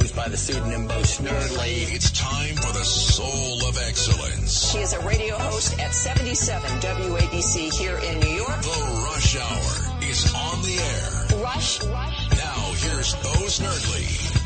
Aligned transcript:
Goes 0.00 0.12
by 0.12 0.28
the 0.28 0.36
pseudonym 0.38 0.86
Bo 0.86 1.02
Snerdley. 1.02 1.92
It's 1.94 2.10
time 2.12 2.56
for 2.56 2.72
the 2.72 2.82
soul 2.82 3.68
of 3.68 3.76
excellence. 3.76 4.72
He 4.72 4.78
is 4.80 4.94
a 4.94 5.00
radio 5.00 5.36
host 5.36 5.78
at 5.78 5.94
77 5.94 6.70
WABC 6.80 7.74
here 7.74 7.98
in 7.98 8.20
New 8.20 8.36
York. 8.36 8.62
The 8.62 9.02
Rush 9.04 9.36
Hour 9.36 10.02
is 10.02 10.32
on 10.34 10.62
the 10.62 10.78
air. 10.80 11.42
Rush, 11.42 11.84
Rush. 11.84 12.30
Now, 12.30 12.72
here's 12.80 13.14
Bo 13.16 13.32
Snerdley. 13.52 14.40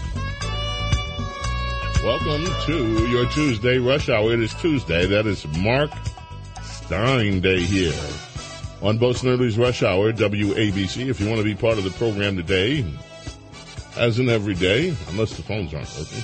Welcome 2.02 2.45
to 2.66 3.07
your 3.09 3.30
Tuesday 3.30 3.79
Rush 3.79 4.09
Hour. 4.09 4.33
It 4.33 4.41
is 4.41 4.52
Tuesday. 4.55 5.07
That 5.07 5.27
is 5.27 5.47
Mark 5.59 5.93
Steyn 6.65 7.41
Day 7.41 7.63
here 7.63 7.95
on 8.83 8.99
Bo 8.99 9.10
Snerdley's 9.10 9.57
Rush 9.57 9.85
Hour, 9.85 10.13
WABC. 10.13 11.09
If 11.09 11.21
you 11.21 11.29
want 11.29 11.38
to 11.38 11.45
be 11.45 11.55
part 11.55 11.79
of 11.79 11.85
the 11.85 11.91
program 11.91 12.37
today, 12.37 12.85
as 13.97 14.19
in 14.19 14.29
every 14.29 14.55
day, 14.55 14.95
unless 15.09 15.37
the 15.37 15.43
phones 15.43 15.75
aren't 15.75 15.93
working, 15.99 16.23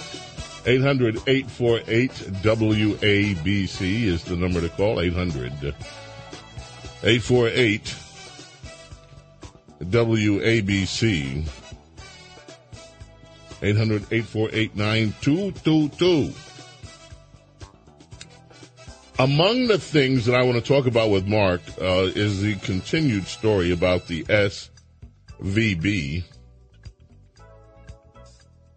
800 0.64 1.16
848 1.26 2.10
WABC 2.42 4.02
is 4.04 4.22
the 4.24 4.36
number 4.36 4.60
to 4.60 4.68
call. 4.68 5.00
800 5.00 5.52
848 7.02 7.96
WABC. 9.84 11.48
800 13.62 14.02
848 14.02 14.76
9222. 14.76 16.32
Among 19.18 19.66
the 19.66 19.78
things 19.78 20.26
that 20.26 20.34
I 20.34 20.42
want 20.42 20.56
to 20.56 20.62
talk 20.62 20.86
about 20.86 21.10
with 21.10 21.26
Mark 21.26 21.60
uh, 21.80 22.10
is 22.14 22.40
the 22.40 22.56
continued 22.56 23.26
story 23.26 23.70
about 23.70 24.06
the 24.06 24.24
SVB, 24.24 26.24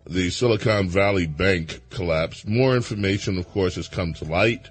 the 0.08 0.30
Silicon 0.30 0.88
Valley 0.88 1.25
Bank 1.25 1.81
collapse. 1.89 2.45
More 2.45 2.75
information, 2.75 3.38
of 3.38 3.50
course, 3.50 3.75
has 3.75 3.88
come 3.88 4.14
to 4.16 4.25
light. 4.25 4.67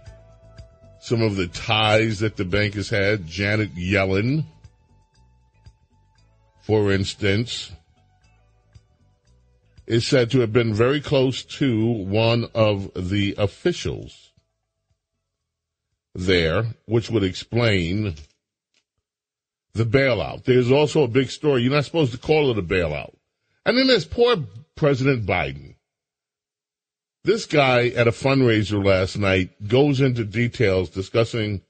Some 1.01 1.23
of 1.23 1.37
the 1.37 1.49
ties 1.49 2.21
that 2.21 2.37
the 2.37 2.45
bank 2.45 2.75
has 2.75 2.89
had. 2.89 3.27
Janet 3.27 3.75
Yellen, 3.75 4.45
for 6.63 6.93
instance, 6.93 7.73
is 9.87 10.07
said 10.07 10.31
to 10.31 10.41
have 10.41 10.53
been 10.53 10.73
very 10.73 11.01
close 11.01 11.43
to 11.43 11.85
one 11.85 12.49
of 12.55 12.91
the 12.95 13.35
officials 13.37 14.33
there, 16.15 16.65
which 16.87 17.11
would 17.11 17.25
explain 17.25 18.15
the 19.75 19.85
bailout. 19.85 20.45
There's 20.45 20.71
also 20.71 21.03
a 21.03 21.09
big 21.09 21.29
story. 21.29 21.63
You're 21.63 21.73
not 21.73 21.85
supposed 21.85 22.13
to 22.13 22.19
call 22.19 22.51
it 22.51 22.59
a 22.59 22.63
bailout. 22.63 23.15
And 23.67 23.79
then 23.79 23.87
there's 23.87 24.05
poor 24.05 24.37
President 24.77 25.27
Biden. 25.27 25.77
This 27.25 27.47
guy 27.47 27.89
at 27.89 28.09
a 28.09 28.13
fundraiser 28.13 28.85
last 28.85 29.17
night 29.17 29.67
goes 29.67 30.01
into 30.01 30.25
details 30.25 30.91
discussing 30.91 31.63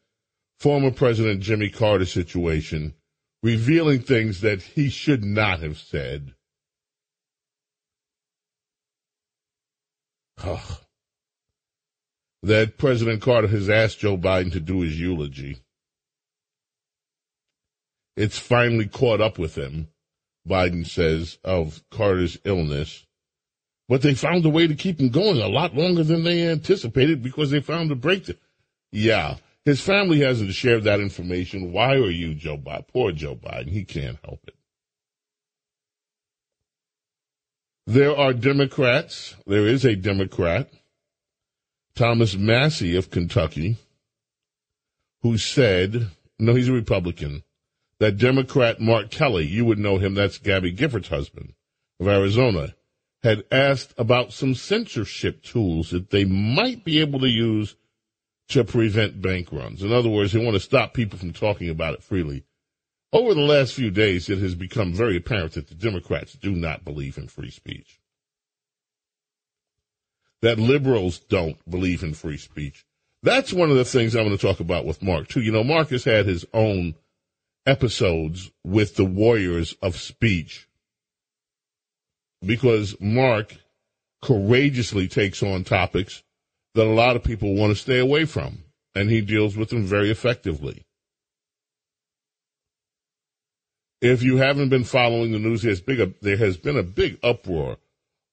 former 0.58 0.90
President 0.90 1.40
Jimmy 1.40 1.70
Carter's 1.70 2.12
situation, 2.12 2.94
revealing 3.42 4.00
things 4.00 4.40
that 4.40 4.62
he 4.62 4.88
should 4.88 5.24
not 5.24 5.60
have 5.60 5.78
said. 5.78 6.34
Oh 10.42 10.80
that 12.44 12.76
President 12.76 13.22
Carter 13.22 13.48
has 13.48 13.70
asked 13.70 14.00
Joe 14.00 14.18
Biden 14.18 14.52
to 14.52 14.60
do 14.60 14.82
his 14.82 15.00
eulogy. 15.00 15.56
It's 18.16 18.38
finally 18.38 18.86
caught 18.86 19.22
up 19.22 19.38
with 19.38 19.56
him, 19.56 19.88
Biden 20.48 20.86
says, 20.86 21.38
of 21.44 21.82
Carter's 21.90 22.38
illness. 22.44 23.06
But 23.88 24.02
they 24.02 24.14
found 24.14 24.44
a 24.46 24.50
way 24.50 24.66
to 24.66 24.74
keep 24.74 25.00
him 25.00 25.10
going 25.10 25.40
a 25.40 25.48
lot 25.48 25.74
longer 25.74 26.02
than 26.02 26.24
they 26.24 26.48
anticipated 26.48 27.22
because 27.22 27.50
they 27.50 27.60
found 27.60 27.90
a 27.90 27.94
breakthrough. 27.94 28.36
Yeah, 28.92 29.36
his 29.64 29.80
family 29.80 30.20
hasn't 30.20 30.52
shared 30.52 30.84
that 30.84 31.00
information. 31.00 31.72
Why 31.72 31.94
are 31.94 32.10
you, 32.10 32.34
Joe 32.34 32.58
Biden? 32.58 32.88
Poor 32.88 33.12
Joe 33.12 33.36
Biden. 33.36 33.68
He 33.68 33.84
can't 33.84 34.18
help 34.24 34.40
it. 34.46 34.54
There 37.86 38.16
are 38.16 38.32
Democrats. 38.32 39.34
There 39.46 39.66
is 39.66 39.84
a 39.84 39.96
Democrat 39.96 40.70
Thomas 41.94 42.34
Massie 42.34 42.96
of 42.96 43.10
Kentucky, 43.10 43.76
who 45.22 45.38
said, 45.38 46.08
no, 46.38 46.54
he's 46.54 46.68
a 46.68 46.72
Republican, 46.72 47.44
that 47.98 48.18
Democrat 48.18 48.80
Mark 48.80 49.10
Kelly, 49.10 49.46
you 49.46 49.64
would 49.64 49.78
know 49.78 49.98
him, 49.98 50.14
that's 50.14 50.38
Gabby 50.38 50.74
Giffords' 50.74 51.08
husband 51.08 51.54
of 52.00 52.08
Arizona, 52.08 52.74
had 53.22 53.44
asked 53.50 53.94
about 53.96 54.32
some 54.32 54.54
censorship 54.54 55.42
tools 55.42 55.90
that 55.90 56.10
they 56.10 56.24
might 56.24 56.84
be 56.84 57.00
able 57.00 57.20
to 57.20 57.28
use 57.28 57.76
to 58.48 58.64
prevent 58.64 59.22
bank 59.22 59.50
runs. 59.52 59.82
In 59.82 59.92
other 59.92 60.10
words, 60.10 60.32
they 60.32 60.44
want 60.44 60.54
to 60.54 60.60
stop 60.60 60.92
people 60.92 61.18
from 61.18 61.32
talking 61.32 61.70
about 61.70 61.94
it 61.94 62.02
freely. 62.02 62.44
Over 63.12 63.32
the 63.32 63.40
last 63.40 63.74
few 63.74 63.90
days, 63.90 64.28
it 64.28 64.38
has 64.38 64.54
become 64.54 64.92
very 64.92 65.16
apparent 65.16 65.52
that 65.52 65.68
the 65.68 65.74
Democrats 65.74 66.34
do 66.34 66.52
not 66.52 66.84
believe 66.84 67.16
in 67.16 67.28
free 67.28 67.50
speech 67.50 68.00
that 70.44 70.58
liberals 70.58 71.18
don't 71.20 71.58
believe 71.68 72.02
in 72.02 72.12
free 72.12 72.36
speech. 72.36 72.84
That's 73.22 73.50
one 73.50 73.70
of 73.70 73.78
the 73.78 73.84
things 73.84 74.14
I'm 74.14 74.26
going 74.26 74.36
to 74.36 74.46
talk 74.46 74.60
about 74.60 74.84
with 74.84 75.02
Mark, 75.02 75.28
too. 75.28 75.40
You 75.40 75.50
know, 75.50 75.64
Mark 75.64 75.88
has 75.88 76.04
had 76.04 76.26
his 76.26 76.44
own 76.52 76.94
episodes 77.66 78.50
with 78.64 78.96
the 78.96 79.04
warriors 79.04 79.74
of 79.82 79.96
speech 79.96 80.68
because 82.44 82.96
Mark 83.00 83.56
courageously 84.22 85.08
takes 85.08 85.42
on 85.42 85.64
topics 85.64 86.22
that 86.74 86.86
a 86.86 86.90
lot 86.90 87.16
of 87.16 87.24
people 87.24 87.54
want 87.54 87.70
to 87.70 87.80
stay 87.80 87.98
away 87.98 88.24
from, 88.24 88.64
and 88.94 89.10
he 89.10 89.20
deals 89.20 89.56
with 89.56 89.70
them 89.70 89.84
very 89.84 90.10
effectively. 90.10 90.84
If 94.00 94.22
you 94.22 94.36
haven't 94.36 94.68
been 94.68 94.84
following 94.84 95.32
the 95.32 95.38
news, 95.38 95.62
there's 95.62 95.80
big, 95.80 96.14
there 96.20 96.36
has 96.36 96.56
been 96.56 96.76
a 96.76 96.82
big 96.82 97.18
uproar 97.22 97.78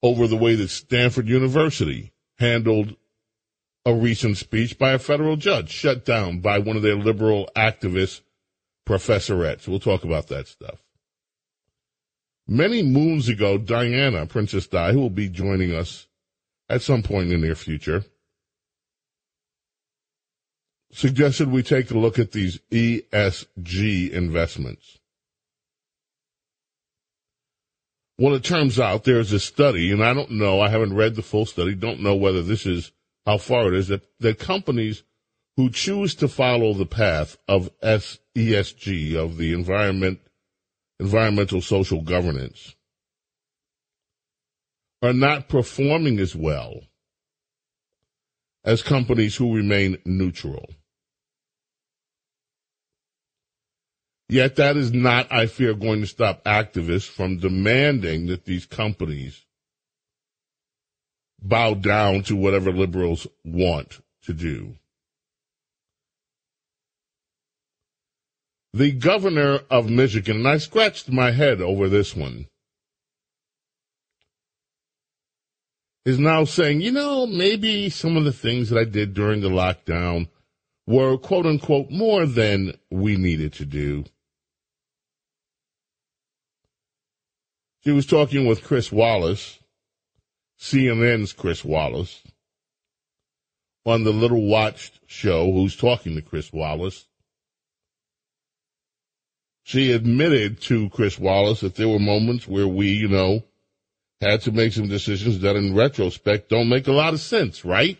over 0.04 0.28
the 0.28 0.36
way 0.36 0.56
that 0.56 0.70
Stanford 0.70 1.28
University 1.28 2.12
handled 2.40 2.96
a 3.86 3.94
recent 3.94 4.38
speech 4.38 4.78
by 4.78 4.92
a 4.92 5.00
federal 5.00 5.36
judge 5.38 5.70
shut 5.70 6.04
down 6.04 6.40
by 6.40 6.60
one 6.60 6.76
of 6.76 6.82
their 6.82 6.96
liberal 6.96 7.50
activist 7.56 8.22
professorettes. 8.86 9.68
We'll 9.68 9.80
talk 9.80 10.04
about 10.04 10.28
that 10.28 10.48
stuff. 10.48 10.84
Many 12.48 12.84
moons 12.84 13.30
ago, 13.30 13.58
Diana, 13.58 14.26
Princess 14.26 14.68
Di, 14.68 14.92
who 14.92 15.00
will 15.00 15.10
be 15.10 15.30
joining 15.30 15.74
us 15.74 16.08
at 16.70 16.82
some 16.82 17.04
point 17.04 17.32
in 17.32 17.42
the 17.42 17.48
near 17.48 17.56
future, 17.56 18.04
suggested 20.92 21.50
we 21.50 21.64
take 21.64 21.92
a 21.92 21.98
look 21.98 22.20
at 22.20 22.32
these 22.32 22.60
ESG 22.72 24.12
investments. 24.12 25.00
Well, 28.18 28.36
it 28.36 28.44
turns 28.44 28.80
out 28.80 29.04
there's 29.04 29.32
a 29.32 29.40
study, 29.40 29.92
and 29.92 30.04
I 30.04 30.14
don't 30.14 30.32
know, 30.32 30.62
I 30.62 30.70
haven't 30.70 30.96
read 30.96 31.16
the 31.16 31.24
full 31.24 31.46
study, 31.46 31.74
don't 31.74 32.02
know 32.02 32.16
whether 32.16 32.44
this 32.44 32.66
is 32.66 32.92
how 33.26 33.38
far 33.38 33.68
it 33.70 33.74
is, 33.74 33.88
that, 33.88 34.04
that 34.20 34.40
companies 34.40 35.04
who 35.58 35.70
choose 35.70 36.16
to 36.16 36.28
follow 36.28 36.74
the 36.74 36.86
path 36.86 37.38
of 37.48 37.70
ESG, 38.36 39.16
of 39.16 39.38
the 39.38 39.54
environment, 39.54 40.20
environmental 41.00 41.62
social 41.62 42.02
governance, 42.02 42.76
are 45.02 45.14
not 45.14 45.50
performing 45.50 46.20
as 46.20 46.36
well 46.36 46.82
as 48.64 48.84
companies 48.84 49.36
who 49.36 49.56
remain 49.56 49.98
neutral. 50.06 50.70
Yet 54.30 54.56
that 54.56 54.78
is 54.78 54.94
not, 54.94 55.30
I 55.30 55.48
fear, 55.48 55.74
going 55.74 56.00
to 56.02 56.08
stop 56.08 56.44
activists 56.46 57.10
from 57.10 57.38
demanding 57.38 58.28
that 58.28 58.46
these 58.46 58.66
companies 58.66 59.46
bow 61.42 61.74
down 61.74 62.24
to 62.24 62.36
whatever 62.36 62.72
liberals 62.72 63.28
want 63.44 64.00
to 64.24 64.34
do. 64.34 64.78
The 68.74 68.92
governor 68.94 69.60
of 69.70 69.90
Michigan, 69.90 70.38
and 70.38 70.48
I 70.48 70.58
scratched 70.58 71.10
my 71.10 71.32
head 71.32 71.62
over 71.62 71.90
this 71.90 72.16
one, 72.16 72.48
is 76.06 76.18
now 76.18 76.46
saying, 76.46 76.82
you 76.82 76.92
know, 76.92 77.28
maybe 77.28 77.90
some 77.90 78.16
of 78.16 78.24
the 78.24 78.32
things 78.32 78.70
that 78.70 78.80
I 78.80 78.86
did 78.86 79.14
during 79.14 79.42
the 79.42 79.50
lockdown 79.50 80.30
were 80.88 81.18
quote 81.18 81.46
unquote 81.46 81.92
more 81.92 82.26
than 82.26 82.74
we 82.90 83.18
needed 83.18 83.54
to 83.54 83.66
do. 83.66 84.06
She 87.84 87.92
was 87.92 88.06
talking 88.06 88.46
with 88.46 88.64
Chris 88.64 88.92
Wallace, 88.92 89.60
CNN's 90.60 91.34
Chris 91.34 91.66
Wallace, 91.66 92.22
on 93.86 94.04
the 94.04 94.14
Little 94.14 94.46
Watched 94.46 95.00
show, 95.08 95.52
who's 95.52 95.76
talking 95.76 96.16
to 96.16 96.22
Chris 96.22 96.54
Wallace. 96.54 97.08
She 99.72 99.94
admitted 99.94 100.60
to 100.64 100.90
Chris 100.90 101.18
Wallace 101.18 101.62
that 101.62 101.76
there 101.76 101.88
were 101.88 101.98
moments 101.98 102.46
where 102.46 102.68
we, 102.68 102.88
you 102.88 103.08
know, 103.08 103.42
had 104.20 104.42
to 104.42 104.52
make 104.52 104.74
some 104.74 104.90
decisions 104.90 105.40
that 105.40 105.56
in 105.56 105.74
retrospect 105.74 106.50
don't 106.50 106.68
make 106.68 106.88
a 106.88 106.92
lot 106.92 107.14
of 107.14 107.22
sense, 107.22 107.64
right? 107.64 107.98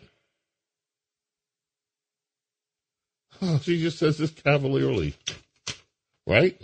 she 3.62 3.80
just 3.80 3.98
says 3.98 4.18
this 4.18 4.32
cavalierly, 4.32 5.14
right? 6.26 6.60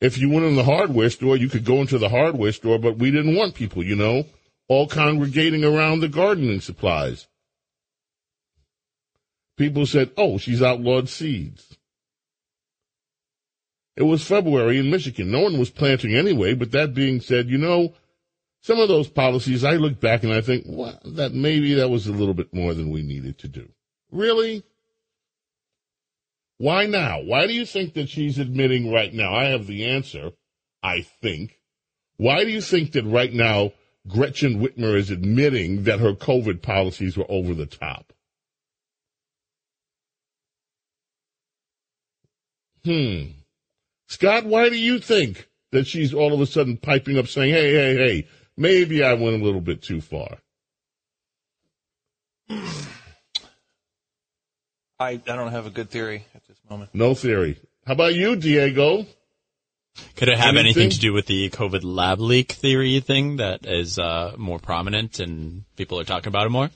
If 0.00 0.16
you 0.16 0.30
went 0.30 0.46
in 0.46 0.56
the 0.56 0.64
hardware 0.64 1.10
store, 1.10 1.36
you 1.36 1.50
could 1.50 1.66
go 1.66 1.82
into 1.82 1.98
the 1.98 2.08
hardware 2.08 2.52
store, 2.52 2.78
but 2.78 2.96
we 2.96 3.10
didn't 3.10 3.36
want 3.36 3.54
people, 3.54 3.84
you 3.84 3.96
know, 3.96 4.24
all 4.66 4.86
congregating 4.86 5.62
around 5.62 6.00
the 6.00 6.08
gardening 6.08 6.62
supplies. 6.62 7.26
People 9.58 9.84
said, 9.84 10.10
oh, 10.16 10.38
she's 10.38 10.62
outlawed 10.62 11.10
seeds. 11.10 11.76
It 13.96 14.04
was 14.04 14.24
February 14.24 14.78
in 14.78 14.90
Michigan. 14.90 15.30
No 15.30 15.40
one 15.40 15.58
was 15.58 15.70
planting 15.70 16.14
anyway, 16.14 16.54
but 16.54 16.70
that 16.72 16.94
being 16.94 17.20
said, 17.20 17.48
you 17.48 17.58
know, 17.58 17.94
some 18.62 18.78
of 18.78 18.88
those 18.88 19.08
policies, 19.08 19.64
I 19.64 19.76
look 19.76 20.00
back 20.00 20.22
and 20.22 20.32
I 20.32 20.40
think, 20.40 20.64
well, 20.66 20.98
that 21.04 21.32
maybe 21.32 21.74
that 21.74 21.88
was 21.88 22.06
a 22.06 22.12
little 22.12 22.34
bit 22.34 22.52
more 22.54 22.74
than 22.74 22.90
we 22.90 23.02
needed 23.02 23.38
to 23.38 23.48
do. 23.48 23.68
Really? 24.10 24.62
Why 26.58 26.86
now? 26.86 27.22
Why 27.22 27.46
do 27.46 27.54
you 27.54 27.64
think 27.64 27.94
that 27.94 28.10
she's 28.10 28.38
admitting 28.38 28.92
right 28.92 29.12
now? 29.14 29.34
I 29.34 29.46
have 29.46 29.66
the 29.66 29.86
answer, 29.86 30.32
I 30.82 31.02
think. 31.22 31.58
Why 32.18 32.44
do 32.44 32.50
you 32.50 32.60
think 32.60 32.92
that 32.92 33.04
right 33.04 33.32
now 33.32 33.72
Gretchen 34.06 34.60
Whitmer 34.60 34.94
is 34.94 35.10
admitting 35.10 35.84
that 35.84 36.00
her 36.00 36.12
COVID 36.12 36.60
policies 36.60 37.16
were 37.16 37.30
over 37.30 37.54
the 37.54 37.64
top? 37.64 38.12
Hmm. 42.84 43.39
Scott, 44.10 44.44
why 44.44 44.68
do 44.68 44.76
you 44.76 44.98
think 44.98 45.48
that 45.70 45.86
she's 45.86 46.12
all 46.12 46.34
of 46.34 46.40
a 46.40 46.46
sudden 46.46 46.76
piping 46.76 47.16
up 47.16 47.28
saying, 47.28 47.54
hey, 47.54 47.72
hey, 47.72 47.94
hey, 47.94 48.28
maybe 48.56 49.04
I 49.04 49.14
went 49.14 49.40
a 49.40 49.44
little 49.44 49.60
bit 49.60 49.82
too 49.82 50.00
far? 50.00 50.38
I, 52.50 52.70
I 54.98 55.16
don't 55.16 55.52
have 55.52 55.66
a 55.66 55.70
good 55.70 55.90
theory 55.90 56.26
at 56.34 56.44
this 56.48 56.58
moment. 56.68 56.90
No 56.92 57.14
theory. 57.14 57.60
How 57.86 57.92
about 57.92 58.14
you, 58.16 58.34
Diego? 58.34 59.06
Could 60.16 60.28
it 60.28 60.38
have 60.38 60.56
anything, 60.56 60.82
Anything? 60.82 60.90
to 60.90 60.98
do 60.98 61.12
with 61.12 61.26
the 61.26 61.48
COVID 61.50 61.84
lab 61.84 62.18
leak 62.18 62.50
theory 62.50 62.98
thing 62.98 63.36
that 63.36 63.64
is 63.64 63.96
uh, 63.96 64.34
more 64.36 64.58
prominent 64.58 65.20
and 65.20 65.62
people 65.76 66.00
are 66.00 66.04
talking 66.04 66.28
about 66.28 66.46
it 66.46 66.50
more? 66.50 66.70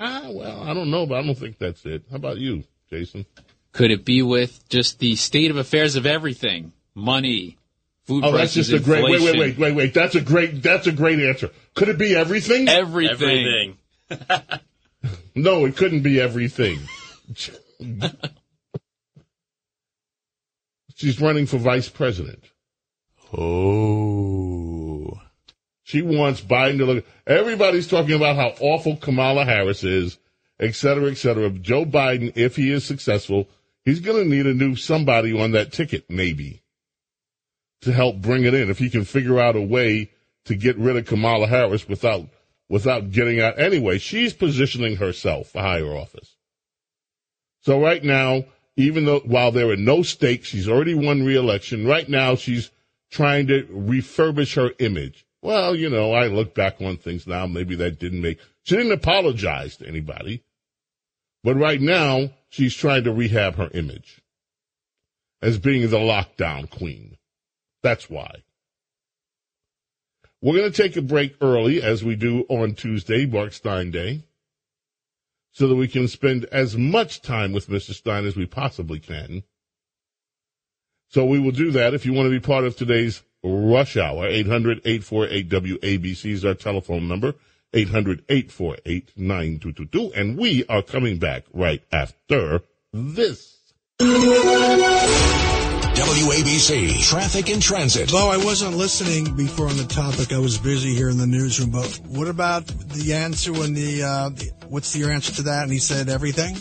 Ah, 0.00 0.22
well, 0.30 0.62
I 0.62 0.72
don't 0.72 0.90
know, 0.90 1.04
but 1.04 1.18
I 1.18 1.22
don't 1.22 1.38
think 1.38 1.58
that's 1.58 1.84
it. 1.84 2.04
How 2.10 2.16
about 2.16 2.38
you, 2.38 2.64
Jason? 2.88 3.26
Could 3.72 3.90
it 3.90 4.04
be 4.04 4.22
with 4.22 4.68
just 4.68 4.98
the 4.98 5.16
state 5.16 5.50
of 5.50 5.56
affairs 5.56 5.96
of 5.96 6.06
everything? 6.06 6.72
Money, 6.94 7.56
food 8.04 8.22
Oh, 8.24 8.32
that's 8.32 8.54
prices, 8.54 8.68
just 8.68 8.82
a 8.82 8.84
great. 8.84 9.02
Wait, 9.04 9.20
wait, 9.22 9.38
wait, 9.38 9.58
wait, 9.58 9.74
wait. 9.74 9.94
That's 9.94 10.14
a 10.14 10.20
great. 10.20 10.62
That's 10.62 10.86
a 10.86 10.92
great 10.92 11.18
answer. 11.20 11.50
Could 11.74 11.88
it 11.88 11.98
be 11.98 12.14
everything? 12.14 12.68
Everything. 12.68 13.78
No, 15.34 15.64
it 15.64 15.76
couldn't 15.76 16.02
be 16.02 16.20
everything. 16.20 16.78
She's 20.94 21.20
running 21.20 21.46
for 21.46 21.56
vice 21.58 21.88
president. 21.88 22.44
Oh. 23.36 25.20
She 25.82 26.02
wants 26.02 26.40
Biden 26.40 26.78
to 26.78 26.84
look. 26.86 27.04
Everybody's 27.26 27.88
talking 27.88 28.14
about 28.14 28.36
how 28.36 28.54
awful 28.60 28.96
Kamala 28.96 29.44
Harris 29.44 29.82
is, 29.84 30.18
et 30.60 30.74
cetera, 30.74 31.10
et 31.10 31.16
cetera. 31.16 31.50
Joe 31.50 31.84
Biden, 31.84 32.36
if 32.36 32.56
he 32.56 32.70
is 32.70 32.84
successful, 32.84 33.48
he's 33.84 34.00
going 34.00 34.22
to 34.22 34.28
need 34.28 34.46
a 34.46 34.54
new 34.54 34.76
somebody 34.76 35.38
on 35.38 35.52
that 35.52 35.72
ticket, 35.72 36.08
maybe, 36.08 36.62
to 37.82 37.92
help 37.92 38.20
bring 38.20 38.44
it 38.44 38.54
in. 38.54 38.70
If 38.70 38.78
he 38.78 38.90
can 38.90 39.04
figure 39.04 39.40
out 39.40 39.56
a 39.56 39.62
way 39.62 40.10
to 40.44 40.54
get 40.54 40.78
rid 40.78 40.96
of 40.96 41.06
Kamala 41.06 41.46
Harris 41.46 41.88
without 41.88 42.28
without 42.68 43.10
getting 43.10 43.40
out. 43.40 43.58
Anyway, 43.58 43.98
she's 43.98 44.32
positioning 44.32 44.96
herself 44.96 45.48
for 45.48 45.60
higher 45.60 45.94
office. 45.94 46.36
So 47.60 47.80
right 47.80 48.02
now, 48.02 48.44
even 48.76 49.04
though 49.04 49.20
while 49.20 49.52
there 49.52 49.68
are 49.68 49.76
no 49.76 50.02
stakes, 50.02 50.48
she's 50.48 50.68
already 50.68 50.94
won 50.94 51.24
re-election. 51.24 51.86
Right 51.86 52.08
now, 52.08 52.34
she's 52.34 52.70
trying 53.10 53.46
to 53.48 53.64
refurbish 53.64 54.56
her 54.56 54.70
image. 54.78 55.26
Well, 55.42 55.76
you 55.76 55.90
know, 55.90 56.12
I 56.12 56.28
look 56.28 56.54
back 56.54 56.80
on 56.80 56.96
things 56.96 57.26
now. 57.26 57.46
Maybe 57.46 57.74
that 57.76 57.98
didn't 57.98 58.22
make. 58.22 58.38
She 58.62 58.76
didn't 58.76 58.92
apologize 58.92 59.76
to 59.76 59.86
anybody, 59.86 60.42
but 61.42 61.56
right 61.56 61.80
now 61.80 62.30
she's 62.48 62.74
trying 62.74 63.04
to 63.04 63.12
rehab 63.12 63.56
her 63.56 63.68
image 63.74 64.22
as 65.40 65.58
being 65.58 65.90
the 65.90 65.98
lockdown 65.98 66.70
queen. 66.70 67.16
That's 67.82 68.08
why. 68.08 68.42
We're 70.40 70.58
going 70.58 70.72
to 70.72 70.82
take 70.82 70.96
a 70.96 71.02
break 71.02 71.36
early, 71.40 71.82
as 71.82 72.02
we 72.02 72.16
do 72.16 72.44
on 72.48 72.74
Tuesday, 72.74 73.26
Mark 73.26 73.52
Steyn 73.52 73.92
Day, 73.92 74.24
so 75.52 75.68
that 75.68 75.76
we 75.76 75.86
can 75.86 76.08
spend 76.08 76.46
as 76.46 76.76
much 76.76 77.22
time 77.22 77.52
with 77.52 77.68
Mr. 77.68 77.92
Steyn 77.92 78.26
as 78.26 78.34
we 78.36 78.46
possibly 78.46 78.98
can. 78.98 79.44
So 81.08 81.24
we 81.26 81.38
will 81.38 81.52
do 81.52 81.70
that. 81.72 81.94
If 81.94 82.06
you 82.06 82.12
want 82.12 82.26
to 82.26 82.30
be 82.30 82.40
part 82.40 82.64
of 82.64 82.76
today's 82.76 83.22
rush 83.44 83.96
hour, 83.96 84.28
800-848-WABC 84.28 86.32
is 86.32 86.44
our 86.44 86.54
telephone 86.54 87.06
number, 87.06 87.34
800-848-9222. 87.72 90.12
And 90.16 90.36
we 90.38 90.64
are 90.68 90.82
coming 90.82 91.18
back 91.18 91.44
right 91.52 91.82
after 91.92 92.60
this. 92.92 93.58
WABC 95.94 97.02
Traffic 97.08 97.48
and 97.50 97.62
Transit. 97.62 98.08
Though 98.10 98.30
I 98.30 98.36
wasn't 98.38 98.76
listening 98.76 99.36
before 99.36 99.68
on 99.68 99.76
the 99.76 99.84
topic, 99.84 100.32
I 100.32 100.38
was 100.38 100.58
busy 100.58 100.94
here 100.94 101.08
in 101.10 101.18
the 101.18 101.26
newsroom. 101.26 101.70
But 101.70 102.00
what 102.06 102.28
about 102.28 102.66
the 102.66 103.12
answer 103.14 103.52
when 103.52 103.74
the, 103.74 104.02
uh, 104.02 104.28
the 104.30 104.50
what's 104.68 104.96
your 104.96 105.10
answer 105.10 105.32
to 105.34 105.42
that? 105.42 105.64
And 105.64 105.72
he 105.72 105.78
said 105.78 106.08
everything. 106.08 106.56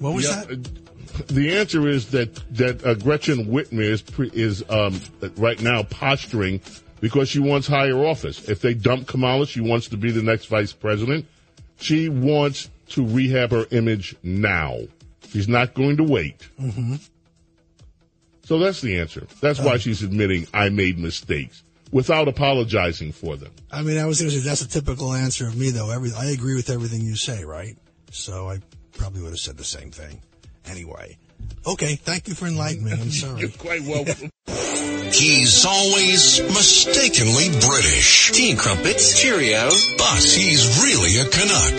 What 0.00 0.14
was 0.14 0.24
Yeah, 0.28 0.44
that? 0.44 0.50
uh, 0.50 0.56
The 1.28 1.56
answer 1.56 1.88
is 1.88 2.10
that 2.10 2.34
that 2.56 2.84
uh, 2.84 2.94
Gretchen 2.94 3.46
Whitmer 3.46 3.82
is 3.82 4.02
pre- 4.02 4.30
is 4.32 4.64
um, 4.68 5.00
right 5.36 5.60
now 5.62 5.84
posturing 5.84 6.60
because 7.04 7.28
she 7.28 7.38
wants 7.38 7.66
higher 7.66 8.02
office. 8.02 8.48
If 8.48 8.62
they 8.62 8.72
dump 8.72 9.06
Kamala, 9.06 9.46
she 9.46 9.60
wants 9.60 9.88
to 9.88 9.98
be 9.98 10.10
the 10.10 10.22
next 10.22 10.46
vice 10.46 10.72
president. 10.72 11.26
She 11.76 12.08
wants 12.08 12.70
to 12.88 13.06
rehab 13.06 13.50
her 13.50 13.66
image 13.72 14.16
now. 14.22 14.78
She's 15.28 15.46
not 15.46 15.74
going 15.74 15.98
to 15.98 16.02
wait. 16.02 16.48
Mm-hmm. 16.58 16.94
So 18.44 18.58
that's 18.58 18.80
the 18.80 18.98
answer. 18.98 19.26
That's 19.42 19.60
why 19.60 19.76
she's 19.76 20.02
admitting 20.02 20.46
I 20.54 20.70
made 20.70 20.98
mistakes 20.98 21.62
without 21.92 22.26
apologizing 22.26 23.12
for 23.12 23.36
them. 23.36 23.52
I 23.70 23.82
mean, 23.82 23.98
I 23.98 24.06
was 24.06 24.22
going 24.22 24.30
to 24.30 24.40
say 24.40 24.48
that's 24.48 24.62
a 24.62 24.68
typical 24.68 25.12
answer 25.12 25.46
of 25.46 25.58
me, 25.58 25.72
though. 25.72 25.90
Every 25.90 26.10
I 26.16 26.30
agree 26.30 26.54
with 26.54 26.70
everything 26.70 27.02
you 27.02 27.16
say, 27.16 27.44
right? 27.44 27.76
So 28.12 28.48
I 28.48 28.60
probably 28.96 29.20
would 29.20 29.32
have 29.32 29.40
said 29.40 29.58
the 29.58 29.64
same 29.64 29.90
thing. 29.90 30.22
Anyway, 30.64 31.18
okay. 31.66 31.96
Thank 31.96 32.28
you 32.28 32.34
for 32.34 32.46
enlightening 32.46 32.86
me. 32.86 32.92
I'm 32.92 33.10
sorry. 33.10 33.40
You're 33.40 33.50
quite 33.50 33.82
welcome. 33.82 34.30
He's 35.14 35.64
always 35.64 36.40
mistakenly 36.42 37.48
British. 37.48 38.32
Tea 38.32 38.56
crumpets, 38.56 39.20
Cheerio. 39.20 39.70
But 39.96 40.18
he's 40.18 40.82
really 40.82 41.18
a 41.20 41.24
Canuck. 41.24 41.74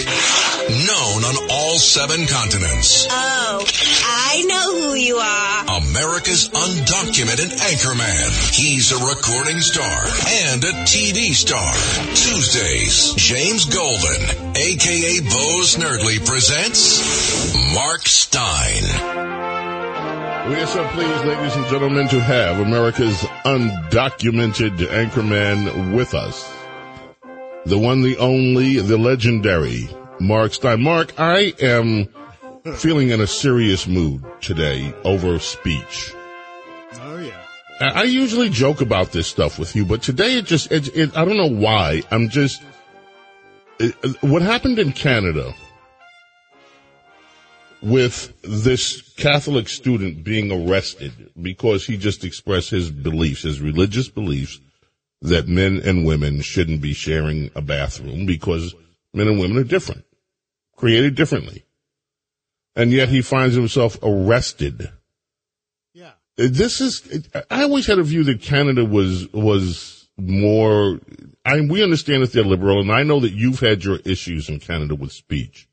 Known 0.88 1.24
on 1.26 1.52
all 1.52 1.78
seven 1.78 2.26
continents. 2.28 3.06
Oh, 3.10 3.66
I 4.06 4.44
know 4.48 4.88
who 4.88 4.94
you 4.96 5.18
are. 5.18 5.78
America's 5.84 6.48
undocumented 6.50 7.52
anchorman. 7.60 8.56
He's 8.56 8.94
a 8.94 9.06
recording 9.06 9.60
star 9.60 9.84
and 9.84 10.64
a 10.64 10.72
TV 10.88 11.34
star. 11.34 11.74
Tuesdays, 12.16 13.14
James 13.16 13.66
Golden, 13.66 14.56
aka 14.56 15.20
Bo 15.20 15.62
Snerdley, 15.62 16.26
presents 16.26 17.76
Mark 17.76 18.08
Steyn. 18.08 19.25
We 20.48 20.54
are 20.62 20.68
so 20.68 20.88
pleased, 20.90 21.26
ladies 21.26 21.56
and 21.56 21.66
gentlemen, 21.66 22.08
to 22.10 22.20
have 22.20 22.60
America's 22.60 23.18
undocumented 23.46 24.78
anchorman 24.78 25.96
with 25.96 26.14
us. 26.14 26.48
The 27.66 27.80
one, 27.80 28.04
the 28.04 28.16
only, 28.18 28.80
the 28.80 28.96
legendary 28.96 29.90
Mark 30.20 30.54
Steyn. 30.54 30.84
Mark, 30.84 31.20
I 31.20 31.56
am 31.60 32.10
feeling 32.76 33.10
in 33.10 33.22
a 33.22 33.26
serious 33.26 33.88
mood 33.88 34.24
today 34.40 34.94
over 35.04 35.40
speech. 35.40 36.14
Oh 36.94 37.18
yeah. 37.18 37.92
I 37.96 38.04
usually 38.04 38.50
joke 38.52 38.82
about 38.82 39.14
this 39.14 39.26
stuff 39.26 39.58
with 39.58 39.76
you, 39.76 39.84
but 39.84 40.04
today 40.04 40.38
it 40.38 40.46
just, 40.46 40.72
it, 40.72 40.96
it, 40.96 41.18
I 41.18 41.26
don't 41.26 41.38
know 41.38 41.60
why. 41.60 42.04
I'm 42.12 42.30
just, 42.30 42.62
what 44.22 44.44
happened 44.44 44.78
in 44.78 44.92
Canada 44.92 45.56
with 47.82 48.34
this 48.42 49.02
Catholic 49.16 49.68
student 49.70 50.24
being 50.24 50.52
arrested 50.52 51.32
because 51.42 51.86
he 51.86 51.98
just 51.98 52.24
expressed 52.24 52.70
his 52.70 52.90
beliefs, 52.92 53.44
his 53.44 53.62
religious 53.62 54.10
beliefs, 54.10 54.60
that 55.22 55.48
men 55.48 55.82
and 55.84 56.06
women 56.06 56.42
shouldn't 56.42 56.82
be 56.82 56.94
sharing 56.94 57.52
a 57.56 57.62
bathroom 57.62 58.26
because 58.26 58.76
men 59.14 59.28
and 59.28 59.40
women 59.40 59.58
are 59.58 59.64
different, 59.64 60.06
created 60.76 61.16
differently. 61.16 61.66
And 62.76 62.92
yet 62.92 63.10
he 63.10 63.22
finds 63.22 63.56
himself 63.56 63.98
arrested 64.04 64.92
Yeah. 65.94 66.12
this 66.36 66.82
is. 66.82 67.30
I 67.50 67.64
always 67.64 67.88
had 67.88 68.00
a 68.00 68.04
view 68.04 68.24
that 68.26 68.42
Canada 68.42 68.84
was 68.84 69.32
was 69.32 70.10
more. 70.18 71.00
I 71.46 71.62
we 71.62 71.82
understand 71.84 72.24
that 72.24 72.34
they're 72.34 72.44
liberal, 72.44 72.82
and 72.82 72.92
I 72.92 73.04
know 73.04 73.22
that 73.22 73.32
you've 73.32 73.62
had 73.62 73.86
your 73.86 74.00
issues 74.04 74.50
in 74.50 74.60
Canada 74.60 74.96
with 74.96 75.14
speech. 75.14 75.70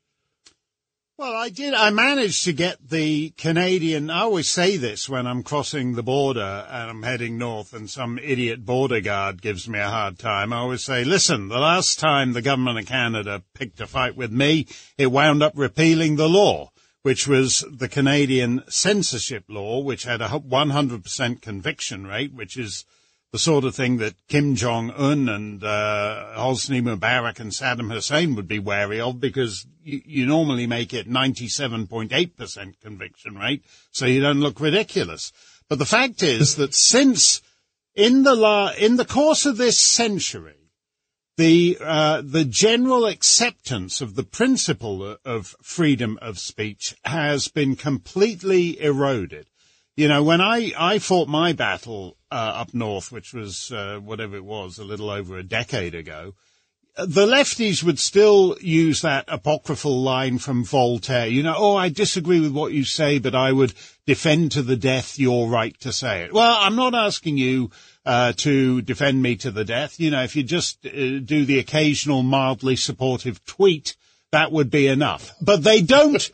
Well, 1.23 1.37
I 1.37 1.47
did. 1.47 1.73
I 1.73 1.89
managed 1.89 2.43
to 2.43 2.51
get 2.51 2.89
the 2.89 3.29
Canadian. 3.37 4.09
I 4.09 4.23
always 4.23 4.49
say 4.49 4.75
this 4.75 5.07
when 5.07 5.25
I'm 5.25 5.41
crossing 5.41 5.95
the 5.95 6.03
border 6.03 6.67
and 6.69 6.89
I'm 6.89 7.03
heading 7.03 7.37
north, 7.37 7.71
and 7.71 7.89
some 7.89 8.19
idiot 8.21 8.65
border 8.65 8.99
guard 8.99 9.41
gives 9.41 9.65
me 9.69 9.79
a 9.79 9.87
hard 9.87 10.19
time. 10.19 10.51
I 10.51 10.57
always 10.57 10.83
say, 10.83 11.05
"Listen, 11.05 11.47
the 11.47 11.59
last 11.59 11.97
time 11.97 12.33
the 12.33 12.41
government 12.41 12.79
of 12.79 12.87
Canada 12.87 13.41
picked 13.53 13.79
a 13.79 13.87
fight 13.87 14.17
with 14.17 14.33
me, 14.33 14.67
it 14.97 15.13
wound 15.13 15.41
up 15.41 15.53
repealing 15.55 16.17
the 16.17 16.27
law." 16.27 16.71
which 17.03 17.27
was 17.27 17.65
the 17.69 17.89
Canadian 17.89 18.63
censorship 18.69 19.43
law, 19.49 19.79
which 19.79 20.03
had 20.03 20.21
a 20.21 20.29
100% 20.29 21.41
conviction 21.41 22.07
rate, 22.07 22.33
which 22.33 22.57
is 22.57 22.85
the 23.33 23.39
sort 23.39 23.63
of 23.63 23.75
thing 23.75 23.97
that 23.97 24.13
Kim 24.27 24.53
Jong 24.53 24.91
Un 24.91 25.27
and 25.27 25.63
uh, 25.63 26.35
Hosni 26.37 26.83
Mubarak 26.83 27.39
and 27.39 27.51
Saddam 27.51 27.91
Hussein 27.91 28.35
would 28.35 28.47
be 28.47 28.59
wary 28.59 29.01
of, 29.01 29.19
because 29.19 29.65
you, 29.83 30.03
you 30.05 30.25
normally 30.27 30.67
make 30.67 30.93
it 30.93 31.09
97.8% 31.09 32.79
conviction 32.79 33.35
rate, 33.35 33.65
so 33.89 34.05
you 34.05 34.21
don't 34.21 34.39
look 34.39 34.59
ridiculous. 34.59 35.33
But 35.67 35.79
the 35.79 35.85
fact 35.85 36.21
is 36.21 36.57
that 36.57 36.75
since 36.75 37.41
in 37.95 38.21
the 38.21 38.35
la- 38.35 38.73
in 38.77 38.97
the 38.97 39.05
course 39.05 39.47
of 39.47 39.57
this 39.57 39.79
century, 39.79 40.69
the 41.35 41.79
uh, 41.81 42.21
the 42.23 42.45
general 42.45 43.07
acceptance 43.07 43.99
of 43.99 44.13
the 44.13 44.23
principle 44.23 45.17
of 45.25 45.55
freedom 45.63 46.19
of 46.21 46.37
speech 46.37 46.95
has 47.03 47.47
been 47.47 47.75
completely 47.75 48.79
eroded. 48.79 49.47
You 49.95 50.07
know, 50.07 50.23
when 50.23 50.41
I, 50.41 50.71
I 50.77 50.99
fought 50.99 51.27
my 51.27 51.53
battle 51.53 52.17
uh, 52.31 52.53
up 52.55 52.73
north, 52.73 53.11
which 53.11 53.33
was 53.33 53.71
uh, 53.71 53.99
whatever 54.03 54.35
it 54.35 54.43
was, 54.43 54.79
a 54.79 54.83
little 54.83 55.09
over 55.09 55.37
a 55.37 55.43
decade 55.43 55.93
ago, 55.93 56.33
the 56.95 57.25
lefties 57.25 57.83
would 57.83 57.99
still 57.99 58.55
use 58.59 59.01
that 59.01 59.25
apocryphal 59.27 60.01
line 60.01 60.37
from 60.37 60.63
Voltaire. 60.63 61.27
You 61.27 61.43
know, 61.43 61.55
oh, 61.57 61.75
I 61.75 61.89
disagree 61.89 62.39
with 62.39 62.51
what 62.51 62.71
you 62.71 62.83
say, 62.83 63.19
but 63.19 63.35
I 63.35 63.51
would 63.51 63.73
defend 64.05 64.51
to 64.53 64.61
the 64.61 64.75
death 64.75 65.17
your 65.17 65.47
right 65.47 65.79
to 65.81 65.91
say 65.91 66.23
it. 66.23 66.33
Well, 66.33 66.57
I'm 66.59 66.75
not 66.75 66.93
asking 66.93 67.37
you 67.37 67.71
uh, 68.05 68.33
to 68.37 68.81
defend 68.81 69.21
me 69.21 69.35
to 69.37 69.51
the 69.51 69.65
death. 69.65 69.99
You 69.99 70.11
know, 70.11 70.23
if 70.23 70.35
you 70.35 70.43
just 70.43 70.85
uh, 70.85 70.89
do 70.89 71.45
the 71.45 71.59
occasional 71.59 72.21
mildly 72.21 72.75
supportive 72.75 73.43
tweet, 73.45 73.95
that 74.31 74.51
would 74.51 74.69
be 74.69 74.87
enough. 74.87 75.31
But 75.41 75.63
they 75.63 75.81
don't. 75.81 76.29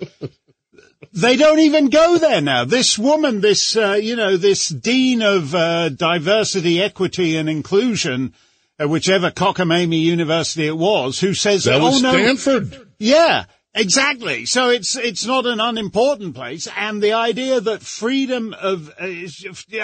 They 1.13 1.37
don't 1.37 1.59
even 1.59 1.89
go 1.89 2.17
there 2.17 2.41
now. 2.41 2.65
This 2.65 2.99
woman, 2.99 3.41
this 3.41 3.75
uh, 3.75 3.93
you 3.93 4.15
know, 4.15 4.37
this 4.37 4.67
dean 4.67 5.21
of 5.21 5.55
uh, 5.55 5.89
diversity, 5.89 6.81
equity, 6.81 7.37
and 7.37 7.49
inclusion, 7.49 8.33
uh, 8.79 8.87
whichever 8.87 9.31
cockamamie 9.31 10.01
university 10.01 10.67
it 10.67 10.77
was, 10.77 11.19
who 11.19 11.33
says, 11.33 11.63
That 11.63 11.81
was 11.81 12.03
"Oh 12.03 12.11
no, 12.11 12.11
Stanford. 12.11 12.87
yeah, 12.97 13.45
exactly. 13.73 14.45
So 14.45 14.69
it's 14.69 14.95
it's 14.97 15.25
not 15.25 15.45
an 15.45 15.59
unimportant 15.59 16.35
place, 16.35 16.67
and 16.75 17.01
the 17.01 17.13
idea 17.13 17.61
that 17.61 17.81
freedom 17.81 18.53
of 18.59 18.89
uh, 18.99 19.05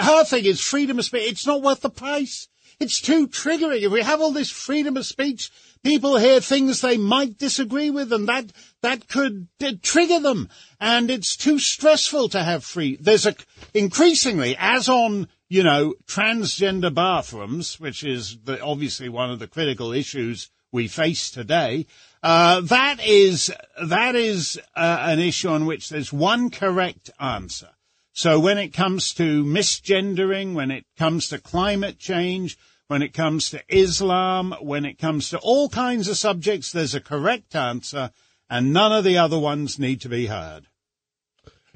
her 0.02 0.24
thing 0.24 0.44
is 0.44 0.60
freedom 0.60 0.98
of 0.98 1.04
speech. 1.06 1.30
It's 1.32 1.46
not 1.46 1.62
worth 1.62 1.80
the 1.80 1.90
price. 1.90 2.48
It's 2.78 3.00
too 3.00 3.28
triggering. 3.28 3.82
If 3.82 3.92
we 3.92 4.02
have 4.02 4.20
all 4.20 4.32
this 4.32 4.50
freedom 4.50 4.96
of 4.96 5.06
speech, 5.06 5.50
people 5.82 6.18
hear 6.18 6.40
things 6.40 6.80
they 6.80 6.98
might 6.98 7.38
disagree 7.38 7.90
with, 7.90 8.12
and 8.12 8.28
that 8.28 8.52
that 8.82 9.08
could 9.08 9.48
uh, 9.64 9.72
trigger 9.82 10.20
them. 10.20 10.50
And 10.78 11.10
it's 11.10 11.36
too 11.36 11.58
stressful 11.58 12.28
to 12.30 12.42
have 12.42 12.64
free. 12.64 12.96
There's 13.00 13.26
a 13.26 13.34
increasingly, 13.72 14.56
as 14.58 14.88
on 14.88 15.28
you 15.48 15.62
know, 15.62 15.94
transgender 16.06 16.92
bathrooms, 16.92 17.78
which 17.78 18.02
is 18.02 18.38
the, 18.44 18.60
obviously 18.60 19.08
one 19.08 19.30
of 19.30 19.38
the 19.38 19.46
critical 19.46 19.92
issues 19.92 20.50
we 20.72 20.88
face 20.88 21.30
today. 21.30 21.86
Uh, 22.22 22.60
that 22.62 22.98
is 23.04 23.52
that 23.82 24.16
is 24.16 24.60
uh, 24.74 24.98
an 25.02 25.20
issue 25.20 25.48
on 25.48 25.66
which 25.66 25.88
there's 25.88 26.12
one 26.12 26.50
correct 26.50 27.10
answer. 27.20 27.68
So 28.16 28.40
when 28.40 28.56
it 28.56 28.72
comes 28.72 29.12
to 29.14 29.44
misgendering, 29.44 30.54
when 30.54 30.70
it 30.70 30.86
comes 30.96 31.28
to 31.28 31.38
climate 31.38 31.98
change, 31.98 32.56
when 32.88 33.02
it 33.02 33.12
comes 33.12 33.50
to 33.50 33.62
Islam, 33.68 34.54
when 34.62 34.86
it 34.86 34.96
comes 34.96 35.28
to 35.28 35.38
all 35.40 35.68
kinds 35.68 36.08
of 36.08 36.16
subjects, 36.16 36.72
there's 36.72 36.94
a 36.94 37.00
correct 37.00 37.54
answer, 37.54 38.10
and 38.48 38.72
none 38.72 38.90
of 38.90 39.04
the 39.04 39.18
other 39.18 39.38
ones 39.38 39.78
need 39.78 40.00
to 40.00 40.08
be 40.08 40.28
heard. 40.28 40.62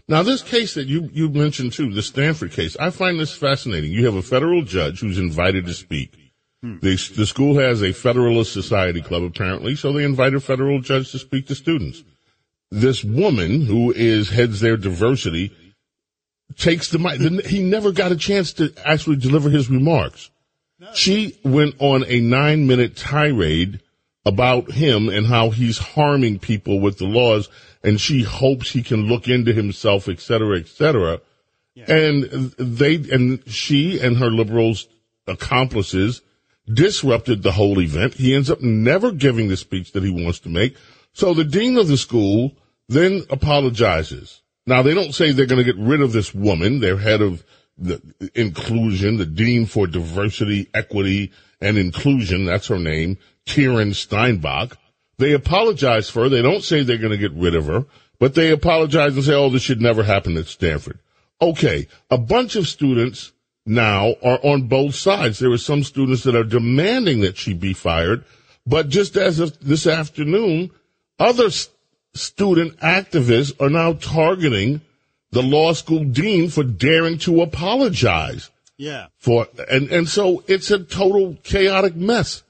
Now, 0.09 0.23
this 0.23 0.41
case 0.43 0.73
that 0.75 0.87
you, 0.87 1.11
you 1.13 1.29
mentioned 1.29 1.75
too, 1.75 1.93
the 1.93 2.01
Stanford 2.01 2.53
case, 2.53 2.75
I 2.81 2.89
find 2.89 3.21
this 3.21 3.37
fascinating. 3.37 3.93
You 3.93 4.07
have 4.07 4.15
a 4.15 4.23
federal 4.23 4.63
judge 4.63 5.01
who's 5.01 5.19
invited 5.19 5.67
to 5.67 5.75
speak. 5.75 6.15
Hmm. 6.63 6.79
The, 6.79 6.97
the 7.17 7.27
school 7.27 7.59
has 7.59 7.83
a 7.83 7.93
Federalist 7.93 8.55
Society 8.55 9.03
Club 9.03 9.25
apparently, 9.25 9.77
so 9.77 9.93
they 9.93 10.05
invite 10.05 10.33
a 10.33 10.41
federal 10.41 10.81
judge 10.81 11.13
to 11.13 11.19
speak 11.19 11.49
to 11.49 11.55
students. 11.55 12.03
This 12.71 13.05
woman 13.05 13.67
who 13.67 13.93
is 13.93 14.31
heads 14.31 14.61
their 14.61 14.79
diversity 14.79 15.55
takes 16.57 16.89
the 16.91 16.99
mic. 16.99 17.21
He 17.47 17.63
never 17.63 17.93
got 17.93 18.13
a 18.13 18.17
chance 18.17 18.53
to 18.55 18.73
actually 18.85 19.17
deliver 19.17 19.51
his 19.51 19.71
remarks. 19.71 20.31
She 20.95 21.39
went 21.45 21.75
on 21.79 22.05
a 22.07 22.21
nine 22.21 22.67
minute 22.67 22.97
tirade 22.97 23.81
about 24.25 24.71
him 24.71 25.09
and 25.09 25.27
how 25.27 25.51
he's 25.51 25.79
harming 25.79 26.39
people 26.39 26.81
with 26.81 26.99
the 26.99 27.07
laws 27.07 27.49
and 27.83 28.01
she 28.01 28.23
hopes 28.23 28.71
he 28.71 28.83
can 28.83 29.07
look 29.07 29.29
into 29.29 29.53
himself, 29.53 30.09
et 30.09 30.21
cetera, 30.21 30.59
et 30.59 30.69
cetera. 30.69 31.21
And 31.89 32.25
they, 32.59 32.97
and 32.97 33.43
she 33.51 34.01
and 34.01 34.19
her 34.19 34.31
liberals 34.31 34.87
accomplices 35.27 36.21
disrupted 36.73 37.43
the 37.43 37.53
whole 37.53 37.81
event. 37.81 38.15
He 38.15 38.35
ends 38.35 38.51
up 38.51 38.61
never 38.61 39.13
giving 39.13 39.49
the 39.49 39.57
speech 39.57 39.93
that 39.93 40.03
he 40.03 40.11
wants 40.11 40.41
to 40.41 40.49
make. 40.49 40.77
So 41.13 41.33
the 41.33 41.45
dean 41.45 41.79
of 41.79 41.89
the 41.89 41.97
school 41.97 42.53
then 42.89 43.25
apologizes. 43.31 44.43
Now 44.67 44.83
they 44.83 44.95
don't 44.95 45.15
say 45.15 45.33
they're 45.33 45.47
going 45.47 45.65
to 45.65 45.73
get 45.73 45.83
rid 45.83 46.01
of 46.01 46.13
this 46.13 46.35
woman, 46.35 46.81
their 46.81 46.99
head 46.99 47.23
of 47.23 47.45
the 47.79 48.01
inclusion, 48.35 49.17
the 49.17 49.27
dean 49.27 49.67
for 49.67 49.87
diversity, 49.87 50.69
equity, 50.75 51.33
and 51.61 51.79
inclusion. 51.79 52.45
That's 52.45 52.69
her 52.69 52.79
name, 52.79 53.19
Kieran 53.47 53.95
Steinbach. 53.95 54.77
They 55.19 55.33
apologize 55.33 56.09
for 56.09 56.25
her. 56.25 56.29
They 56.29 56.43
don't 56.43 56.65
say 56.65 56.83
they're 56.83 56.99
going 56.99 57.11
to 57.11 57.19
get 57.19 57.33
rid 57.33 57.55
of 57.55 57.67
her, 57.67 57.87
but 58.19 58.35
they 58.35 58.51
apologize 58.51 59.15
and 59.15 59.25
say, 59.25 59.35
oh, 59.35 59.51
this 59.51 59.63
should 59.63 59.81
never 59.81 60.03
happen 60.03 60.37
at 60.37 60.47
Stanford. 60.47 60.99
Okay. 61.41 61.89
A 62.11 62.19
bunch 62.19 62.57
of 62.57 62.69
students 62.69 63.33
now 63.67 64.15
are 64.23 64.39
on 64.43 64.69
both 64.69 64.95
sides. 64.95 65.39
There 65.39 65.53
are 65.53 65.59
some 65.59 65.85
students 65.85 66.25
that 66.25 66.37
are 66.37 66.45
demanding 66.45 67.21
that 67.21 67.37
she 67.37 67.55
be 67.55 67.73
fired, 67.73 68.25
but 68.67 68.89
just 68.89 69.17
as 69.17 69.41
of 69.41 69.59
this 69.61 69.87
afternoon, 69.87 70.71
other 71.19 71.51
student 72.15 72.77
activists 72.81 73.53
are 73.61 73.71
now 73.71 73.93
targeting 73.95 74.81
the 75.31 75.43
law 75.43 75.73
school 75.73 76.05
dean 76.05 76.49
for 76.51 76.65
daring 76.65 77.19
to 77.19 77.41
apologize 77.43 78.51
Yeah. 78.77 79.07
for, 79.19 79.47
and, 79.71 79.91
and 79.91 80.09
so 80.09 80.43
it's 80.49 80.71
a 80.71 80.79
total 80.83 81.37
chaotic 81.43 81.95
mess. 81.95 82.43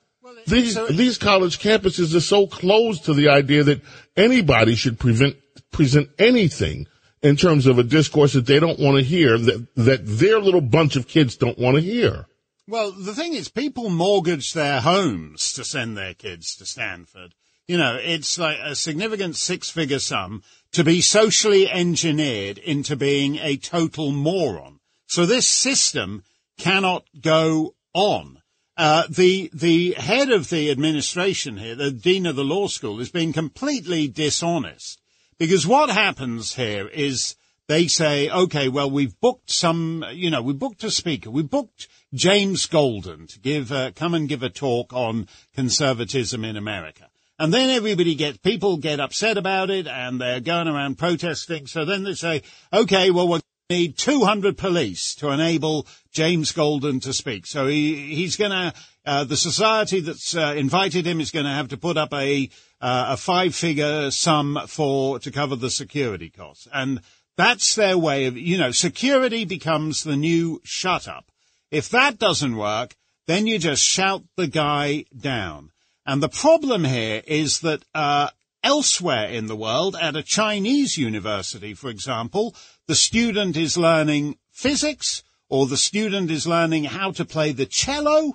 These, 0.47 0.79
these 0.88 1.19
college 1.19 1.59
campuses 1.59 2.14
are 2.14 2.21
so 2.21 2.47
closed 2.47 3.05
to 3.05 3.14
the 3.14 3.29
idea 3.29 3.62
that 3.64 3.83
anybody 4.17 4.75
should 4.75 4.99
prevent, 4.99 5.37
present 5.71 6.09
anything 6.19 6.87
in 7.23 7.37
terms 7.37 7.67
of 7.67 7.79
a 7.79 7.83
discourse 7.83 8.33
that 8.33 8.47
they 8.47 8.59
don't 8.59 8.79
want 8.81 8.97
to 8.97 9.05
hear, 9.05 9.37
that, 9.37 9.67
that 9.76 10.00
their 10.07 10.40
little 10.40 10.62
bunch 10.62 10.97
of 10.97 11.07
kids 11.07 11.37
don't 11.37 11.59
want 11.59 11.76
to 11.76 11.83
hear. 11.83 12.26
Well, 12.67 12.93
the 12.93 13.14
thing 13.14 13.35
is, 13.35 13.49
people 13.49 13.90
mortgage 13.90 14.55
their 14.55 14.81
homes 14.81 15.52
to 15.52 15.64
send 15.64 15.99
their 15.99 16.14
kids 16.14 16.57
to 16.57 16.64
Stanford. 16.64 17.35
You 17.71 17.79
know, 17.79 18.00
it's 18.03 18.37
like 18.37 18.59
a 18.59 18.75
significant 18.75 19.37
six 19.37 19.71
figure 19.71 20.00
sum 20.00 20.43
to 20.73 20.83
be 20.83 21.00
socially 21.00 21.71
engineered 21.71 22.59
into 22.59 22.97
being 22.97 23.37
a 23.37 23.59
total 23.59 24.11
moron. 24.11 24.81
So 25.07 25.25
this 25.25 25.49
system 25.49 26.25
cannot 26.59 27.05
go 27.21 27.77
on. 27.95 28.43
Uh, 28.77 29.05
the 29.09 29.53
the 29.55 29.93
head 29.93 30.31
of 30.31 30.50
the 30.50 30.69
administration 30.69 31.59
here, 31.59 31.77
the 31.77 31.93
dean 31.93 32.27
of 32.27 32.35
the 32.35 32.43
law 32.43 32.67
school, 32.67 32.99
is 32.99 33.12
being 33.12 33.33
completely 33.33 34.09
dishonest 34.09 35.00
because 35.39 35.65
what 35.65 35.91
happens 35.91 36.55
here 36.57 36.89
is 36.89 37.37
they 37.69 37.87
say, 37.87 38.29
okay, 38.31 38.69
well 38.69 38.91
we've 38.91 39.21
booked 39.21 39.53
some, 39.53 40.05
you 40.11 40.29
know, 40.29 40.43
we 40.43 40.55
booked 40.55 40.83
a 40.83 40.91
speaker, 40.91 41.31
we 41.31 41.45
booked 41.45 41.87
James 42.12 42.67
Golden 42.67 43.29
to 43.29 43.39
give 43.39 43.71
uh, 43.71 43.93
come 43.93 44.15
and 44.15 44.29
give 44.29 44.43
a 44.43 44.50
talk 44.50 44.93
on 44.93 45.29
conservatism 45.55 46.45
in 46.45 46.57
America. 46.57 47.10
And 47.40 47.54
then 47.54 47.70
everybody 47.70 48.14
gets, 48.14 48.37
people 48.38 48.76
get 48.76 49.00
upset 49.00 49.38
about 49.38 49.70
it 49.70 49.87
and 49.87 50.20
they're 50.20 50.40
going 50.40 50.68
around 50.68 50.99
protesting. 50.99 51.66
So 51.66 51.87
then 51.87 52.04
they 52.04 52.12
say, 52.12 52.42
okay, 52.73 53.11
well, 53.11 53.28
we 53.28 53.40
need 53.70 53.97
200 53.97 54.59
police 54.59 55.14
to 55.16 55.30
enable 55.30 55.87
James 56.12 56.52
Golden 56.52 57.00
to 57.00 57.12
speak. 57.14 57.47
So 57.47 57.66
he, 57.66 58.14
he's 58.14 58.37
going 58.37 58.50
to, 58.50 58.75
uh, 59.06 59.25
the 59.25 59.38
society 59.38 60.00
that's 60.00 60.37
uh, 60.37 60.54
invited 60.56 61.06
him 61.06 61.18
is 61.18 61.30
going 61.30 61.47
to 61.47 61.50
have 61.50 61.68
to 61.68 61.78
put 61.78 61.97
up 61.97 62.12
a, 62.12 62.50
uh, 62.80 63.06
a 63.09 63.16
five 63.16 63.54
figure 63.54 64.11
sum 64.11 64.61
for, 64.66 65.18
to 65.20 65.30
cover 65.30 65.56
the 65.56 65.70
security 65.70 66.28
costs. 66.28 66.68
And 66.73 67.00
That's 67.40 67.75
their 67.75 67.97
way 67.97 68.26
of, 68.26 68.37
you 68.37 68.59
know, 68.59 68.70
security 68.70 69.47
becomes 69.47 70.02
the 70.02 70.14
new 70.14 70.61
shut 70.62 71.09
up. 71.09 71.32
If 71.70 71.88
that 71.88 72.18
doesn't 72.18 72.54
work, 72.54 72.94
then 73.26 73.47
you 73.47 73.59
just 73.59 73.82
shout 73.82 74.25
the 74.37 74.47
guy 74.47 75.06
down. 75.18 75.70
And 76.11 76.21
the 76.21 76.29
problem 76.29 76.83
here 76.83 77.23
is 77.25 77.61
that, 77.61 77.85
uh, 77.95 78.31
elsewhere 78.64 79.29
in 79.29 79.47
the 79.47 79.55
world, 79.55 79.95
at 79.95 80.17
a 80.17 80.25
Chinese 80.25 80.99
university, 80.99 81.73
for 81.73 81.88
example, 81.88 82.57
the 82.88 82.97
student 82.97 83.57
is 83.57 83.79
learning 83.79 84.37
physics 84.50 85.23
or 85.49 85.69
the 85.69 85.76
student 85.76 86.29
is 86.29 86.49
learning 86.49 86.83
how 86.83 87.12
to 87.12 87.25
play 87.25 87.52
the 87.52 87.64
cello. 87.64 88.33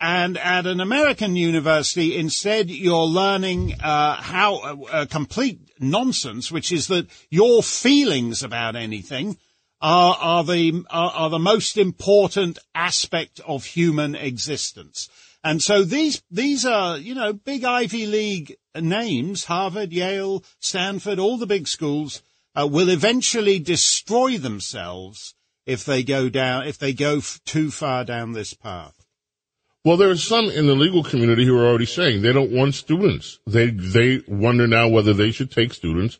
And 0.00 0.38
at 0.38 0.68
an 0.68 0.80
American 0.80 1.34
university, 1.34 2.16
instead, 2.16 2.70
you're 2.70 3.10
learning 3.22 3.74
uh, 3.80 4.22
how 4.22 4.84
uh, 4.84 5.06
complete 5.06 5.58
nonsense, 5.80 6.52
which 6.52 6.70
is 6.70 6.86
that 6.86 7.08
your 7.28 7.60
feelings 7.60 8.44
about 8.44 8.76
anything 8.76 9.36
are, 9.80 10.16
are 10.20 10.44
the 10.44 10.84
are, 10.90 11.10
are 11.10 11.30
the 11.30 11.40
most 11.40 11.76
important 11.76 12.60
aspect 12.72 13.40
of 13.48 13.64
human 13.64 14.14
existence. 14.14 15.08
And 15.46 15.62
so 15.62 15.84
these 15.84 16.22
these 16.30 16.66
are 16.66 16.98
you 16.98 17.14
know 17.14 17.32
big 17.32 17.62
Ivy 17.64 18.06
League 18.06 18.56
names, 18.74 19.44
Harvard, 19.44 19.92
Yale, 19.92 20.42
Stanford, 20.58 21.18
all 21.20 21.38
the 21.38 21.46
big 21.46 21.68
schools 21.68 22.22
uh, 22.58 22.66
will 22.66 22.88
eventually 22.88 23.58
destroy 23.60 24.38
themselves 24.38 25.34
if 25.64 25.84
they 25.84 26.02
go 26.02 26.28
down, 26.28 26.66
if 26.66 26.78
they 26.78 26.92
go 26.92 27.18
f- 27.18 27.40
too 27.44 27.70
far 27.70 28.04
down 28.04 28.32
this 28.32 28.54
path. 28.54 29.06
Well, 29.84 29.96
there 29.96 30.10
are 30.10 30.16
some 30.16 30.46
in 30.46 30.66
the 30.66 30.74
legal 30.74 31.04
community 31.04 31.44
who 31.46 31.56
are 31.56 31.66
already 31.66 31.86
saying 31.86 32.22
they 32.22 32.32
don't 32.32 32.50
want 32.50 32.74
students. 32.74 33.38
They 33.46 33.70
they 33.70 34.22
wonder 34.26 34.66
now 34.66 34.88
whether 34.88 35.14
they 35.14 35.30
should 35.30 35.52
take 35.52 35.72
students 35.74 36.18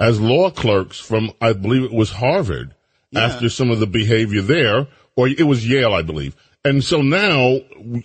as 0.00 0.20
law 0.20 0.50
clerks 0.50 0.98
from, 0.98 1.30
I 1.40 1.52
believe 1.52 1.84
it 1.84 1.92
was 1.92 2.10
Harvard, 2.10 2.74
Yeah. 3.12 3.20
after 3.26 3.48
some 3.48 3.70
of 3.70 3.78
the 3.78 3.86
behavior 3.86 4.42
there, 4.42 4.88
or 5.16 5.28
it 5.28 5.46
was 5.46 5.68
Yale, 5.68 5.92
I 5.94 6.02
believe. 6.02 6.34
And 6.68 6.84
so 6.84 7.00
now 7.00 7.60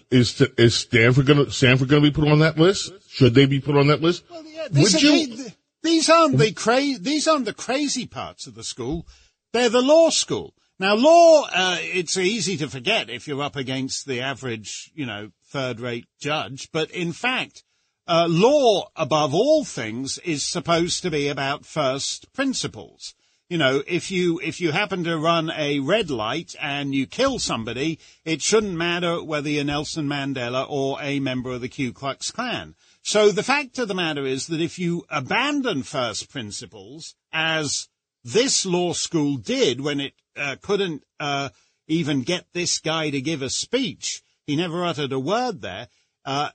is 0.09 0.41
is 0.57 0.75
Stanford 0.75 1.25
going 1.25 1.45
to 1.45 1.51
Stanford 1.51 1.89
going 1.89 2.01
to 2.01 2.09
be 2.09 2.13
put 2.13 2.31
on 2.31 2.39
that 2.39 2.57
list? 2.57 2.93
Should 3.09 3.33
they 3.33 3.45
be 3.45 3.59
put 3.59 3.75
on 3.75 3.87
that 3.87 4.01
list? 4.01 4.23
This 4.71 4.93
Would 4.93 5.03
you? 5.03 5.35
the- 5.35 5.53
these 5.81 6.09
aren't 6.09 6.37
the 6.37 6.53
cra- 6.53 6.97
these 6.97 7.27
aren't 7.27 7.43
the 7.43 7.53
crazy 7.53 8.05
parts 8.07 8.47
of 8.47 8.55
the 8.55 8.63
school. 8.63 9.05
They're 9.51 9.67
the 9.67 9.81
law 9.81 10.09
school. 10.09 10.53
Now, 10.79 10.95
law, 10.95 11.45
uh, 11.53 11.77
it's 11.81 12.17
easy 12.17 12.55
to 12.57 12.69
forget 12.69 13.09
if 13.09 13.27
you're 13.27 13.43
up 13.43 13.57
against 13.57 14.07
the 14.07 14.21
average, 14.21 14.91
you 14.95 15.05
know, 15.05 15.31
third-rate 15.45 16.07
judge. 16.19 16.69
But 16.71 16.89
in 16.91 17.11
fact, 17.11 17.63
uh, 18.07 18.27
law, 18.29 18.89
above 18.95 19.35
all 19.35 19.65
things, 19.65 20.17
is 20.19 20.45
supposed 20.45 21.03
to 21.03 21.11
be 21.11 21.27
about 21.27 21.65
first 21.65 22.31
principles. 22.33 23.13
You 23.49 23.57
know, 23.57 23.83
if 23.85 24.09
you 24.09 24.39
if 24.41 24.61
you 24.61 24.71
happen 24.71 25.03
to 25.03 25.17
run 25.17 25.51
a 25.55 25.79
red 25.79 26.09
light 26.09 26.55
and 26.61 26.95
you 26.95 27.05
kill 27.05 27.39
somebody, 27.39 27.99
it 28.25 28.41
shouldn't 28.41 28.73
matter 28.73 29.23
whether 29.23 29.49
you're 29.49 29.65
Nelson 29.65 30.07
Mandela 30.07 30.65
or 30.67 30.97
a 31.01 31.19
member 31.19 31.51
of 31.51 31.61
the 31.61 31.69
Ku 31.69 31.91
Klux 31.91 32.31
Klan. 32.31 32.75
So 33.01 33.31
the 33.31 33.43
fact 33.43 33.77
of 33.79 33.89
the 33.89 33.93
matter 33.93 34.25
is 34.25 34.47
that 34.47 34.61
if 34.61 34.79
you 34.79 35.05
abandon 35.09 35.83
first 35.83 36.31
principles, 36.31 37.15
as 37.33 37.89
this 38.23 38.65
law 38.65 38.93
school 38.93 39.35
did 39.35 39.81
when 39.81 39.99
it 39.99 40.13
uh, 40.37 40.55
couldn't 40.61 41.03
uh, 41.19 41.49
even 41.87 42.21
get 42.21 42.45
this 42.53 42.79
guy 42.79 43.09
to 43.09 43.21
give 43.21 43.41
a 43.41 43.49
speech, 43.49 44.23
he 44.47 44.55
never 44.55 44.85
uttered 44.85 45.11
a 45.11 45.19
word 45.19 45.61
there. 45.61 45.89
Uh, 46.23 46.49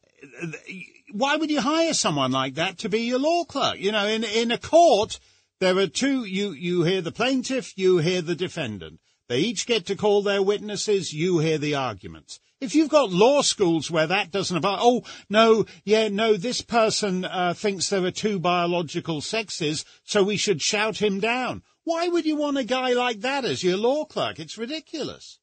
why 1.13 1.37
would 1.37 1.51
you 1.51 1.61
hire 1.61 1.95
someone 1.95 2.33
like 2.33 2.55
that 2.55 2.79
to 2.79 2.89
be 2.89 3.01
your 3.01 3.19
law 3.19 3.45
clerk? 3.45 3.79
You 3.79 3.93
know, 3.93 4.07
in 4.07 4.25
in 4.25 4.51
a 4.51 4.59
court, 4.59 5.21
there 5.61 5.79
are 5.79 5.87
two. 5.87 6.25
You 6.25 6.53
you 6.53 6.85
hear 6.85 7.01
the 7.01 7.13
plaintiff, 7.13 7.77
you 7.77 7.99
hear 7.99 8.23
the 8.23 8.35
defendant. 8.35 9.01
They 9.29 9.41
each 9.41 9.67
get 9.67 9.87
to 9.87 9.97
call 9.97 10.23
their 10.23 10.43
witnesses. 10.43 11.13
You 11.13 11.39
hear 11.39 11.59
the 11.59 11.75
arguments. 11.75 12.41
If 12.61 12.75
you've 12.75 12.89
got 12.89 13.11
law 13.11 13.43
schools 13.43 13.91
where 13.91 14.07
that 14.07 14.31
doesn't 14.31 14.57
apply, 14.57 14.79
oh 14.81 15.05
no, 15.31 15.65
yeah, 15.85 16.09
no, 16.09 16.37
this 16.37 16.61
person 16.61 17.25
uh, 17.25 17.55
thinks 17.55 17.89
there 17.89 18.05
are 18.05 18.11
two 18.11 18.41
biological 18.41 19.21
sexes, 19.21 19.85
so 20.05 20.25
we 20.25 20.37
should 20.37 20.61
shout 20.61 20.97
him 20.97 21.21
down. 21.21 21.63
Why 21.85 22.09
would 22.09 22.27
you 22.27 22.37
want 22.37 22.59
a 22.59 22.65
guy 22.65 22.95
like 22.95 23.21
that 23.21 23.45
as 23.45 23.63
your 23.63 23.77
law 23.77 24.05
clerk? 24.05 24.39
It's 24.41 24.59
ridiculous. 24.59 25.39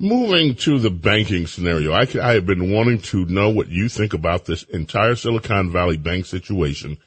Moving 0.00 0.56
to 0.56 0.78
the 0.78 0.90
banking 0.90 1.46
scenario, 1.46 1.92
I 1.92 2.04
have 2.06 2.46
been 2.46 2.72
wanting 2.72 3.00
to 3.02 3.26
know 3.26 3.50
what 3.50 3.68
you 3.68 3.88
think 3.88 4.12
about 4.12 4.44
this 4.44 4.64
entire 4.64 5.14
Silicon 5.14 5.70
Valley 5.70 5.96
bank 5.96 6.26
situation. 6.26 6.98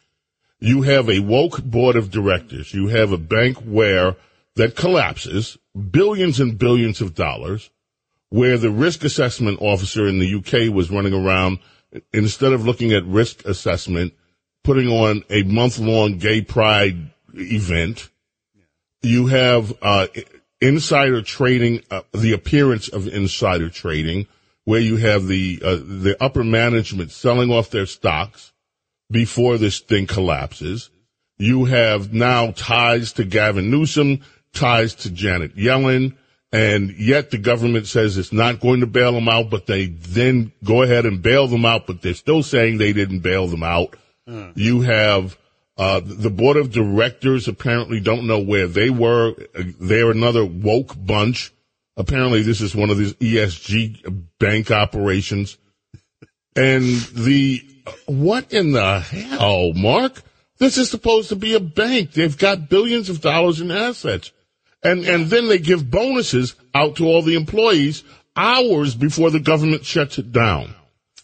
You 0.59 0.81
have 0.83 1.09
a 1.09 1.19
woke 1.19 1.63
board 1.63 1.95
of 1.95 2.09
directors. 2.09 2.73
You 2.73 2.87
have 2.87 3.11
a 3.11 3.17
bank 3.17 3.57
where 3.57 4.15
that 4.55 4.75
collapses, 4.75 5.57
billions 5.91 6.39
and 6.39 6.57
billions 6.57 6.99
of 6.99 7.13
dollars, 7.13 7.69
where 8.29 8.57
the 8.57 8.71
risk 8.71 9.03
assessment 9.03 9.59
officer 9.61 10.07
in 10.07 10.19
the 10.19 10.35
UK 10.35 10.73
was 10.73 10.89
running 10.89 11.13
around 11.13 11.59
instead 12.11 12.53
of 12.53 12.65
looking 12.65 12.91
at 12.91 13.05
risk 13.05 13.45
assessment, 13.45 14.13
putting 14.63 14.87
on 14.87 15.23
a 15.29 15.43
month 15.43 15.77
long 15.77 16.17
gay 16.17 16.41
pride 16.41 17.11
event. 17.35 18.09
You 19.03 19.27
have 19.27 19.73
uh, 19.81 20.07
insider 20.59 21.21
trading, 21.21 21.83
uh, 21.91 22.01
the 22.13 22.33
appearance 22.33 22.87
of 22.87 23.07
insider 23.07 23.69
trading, 23.69 24.27
where 24.63 24.81
you 24.81 24.97
have 24.97 25.27
the 25.27 25.61
uh, 25.63 25.75
the 25.75 26.17
upper 26.19 26.43
management 26.43 27.11
selling 27.11 27.51
off 27.51 27.69
their 27.69 27.85
stocks 27.85 28.51
before 29.09 29.57
this 29.57 29.79
thing 29.79 30.07
collapses. 30.07 30.89
You 31.37 31.65
have 31.65 32.13
now 32.13 32.51
ties 32.51 33.13
to 33.13 33.23
Gavin 33.23 33.69
Newsom, 33.69 34.21
ties 34.53 34.95
to 34.95 35.11
Janet 35.11 35.55
Yellen, 35.55 36.15
and 36.51 36.91
yet 36.97 37.29
the 37.31 37.37
government 37.37 37.87
says 37.87 38.17
it's 38.17 38.33
not 38.33 38.59
going 38.59 38.79
to 38.79 38.87
bail 38.87 39.11
them 39.11 39.29
out, 39.29 39.49
but 39.49 39.67
they 39.67 39.87
then 39.87 40.51
go 40.63 40.81
ahead 40.81 41.05
and 41.05 41.21
bail 41.21 41.47
them 41.47 41.65
out, 41.65 41.85
but 41.85 42.01
they're 42.01 42.13
still 42.13 42.41
saying 42.41 42.77
they 42.77 42.93
didn't 42.93 43.19
bail 43.19 43.47
them 43.47 43.63
out. 43.63 43.95
You 44.55 44.81
have 44.81 45.37
uh, 45.77 46.01
the 46.03 46.29
board 46.29 46.57
of 46.57 46.71
directors 46.71 47.47
apparently 47.47 47.99
don't 47.99 48.27
know 48.27 48.39
where 48.39 48.67
they 48.67 48.89
were. 48.89 49.35
They're 49.79 50.11
another 50.11 50.45
woke 50.45 50.93
bunch. 50.97 51.53
Apparently, 51.95 52.41
this 52.41 52.61
is 52.61 52.75
one 52.75 52.89
of 52.89 52.97
these 52.97 53.13
ESG 53.13 54.25
bank 54.39 54.71
operations. 54.71 55.57
And 56.55 56.83
the 57.13 57.63
what 58.05 58.53
in 58.53 58.71
the 58.71 58.99
hell, 58.99 59.73
Mark? 59.73 60.21
This 60.57 60.77
is 60.77 60.89
supposed 60.89 61.29
to 61.29 61.35
be 61.35 61.53
a 61.53 61.59
bank. 61.59 62.13
They've 62.13 62.37
got 62.37 62.69
billions 62.69 63.09
of 63.09 63.21
dollars 63.21 63.61
in 63.61 63.71
assets, 63.71 64.31
and 64.83 65.05
and 65.05 65.27
then 65.27 65.47
they 65.47 65.59
give 65.59 65.91
bonuses 65.91 66.55
out 66.73 66.95
to 66.97 67.05
all 67.05 67.21
the 67.21 67.35
employees 67.35 68.03
hours 68.35 68.95
before 68.95 69.31
the 69.31 69.39
government 69.39 69.85
shuts 69.85 70.17
it 70.17 70.31
down. 70.31 70.73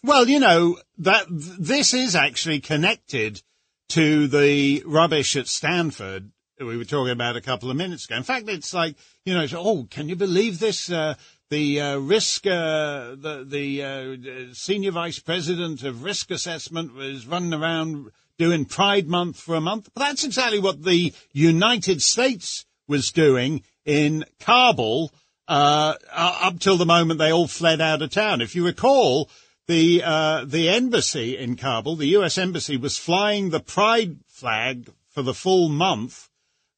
Well, 0.02 0.28
you 0.28 0.40
know 0.40 0.78
that 0.98 1.26
this 1.28 1.94
is 1.94 2.14
actually 2.14 2.60
connected 2.60 3.42
to 3.90 4.26
the 4.28 4.82
rubbish 4.86 5.36
at 5.36 5.48
Stanford 5.48 6.30
we 6.60 6.76
were 6.76 6.84
talking 6.84 7.12
about 7.12 7.36
a 7.36 7.40
couple 7.40 7.70
of 7.70 7.76
minutes 7.76 8.04
ago. 8.04 8.16
In 8.16 8.22
fact, 8.22 8.48
it's 8.48 8.72
like 8.72 8.96
you 9.24 9.34
know, 9.34 9.46
oh, 9.54 9.86
can 9.90 10.08
you 10.08 10.16
believe 10.16 10.58
this? 10.58 10.90
Uh, 10.90 11.14
the 11.54 11.80
uh, 11.80 11.98
risk, 11.98 12.48
uh, 12.48 13.14
the 13.14 13.44
the 13.46 13.82
uh, 13.84 14.54
senior 14.54 14.90
vice 14.90 15.20
president 15.20 15.84
of 15.84 16.02
risk 16.02 16.32
assessment 16.32 16.94
was 16.94 17.28
running 17.28 17.54
around 17.54 18.10
doing 18.38 18.64
Pride 18.64 19.06
Month 19.06 19.38
for 19.38 19.54
a 19.54 19.60
month. 19.60 19.88
But 19.94 20.00
that's 20.00 20.24
exactly 20.24 20.58
what 20.58 20.82
the 20.82 21.12
United 21.30 22.02
States 22.02 22.66
was 22.88 23.12
doing 23.12 23.62
in 23.84 24.24
Kabul 24.40 25.12
uh, 25.46 25.94
uh, 26.12 26.38
up 26.42 26.58
till 26.58 26.76
the 26.76 26.86
moment 26.86 27.20
they 27.20 27.32
all 27.32 27.46
fled 27.46 27.80
out 27.80 28.02
of 28.02 28.10
town. 28.10 28.40
If 28.40 28.56
you 28.56 28.66
recall, 28.66 29.30
the 29.68 30.02
uh, 30.04 30.44
the 30.44 30.68
embassy 30.68 31.38
in 31.38 31.54
Kabul, 31.54 31.94
the 31.94 32.14
U.S. 32.18 32.36
embassy, 32.36 32.76
was 32.76 32.98
flying 32.98 33.50
the 33.50 33.60
Pride 33.60 34.16
flag 34.26 34.90
for 35.08 35.22
the 35.22 35.34
full 35.34 35.68
month. 35.68 36.28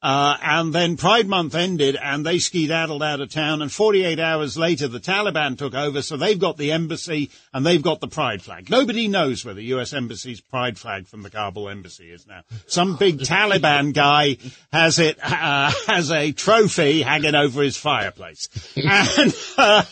Uh, 0.03 0.37
and 0.43 0.75
then 0.75 0.97
Pride 0.97 1.27
Month 1.27 1.55
ended 1.55 1.97
and 2.01 2.25
they 2.25 2.39
skedaddled 2.39 3.03
out 3.03 3.21
of 3.21 3.31
town 3.31 3.63
and 3.63 3.73
48 3.73 4.21
hours 4.21 4.57
later 4.57 4.89
the 4.89 5.01
Taliban 5.01 5.57
took 5.57 5.75
over 5.75 6.03
so 6.03 6.17
they've 6.17 6.39
got 6.39 6.59
the 6.59 6.73
embassy 6.73 7.31
and 7.55 7.65
they've 7.65 7.83
got 7.83 8.01
the 8.01 8.07
Pride 8.07 8.43
flag. 8.43 8.69
Nobody 8.69 9.09
knows 9.09 9.45
where 9.45 9.55
the 9.55 9.65
US 9.75 9.95
Embassy's 9.95 10.41
Pride 10.41 10.79
flag 10.79 11.07
from 11.07 11.23
the 11.23 11.31
Kabul 11.31 11.71
embassy 11.71 12.11
is 12.11 12.27
now. 12.27 12.43
Some 12.67 12.97
big 12.97 13.21
Taliban 13.21 13.95
guy 13.95 14.37
has 14.71 14.99
it, 14.99 15.19
uh, 15.23 15.73
has 15.87 16.13
a 16.13 16.31
trophy 16.33 17.01
hanging 17.01 17.35
over 17.35 17.63
his 17.63 17.77
fireplace. 17.77 18.49
And, 18.87 19.35
uh, 19.59 19.85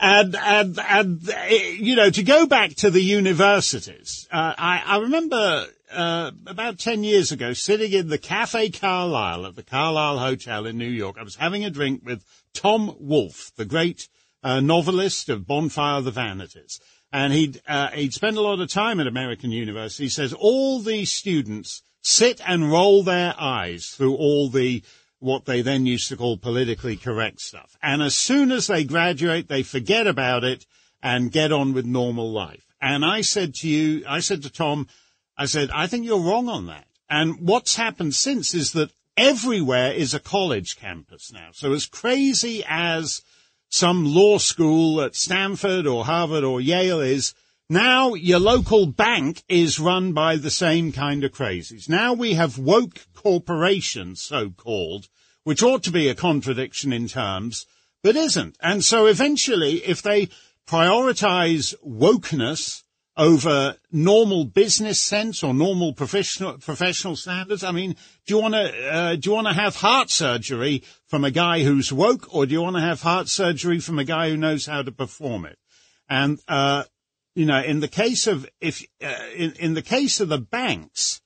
and, 0.00 0.36
and, 0.36 0.78
and, 0.78 1.30
uh, 1.30 1.44
you 1.48 1.96
know, 1.96 2.10
to 2.10 2.22
go 2.22 2.46
back 2.46 2.74
to 2.76 2.90
the 2.90 3.00
universities, 3.00 4.28
uh, 4.30 4.54
I, 4.58 4.82
I 4.84 4.98
remember, 4.98 5.66
uh, 5.94 6.32
about 6.46 6.78
10 6.78 7.04
years 7.04 7.32
ago, 7.32 7.52
sitting 7.52 7.92
in 7.92 8.08
the 8.08 8.18
Cafe 8.18 8.70
Carlyle 8.70 9.46
at 9.46 9.56
the 9.56 9.62
Carlyle 9.62 10.18
Hotel 10.18 10.66
in 10.66 10.76
New 10.76 10.88
York, 10.88 11.16
I 11.18 11.22
was 11.22 11.36
having 11.36 11.64
a 11.64 11.70
drink 11.70 12.02
with 12.04 12.24
Tom 12.52 12.96
Wolfe, 12.98 13.52
the 13.56 13.64
great, 13.64 14.08
uh, 14.42 14.60
novelist 14.60 15.28
of 15.28 15.46
Bonfire 15.46 15.98
of 15.98 16.04
the 16.04 16.10
Vanities. 16.10 16.80
And 17.12 17.32
he'd, 17.32 17.62
uh, 17.66 17.90
he'd 17.90 18.12
spent 18.12 18.36
a 18.36 18.42
lot 18.42 18.60
of 18.60 18.68
time 18.68 19.00
at 19.00 19.06
American 19.06 19.50
University. 19.50 20.04
He 20.04 20.10
says 20.10 20.32
all 20.32 20.80
these 20.80 21.12
students 21.12 21.82
sit 22.02 22.40
and 22.46 22.70
roll 22.70 23.02
their 23.02 23.34
eyes 23.38 23.86
through 23.86 24.16
all 24.16 24.48
the 24.48 24.82
what 25.20 25.46
they 25.46 25.62
then 25.62 25.86
used 25.86 26.08
to 26.10 26.16
call 26.18 26.36
politically 26.36 26.96
correct 26.96 27.40
stuff. 27.40 27.78
And 27.82 28.02
as 28.02 28.14
soon 28.14 28.52
as 28.52 28.66
they 28.66 28.84
graduate, 28.84 29.48
they 29.48 29.62
forget 29.62 30.06
about 30.06 30.44
it 30.44 30.66
and 31.02 31.32
get 31.32 31.50
on 31.50 31.72
with 31.72 31.86
normal 31.86 32.30
life. 32.30 32.74
And 32.80 33.06
I 33.06 33.22
said 33.22 33.54
to 33.56 33.68
you, 33.68 34.04
I 34.06 34.20
said 34.20 34.42
to 34.42 34.50
Tom, 34.50 34.86
I 35.36 35.46
said, 35.46 35.70
I 35.70 35.86
think 35.86 36.04
you're 36.04 36.20
wrong 36.20 36.48
on 36.48 36.66
that. 36.66 36.86
And 37.08 37.40
what's 37.40 37.76
happened 37.76 38.14
since 38.14 38.54
is 38.54 38.72
that 38.72 38.92
everywhere 39.16 39.92
is 39.92 40.14
a 40.14 40.20
college 40.20 40.76
campus 40.76 41.32
now. 41.32 41.48
So 41.52 41.72
as 41.72 41.86
crazy 41.86 42.64
as 42.66 43.22
some 43.68 44.04
law 44.04 44.38
school 44.38 45.00
at 45.00 45.16
Stanford 45.16 45.86
or 45.86 46.04
Harvard 46.04 46.44
or 46.44 46.60
Yale 46.60 47.00
is, 47.00 47.34
now 47.68 48.14
your 48.14 48.38
local 48.38 48.86
bank 48.86 49.42
is 49.48 49.80
run 49.80 50.12
by 50.12 50.36
the 50.36 50.50
same 50.50 50.92
kind 50.92 51.24
of 51.24 51.32
crazies. 51.32 51.88
Now 51.88 52.12
we 52.12 52.34
have 52.34 52.58
woke 52.58 53.06
corporations, 53.14 54.20
so 54.20 54.50
called, 54.50 55.08
which 55.42 55.62
ought 55.62 55.82
to 55.84 55.90
be 55.90 56.08
a 56.08 56.14
contradiction 56.14 56.92
in 56.92 57.08
terms, 57.08 57.66
but 58.02 58.16
isn't. 58.16 58.56
And 58.60 58.84
so 58.84 59.06
eventually, 59.06 59.76
if 59.84 60.02
they 60.02 60.28
prioritize 60.66 61.74
wokeness 61.84 62.83
over 63.16 63.76
normal 63.92 64.44
business 64.44 65.00
sense 65.00 65.42
or 65.42 65.54
normal 65.54 65.92
professional 65.92 66.58
professional 66.58 67.16
standards? 67.16 67.62
I 67.62 67.72
mean, 67.72 67.96
do 68.26 68.34
you 68.34 68.40
want 68.40 68.54
to 68.54 68.92
uh, 68.92 69.16
do 69.16 69.30
you 69.30 69.34
want 69.34 69.46
to 69.46 69.54
have 69.54 69.76
heart 69.76 70.10
surgery 70.10 70.82
from 71.06 71.24
a 71.24 71.30
guy 71.30 71.62
who's 71.62 71.92
woke, 71.92 72.34
or 72.34 72.46
do 72.46 72.52
you 72.52 72.62
want 72.62 72.76
to 72.76 72.82
have 72.82 73.02
heart 73.02 73.28
surgery 73.28 73.78
from 73.78 73.98
a 73.98 74.04
guy 74.04 74.30
who 74.30 74.36
knows 74.36 74.66
how 74.66 74.82
to 74.82 74.92
perform 74.92 75.44
it? 75.44 75.58
And 76.08 76.40
uh, 76.48 76.84
you 77.34 77.46
know, 77.46 77.60
in 77.60 77.80
the 77.80 77.88
case 77.88 78.26
of 78.26 78.48
if 78.60 78.84
uh, 79.02 79.14
in 79.36 79.52
in 79.52 79.74
the 79.74 79.82
case 79.82 80.20
of 80.20 80.28
the 80.28 80.38
banks, 80.38 81.20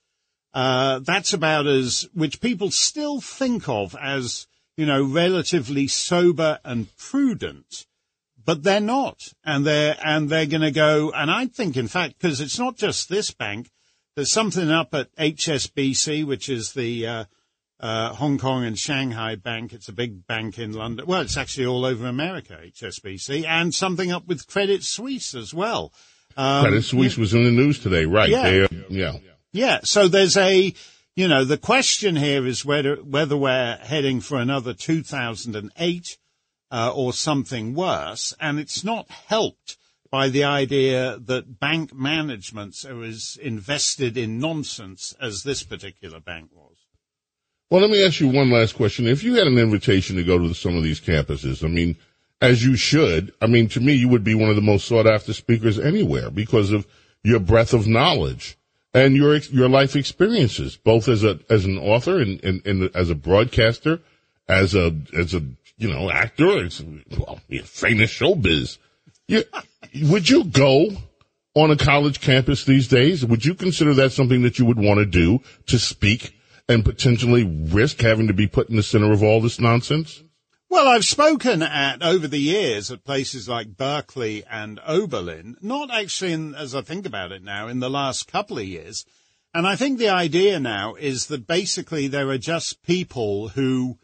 uh, 0.53 0.99
that's 0.99 1.33
about 1.33 1.67
as 1.67 2.07
which 2.13 2.41
people 2.41 2.71
still 2.71 3.21
think 3.21 3.67
of 3.67 3.95
as 3.95 4.47
you 4.77 4.85
know 4.85 5.03
relatively 5.03 5.87
sober 5.87 6.59
and 6.63 6.95
prudent 6.97 7.85
but 8.49 8.63
they're 8.63 8.79
not, 8.79 9.31
and 9.43 9.63
they're 9.63 9.95
and 10.03 10.27
they're 10.27 10.47
going 10.47 10.63
to 10.63 10.71
go. 10.71 11.11
And 11.11 11.29
I 11.29 11.45
think, 11.45 11.77
in 11.77 11.87
fact, 11.87 12.15
because 12.17 12.41
it's 12.41 12.57
not 12.57 12.77
just 12.77 13.07
this 13.07 13.29
bank. 13.29 13.69
There's 14.15 14.31
something 14.31 14.71
up 14.71 14.91
at 14.95 15.15
HSBC, 15.17 16.25
which 16.25 16.49
is 16.49 16.73
the 16.73 17.05
uh, 17.05 17.25
uh, 17.79 18.11
Hong 18.15 18.39
Kong 18.39 18.65
and 18.65 18.75
Shanghai 18.75 19.35
bank. 19.35 19.71
It's 19.71 19.87
a 19.87 19.93
big 19.93 20.25
bank 20.25 20.57
in 20.57 20.73
London. 20.73 21.05
Well, 21.05 21.21
it's 21.21 21.37
actually 21.37 21.67
all 21.67 21.85
over 21.85 22.07
America, 22.07 22.57
HSBC, 22.59 23.45
and 23.45 23.71
something 23.71 24.11
up 24.11 24.25
with 24.25 24.47
Credit 24.47 24.83
Suisse 24.83 25.35
as 25.35 25.53
well. 25.53 25.93
Um, 26.35 26.63
Credit 26.63 26.81
Suisse 26.81 27.17
yeah. 27.17 27.21
was 27.21 27.35
in 27.35 27.43
the 27.43 27.51
news 27.51 27.77
today, 27.77 28.05
right? 28.05 28.29
Yeah. 28.29 28.49
They, 28.49 28.85
yeah. 28.89 29.17
Yeah. 29.51 29.79
So 29.83 30.07
there's 30.07 30.37
a, 30.37 30.73
you 31.15 31.27
know, 31.27 31.43
the 31.43 31.59
question 31.59 32.15
here 32.15 32.47
is 32.47 32.65
whether 32.65 32.95
whether 32.95 33.37
we're 33.37 33.75
heading 33.75 34.21
for 34.21 34.39
another 34.39 34.73
2008 34.73 36.17
uh, 36.71 36.91
or 36.93 37.13
something 37.13 37.73
worse. 37.73 38.33
And 38.39 38.59
it's 38.59 38.83
not 38.83 39.09
helped 39.09 39.77
by 40.11 40.29
the 40.29 40.43
idea 40.43 41.19
that 41.19 41.59
bank 41.59 41.93
managements 41.93 42.83
are 42.85 43.03
as 43.03 43.37
invested 43.41 44.17
in 44.17 44.39
nonsense 44.39 45.15
as 45.21 45.43
this 45.43 45.63
particular 45.63 46.19
bank 46.19 46.49
was. 46.53 46.75
Well, 47.69 47.81
let 47.81 47.91
me 47.91 48.03
ask 48.03 48.19
you 48.19 48.29
one 48.29 48.49
last 48.49 48.75
question. 48.75 49.05
If 49.05 49.23
you 49.23 49.35
had 49.35 49.45
an 49.45 49.59
invitation 49.59 50.15
to 50.15 50.23
go 50.23 50.39
to 50.39 50.53
some 50.55 50.75
of 50.75 50.83
these 50.83 50.99
campuses, 50.99 51.63
I 51.63 51.67
mean, 51.67 51.97
as 52.41 52.65
you 52.65 52.75
should, 52.75 53.31
I 53.41 53.47
mean, 53.47 53.69
to 53.69 53.79
me, 53.79 53.93
you 53.93 54.07
would 54.09 54.23
be 54.23 54.33
one 54.33 54.49
of 54.49 54.55
the 54.55 54.61
most 54.61 54.87
sought 54.87 55.05
after 55.05 55.33
speakers 55.33 55.77
anywhere 55.77 56.31
because 56.31 56.71
of 56.71 56.87
your 57.23 57.39
breadth 57.39 57.73
of 57.73 57.85
knowledge 57.85 58.57
and 58.93 59.15
your 59.15 59.35
your 59.37 59.69
life 59.69 59.95
experiences, 59.95 60.77
both 60.77 61.07
as 61.07 61.23
a 61.23 61.39
as 61.49 61.65
an 61.65 61.77
author 61.77 62.19
and, 62.19 62.43
and, 62.43 62.65
and 62.65 62.95
as 62.95 63.09
a 63.09 63.15
broadcaster, 63.15 63.99
as 64.47 64.73
a 64.73 64.95
as 65.15 65.35
a 65.35 65.43
you 65.79 65.91
know, 65.91 66.11
actor, 66.11 66.63
it's, 66.63 66.83
well, 67.17 67.39
famous 67.63 68.11
showbiz. 68.11 68.77
You, 69.27 69.43
would 70.03 70.29
you 70.29 70.43
go 70.43 70.89
on 71.55 71.71
a 71.71 71.77
college 71.77 72.19
campus 72.19 72.65
these 72.65 72.87
days? 72.87 73.25
Would 73.25 73.45
you 73.45 73.55
consider 73.55 73.93
that 73.95 74.11
something 74.11 74.43
that 74.43 74.59
you 74.59 74.65
would 74.65 74.77
want 74.77 74.99
to 74.99 75.05
do 75.05 75.39
to 75.67 75.79
speak 75.79 76.37
and 76.67 76.85
potentially 76.85 77.45
risk 77.45 78.01
having 78.01 78.27
to 78.27 78.33
be 78.33 78.45
put 78.45 78.69
in 78.69 78.75
the 78.75 78.83
center 78.83 79.11
of 79.11 79.23
all 79.23 79.41
this 79.41 79.59
nonsense? 79.59 80.21
Well, 80.69 80.87
I've 80.87 81.05
spoken 81.05 81.63
at 81.63 82.03
over 82.03 82.27
the 82.27 82.39
years 82.39 82.91
at 82.91 83.03
places 83.03 83.49
like 83.49 83.75
Berkeley 83.75 84.43
and 84.51 84.79
Oberlin, 84.85 85.55
not 85.61 85.89
actually 85.91 86.33
in, 86.33 86.53
as 86.53 86.75
I 86.75 86.81
think 86.81 87.07
about 87.07 87.31
it 87.31 87.41
now, 87.41 87.67
in 87.67 87.79
the 87.79 87.89
last 87.89 88.31
couple 88.31 88.59
of 88.59 88.65
years. 88.65 89.05
And 89.51 89.65
I 89.65 89.75
think 89.75 89.97
the 89.97 90.09
idea 90.09 90.59
now 90.59 90.93
is 90.93 91.25
that 91.27 91.47
basically 91.47 92.07
there 92.07 92.29
are 92.29 92.37
just 92.37 92.83
people 92.83 93.49
who 93.49 93.97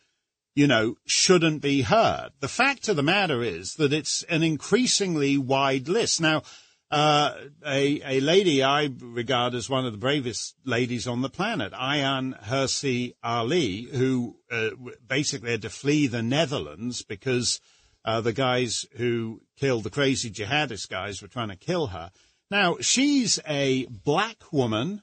you 0.56 0.68
know, 0.68 0.96
shouldn't 1.06 1.62
be 1.62 1.82
heard. 1.82 2.30
The 2.39 2.48
fact 2.48 2.88
of 2.88 2.96
the 2.96 3.04
matter 3.04 3.44
is 3.44 3.76
that 3.76 3.91
it's 3.91 4.24
an 4.24 4.41
increasingly 4.41 5.38
wide 5.38 5.89
list. 5.89 6.22
Now, 6.22 6.44
uh, 6.89 7.34
a, 7.65 8.02
a 8.06 8.20
lady 8.22 8.63
I 8.63 8.89
regard 9.00 9.54
as 9.54 9.70
one 9.70 9.86
of 9.86 9.91
the 9.91 9.98
bravest 9.98 10.56
ladies 10.63 11.08
on 11.08 11.22
the 11.22 11.30
planet, 11.30 11.74
Ayaan 11.74 12.41
Hirsi 12.46 13.13
Ali, 13.22 13.84
who 13.84 14.38
uh, 14.50 14.70
basically 15.06 15.52
had 15.52 15.63
to 15.63 15.70
flee 15.70 16.08
the 16.08 16.24
Netherlands 16.24 17.04
because 17.04 17.60
uh, 18.06 18.22
the 18.22 18.34
guys 18.34 18.86
who 18.96 19.41
killed 19.58 19.84
the 19.84 19.89
crazy 19.89 20.32
jihadist 20.32 20.89
guys 20.89 21.22
were 21.22 21.28
trying 21.28 21.50
to 21.50 21.56
kill 21.58 21.88
her. 21.88 22.12
Now, 22.50 22.78
she's 22.80 23.39
a 23.48 23.88
black 23.88 24.54
woman 24.54 25.02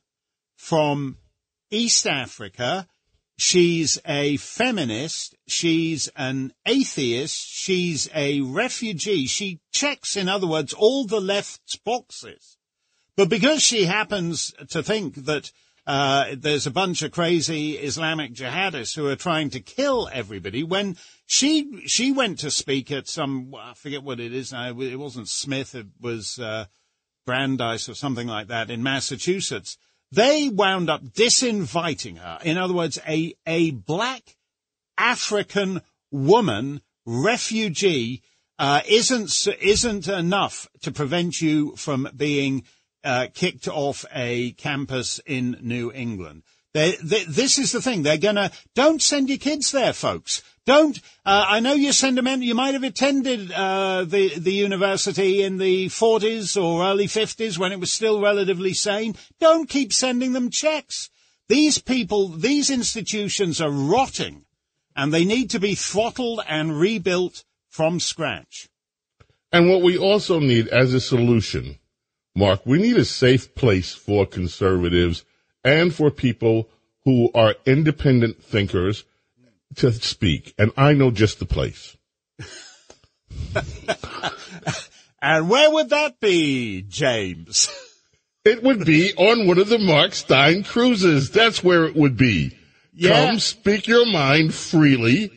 from 0.56 1.18
East 1.70 2.06
Africa 2.06 2.86
She's 3.38 3.98
a 4.06 4.36
feminist. 4.36 5.34
She's 5.48 6.08
an 6.16 6.52
atheist. 6.66 7.46
She's 7.48 8.08
a 8.14 8.40
refugee. 8.40 9.26
She 9.26 9.60
checks, 9.72 10.16
in 10.16 10.28
other 10.28 10.46
words, 10.46 10.72
all 10.72 11.06
the 11.06 11.20
left's 11.20 11.76
boxes. 11.76 12.56
But 13.16 13.28
because 13.28 13.62
she 13.62 13.84
happens 13.84 14.54
to 14.70 14.82
think 14.82 15.26
that 15.26 15.50
uh, 15.86 16.36
there's 16.36 16.66
a 16.66 16.70
bunch 16.70 17.02
of 17.02 17.10
crazy 17.10 17.72
Islamic 17.72 18.32
jihadists 18.32 18.94
who 18.94 19.08
are 19.08 19.16
trying 19.16 19.50
to 19.50 19.60
kill 19.60 20.08
everybody, 20.12 20.62
when 20.62 20.96
she 21.26 21.86
she 21.86 22.12
went 22.12 22.38
to 22.38 22.50
speak 22.50 22.92
at 22.92 23.08
some 23.08 23.52
I 23.58 23.74
forget 23.74 24.02
what 24.02 24.20
it 24.20 24.32
is 24.32 24.52
now. 24.52 24.78
It 24.80 24.98
wasn't 24.98 25.28
Smith. 25.28 25.74
It 25.74 25.88
was 26.00 26.38
uh, 26.38 26.66
Brandeis 27.26 27.88
or 27.88 27.94
something 27.94 28.28
like 28.28 28.48
that 28.48 28.70
in 28.70 28.82
Massachusetts. 28.82 29.76
They 30.12 30.50
wound 30.50 30.90
up 30.90 31.02
disinviting 31.02 32.18
her. 32.18 32.38
In 32.44 32.58
other 32.58 32.74
words, 32.74 32.98
a, 33.08 33.34
a 33.46 33.70
black 33.70 34.36
African 34.98 35.80
woman 36.10 36.82
refugee 37.06 38.22
uh, 38.58 38.82
isn't 38.86 39.48
isn't 39.60 40.08
enough 40.08 40.68
to 40.82 40.92
prevent 40.92 41.40
you 41.40 41.74
from 41.76 42.08
being 42.14 42.64
uh, 43.02 43.28
kicked 43.32 43.66
off 43.66 44.04
a 44.14 44.52
campus 44.52 45.18
in 45.24 45.56
New 45.62 45.90
England. 45.90 46.42
They, 46.74 46.96
they, 47.02 47.24
this 47.24 47.58
is 47.58 47.72
the 47.72 47.82
thing. 47.82 48.02
They're 48.02 48.16
gonna 48.16 48.50
don't 48.74 49.02
send 49.02 49.28
your 49.28 49.38
kids 49.38 49.70
there, 49.72 49.92
folks. 49.92 50.42
Don't. 50.64 50.98
Uh, 51.26 51.44
I 51.48 51.60
know 51.60 51.74
you 51.74 51.92
send 51.92 52.16
them 52.16 52.26
in. 52.26 52.40
You 52.40 52.54
might 52.54 52.74
have 52.74 52.84
attended 52.84 53.52
uh, 53.52 54.04
the 54.04 54.38
the 54.38 54.52
university 54.52 55.42
in 55.42 55.58
the 55.58 55.86
40s 55.86 56.60
or 56.60 56.84
early 56.84 57.06
50s 57.06 57.58
when 57.58 57.72
it 57.72 57.80
was 57.80 57.92
still 57.92 58.20
relatively 58.20 58.72
sane. 58.72 59.16
Don't 59.38 59.68
keep 59.68 59.92
sending 59.92 60.32
them 60.32 60.50
checks. 60.50 61.10
These 61.48 61.78
people, 61.78 62.28
these 62.28 62.70
institutions 62.70 63.60
are 63.60 63.70
rotting, 63.70 64.46
and 64.96 65.12
they 65.12 65.24
need 65.24 65.50
to 65.50 65.60
be 65.60 65.74
throttled 65.74 66.40
and 66.48 66.78
rebuilt 66.78 67.44
from 67.68 68.00
scratch. 68.00 68.68
And 69.50 69.68
what 69.68 69.82
we 69.82 69.98
also 69.98 70.38
need 70.38 70.68
as 70.68 70.94
a 70.94 71.00
solution, 71.00 71.78
Mark, 72.34 72.64
we 72.64 72.80
need 72.80 72.96
a 72.96 73.04
safe 73.04 73.54
place 73.54 73.92
for 73.92 74.24
conservatives 74.24 75.24
and 75.64 75.94
for 75.94 76.10
people 76.10 76.68
who 77.04 77.30
are 77.34 77.54
independent 77.66 78.42
thinkers 78.42 79.04
to 79.76 79.92
speak, 79.92 80.54
and 80.58 80.72
I 80.76 80.92
know 80.92 81.10
just 81.10 81.38
the 81.38 81.46
place. 81.46 81.96
and 85.22 85.48
where 85.48 85.70
would 85.70 85.90
that 85.90 86.20
be, 86.20 86.82
James? 86.82 87.68
it 88.44 88.62
would 88.62 88.84
be 88.84 89.12
on 89.16 89.46
one 89.46 89.58
of 89.58 89.68
the 89.68 89.78
Mark 89.78 90.14
Steyn 90.14 90.64
cruises. 90.64 91.30
That's 91.30 91.62
where 91.62 91.84
it 91.84 91.94
would 91.94 92.16
be. 92.16 92.56
Yeah. 92.92 93.26
Come 93.26 93.38
speak 93.38 93.86
your 93.86 94.06
mind 94.06 94.54
freely. 94.54 95.30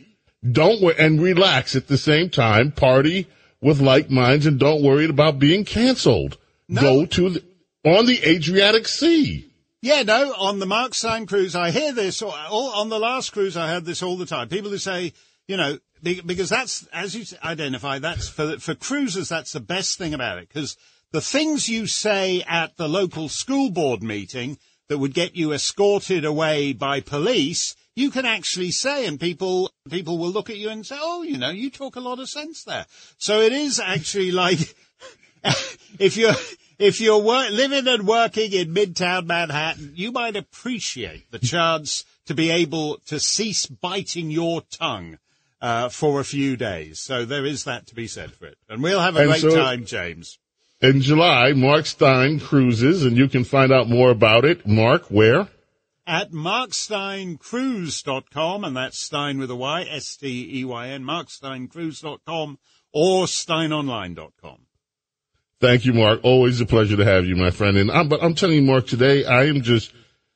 Don't 0.50 0.84
and 1.00 1.22
relax 1.22 1.76
at 1.76 1.88
the 1.88 1.98
same 1.98 2.30
time. 2.30 2.72
Party 2.72 3.28
with 3.62 3.80
like 3.80 4.10
minds 4.10 4.46
and 4.46 4.60
don't 4.60 4.84
worry 4.84 5.06
about 5.06 5.40
being 5.40 5.66
canceled. 5.66 6.38
No. 6.68 6.82
Go 6.82 7.06
to 7.06 7.30
the, 7.32 7.44
on 7.84 8.06
the 8.06 8.22
Adriatic 8.24 8.88
Sea. 8.88 9.52
Yeah, 9.86 10.02
no, 10.02 10.34
on 10.34 10.58
the 10.58 10.66
Mark 10.66 10.96
Steyn 10.96 11.28
cruise, 11.28 11.56
I 11.56 11.70
hear 11.70 11.94
this, 11.94 12.24
or, 12.24 12.34
on 12.34 12.90
the 12.90 12.98
last 12.98 13.30
cruise, 13.30 13.56
I 13.56 13.68
heard 13.68 13.86
this 13.86 14.02
all 14.02 14.18
the 14.18 14.26
time. 14.26 14.50
People 14.50 14.72
who 14.72 14.80
say, 14.80 15.14
you 15.48 15.58
know, 15.58 15.78
because 16.02 16.50
that's, 16.50 16.88
as 16.88 17.14
you 17.14 17.24
identify, 17.44 18.00
that's 18.00 18.28
for, 18.28 18.58
for 18.58 18.74
cruisers, 18.74 19.30
that's 19.30 19.52
the 19.52 19.60
best 19.60 20.00
thing 20.00 20.16
about 20.16 20.40
it. 20.40 20.48
Because 20.48 20.76
the 21.12 21.22
things 21.22 21.70
you 21.70 21.86
say 21.86 22.42
at 22.48 22.78
the 22.78 22.90
local 22.90 23.30
school 23.30 23.70
board 23.70 24.02
meeting 24.02 24.58
that 24.90 24.98
would 24.98 25.14
get 25.14 25.36
you 25.36 25.54
escorted 25.54 26.26
away 26.26 26.74
by 26.74 27.00
police, 27.00 27.76
you 27.96 28.10
can 28.10 28.26
actually 28.26 28.72
say, 28.72 29.06
and 29.06 29.20
people 29.20 29.72
people 29.88 30.18
will 30.18 30.32
look 30.32 30.50
at 30.50 30.58
you 30.58 30.70
and 30.70 30.84
say, 30.84 30.98
"Oh, 31.00 31.22
you 31.22 31.38
know, 31.38 31.52
you 31.52 31.70
talk 31.70 31.96
a 31.96 32.00
lot 32.00 32.20
of 32.20 32.28
sense 32.28 32.64
there." 32.64 32.88
So 33.20 33.40
it 33.40 33.54
is 33.54 33.80
actually 33.80 34.32
like 34.32 34.76
if 36.00 36.18
you're 36.18 36.34
if 36.80 37.00
you're 37.02 37.22
wor- 37.22 37.50
living 37.50 37.88
and 37.88 38.08
working 38.08 38.52
in 38.54 38.74
Midtown 38.74 39.26
Manhattan, 39.26 39.92
you 39.96 40.12
might 40.12 40.36
appreciate 40.36 41.30
the 41.32 41.40
chance 41.40 42.04
to 42.26 42.34
be 42.34 42.50
able 42.50 42.98
to 43.08 43.20
cease 43.20 43.66
biting 43.66 44.30
your 44.32 44.62
tongue 44.72 45.18
uh, 45.62 45.88
for 45.90 46.20
a 46.20 46.24
few 46.26 46.56
days. 46.58 47.00
So 47.00 47.24
there 47.26 47.46
is 47.46 47.64
that 47.66 47.86
to 47.88 47.96
be 47.96 48.08
said 48.08 48.32
for 48.34 48.46
it, 48.48 48.58
and 48.70 48.82
we'll 48.84 49.00
have 49.00 49.16
a 49.16 49.20
And 49.20 49.30
great 49.30 49.42
so- 49.42 49.56
time, 49.56 49.86
James. 49.86 50.38
In 50.82 51.00
July, 51.02 51.54
Mark 51.54 51.86
Steyn 51.86 52.38
cruises, 52.40 53.06
and 53.06 53.16
you 53.16 53.30
can 53.30 53.44
find 53.46 53.72
out 53.72 53.88
more 53.90 54.10
about 54.12 54.44
it. 54.46 54.68
Mark, 54.68 55.06
where? 55.10 55.48
at 56.08 56.32
marksteyncruise.com, 56.32 58.64
and 58.64 58.78
that's 58.78 59.00
Steyn 59.00 59.40
with 59.40 59.50
a 59.50 59.56
Y, 59.56 59.82
S-T-E-Y-N, 59.90 61.04
marksteyncruise.com 61.04 62.60
or 62.92 63.26
steynonline.com. 63.26 64.65
Thank 65.62 65.86
you, 65.86 65.94
Mark. 65.94 66.20
Always 66.24 66.60
a 66.60 66.66
pleasure 66.66 66.98
to 66.98 67.06
have 67.06 67.26
you, 67.26 67.36
my 67.36 67.50
friend. 67.50 67.78
And 67.78 67.90
I'm, 67.90 68.10
but 68.10 68.22
I'm 68.22 68.36
telling 68.36 68.56
you, 68.56 68.62
Mark, 68.62 68.88
today 68.88 69.26
I 69.26 69.46
am 69.46 69.62
just, 69.62 69.94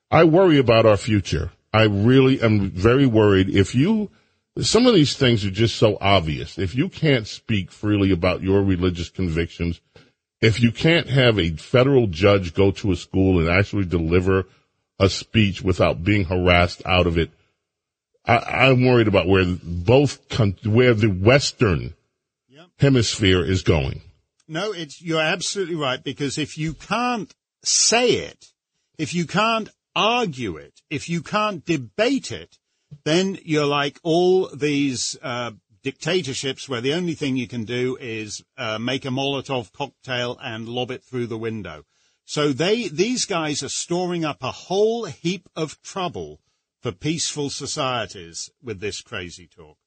I 0.09 0.23
worry 0.23 0.57
about 0.57 0.85
our 0.85 0.97
future. 0.97 1.51
I 1.73 1.83
really 1.83 2.41
am 2.41 2.71
very 2.71 3.05
worried. 3.05 3.49
If 3.49 3.75
you, 3.75 4.09
some 4.59 4.87
of 4.87 4.93
these 4.93 5.15
things 5.15 5.45
are 5.45 5.51
just 5.51 5.75
so 5.75 5.97
obvious. 5.99 6.57
If 6.57 6.73
you 6.73 6.89
can't 6.89 7.27
speak 7.27 7.71
freely 7.71 8.11
about 8.11 8.41
your 8.41 8.63
religious 8.63 9.09
convictions, 9.09 9.81
if 10.41 10.61
you 10.61 10.71
can't 10.71 11.09
have 11.09 11.37
a 11.37 11.51
federal 11.51 12.07
judge 12.07 12.53
go 12.53 12.71
to 12.71 12.91
a 12.91 12.95
school 12.95 13.39
and 13.39 13.49
actually 13.49 13.85
deliver 13.85 14.45
a 14.99 15.09
speech 15.09 15.61
without 15.61 16.03
being 16.03 16.25
harassed 16.25 16.81
out 16.85 17.07
of 17.07 17.17
it, 17.17 17.31
I, 18.25 18.37
I'm 18.37 18.85
worried 18.85 19.09
about 19.09 19.27
where 19.27 19.45
both, 19.45 20.19
where 20.65 20.93
the 20.93 21.09
Western 21.09 21.93
hemisphere 22.79 23.43
is 23.43 23.63
going. 23.63 24.01
No, 24.49 24.71
it's, 24.71 24.99
you're 24.99 25.21
absolutely 25.21 25.75
right 25.75 26.03
because 26.03 26.39
if 26.39 26.57
you 26.57 26.73
can't 26.73 27.31
say 27.63 28.13
it, 28.13 28.47
if 28.97 29.13
you 29.13 29.27
can't 29.27 29.69
argue 29.95 30.57
it, 30.57 30.81
if 30.89 31.07
you 31.07 31.21
can't 31.21 31.63
debate 31.63 32.31
it, 32.31 32.57
then 33.05 33.37
you're 33.43 33.67
like 33.67 33.99
all 34.01 34.47
these, 34.47 35.15
uh, 35.21 35.51
dictatorships 35.83 36.67
where 36.67 36.81
the 36.81 36.95
only 36.95 37.13
thing 37.13 37.37
you 37.37 37.47
can 37.47 37.63
do 37.63 37.95
is, 38.01 38.43
uh, 38.57 38.79
make 38.79 39.05
a 39.05 39.09
Molotov 39.09 39.71
cocktail 39.71 40.35
and 40.41 40.67
lob 40.67 40.89
it 40.89 41.03
through 41.03 41.27
the 41.27 41.37
window. 41.37 41.85
So 42.25 42.51
they, 42.51 42.87
these 42.87 43.25
guys 43.25 43.61
are 43.61 43.69
storing 43.69 44.25
up 44.25 44.41
a 44.41 44.51
whole 44.51 45.05
heap 45.05 45.47
of 45.55 45.79
trouble 45.83 46.41
for 46.81 46.91
peaceful 46.91 47.51
societies 47.51 48.49
with 48.63 48.79
this 48.79 49.01
crazy 49.01 49.47
talk. 49.47 49.77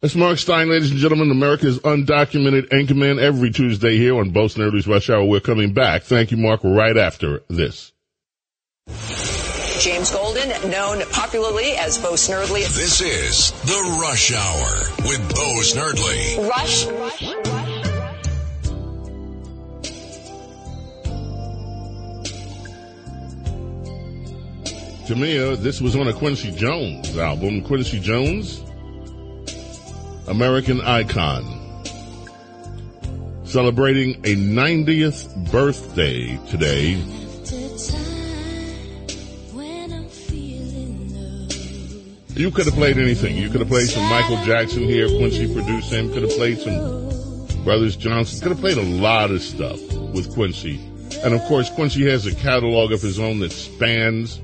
That's 0.00 0.14
Mark 0.14 0.38
Steyn, 0.38 0.68
ladies 0.68 0.90
and 0.90 1.00
gentlemen, 1.00 1.30
America's 1.30 1.78
undocumented 1.78 2.68
anchorman 2.68 3.18
every 3.18 3.50
Tuesday 3.50 3.96
here 3.96 4.18
on 4.18 4.30
Bo 4.30 4.46
Snerdley's 4.46 4.86
Rush 4.86 5.08
Hour. 5.08 5.24
We're 5.24 5.40
coming 5.40 5.72
back. 5.72 6.02
Thank 6.02 6.30
you, 6.30 6.36
Mark, 6.36 6.60
right 6.62 6.96
after 6.96 7.42
this. 7.48 7.92
James 9.80 10.10
Golden, 10.10 10.48
known 10.70 11.02
popularly 11.10 11.72
as 11.78 11.98
Bo 11.98 12.12
Snerdley. 12.12 12.62
This 12.74 13.00
is 13.00 13.50
The 13.62 13.98
Rush 14.00 14.32
Hour 14.32 15.08
with 15.08 15.26
Bo 15.30 15.60
Snerdley. 15.62 16.48
Rush. 16.48 16.84
To 25.08 25.14
me, 25.16 25.38
uh, 25.38 25.56
this 25.56 25.80
was 25.82 25.96
on 25.96 26.08
a 26.08 26.12
Quincy 26.12 26.50
Jones 26.52 27.16
album. 27.18 27.60
Quincy 27.62 28.00
Jones, 28.00 28.62
American 30.26 30.80
Icon. 30.80 31.60
Celebrating 33.44 34.14
a 34.24 34.34
90th 34.34 35.52
birthday 35.52 36.38
today. 36.48 37.02
You 42.36 42.50
could 42.50 42.64
have 42.64 42.74
played 42.74 42.98
anything. 42.98 43.36
You 43.36 43.48
could 43.48 43.60
have 43.60 43.68
played 43.68 43.88
some 43.88 44.02
Michael 44.10 44.42
Jackson 44.44 44.82
here. 44.82 45.06
Quincy 45.06 45.52
produced 45.52 45.92
him. 45.92 46.12
Could 46.12 46.22
have 46.22 46.32
played 46.32 46.58
some 46.58 47.64
Brothers 47.64 47.94
Johnson. 47.94 48.40
Could 48.40 48.52
have 48.52 48.60
played 48.60 48.78
a 48.78 48.82
lot 48.82 49.30
of 49.30 49.40
stuff 49.40 49.80
with 50.12 50.32
Quincy. 50.34 50.80
And 51.22 51.32
of 51.32 51.40
course, 51.42 51.70
Quincy 51.70 52.10
has 52.10 52.26
a 52.26 52.34
catalog 52.34 52.92
of 52.92 53.00
his 53.02 53.20
own 53.20 53.38
that 53.38 53.52
spans 53.52 54.40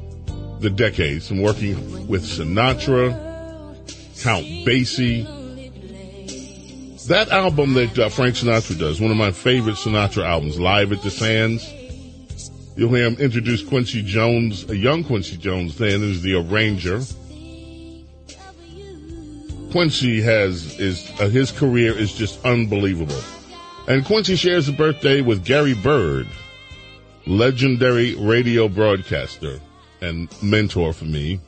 the 0.60 0.70
decades 0.70 1.26
from 1.26 1.42
working 1.42 2.06
with 2.06 2.22
Sinatra, 2.22 3.10
Count 4.22 4.46
Basie. 4.64 5.39
That 7.10 7.30
album 7.30 7.74
that 7.74 7.98
uh, 7.98 8.08
Frank 8.08 8.36
Sinatra 8.36 8.78
does, 8.78 9.00
one 9.00 9.10
of 9.10 9.16
my 9.16 9.32
favorite 9.32 9.74
Sinatra 9.74 10.24
albums, 10.24 10.60
Live 10.60 10.92
at 10.92 11.02
the 11.02 11.10
Sands. 11.10 11.68
You'll 12.76 12.94
hear 12.94 13.04
him 13.04 13.16
introduce 13.16 13.64
Quincy 13.64 14.00
Jones, 14.00 14.70
a 14.70 14.76
young 14.76 15.02
Quincy 15.02 15.36
Jones 15.36 15.76
then 15.76 16.08
as 16.08 16.22
the 16.22 16.36
arranger. 16.36 17.02
Quincy 19.72 20.22
has 20.22 20.78
is 20.78 21.10
uh, 21.20 21.28
his 21.28 21.50
career 21.50 21.98
is 21.98 22.12
just 22.12 22.44
unbelievable. 22.44 23.20
And 23.88 24.04
Quincy 24.04 24.36
shares 24.36 24.68
a 24.68 24.72
birthday 24.72 25.20
with 25.20 25.44
Gary 25.44 25.74
Byrd, 25.74 26.28
legendary 27.26 28.14
radio 28.14 28.68
broadcaster 28.68 29.58
and 30.00 30.32
mentor 30.44 30.92
for 30.92 31.06
me. 31.06 31.40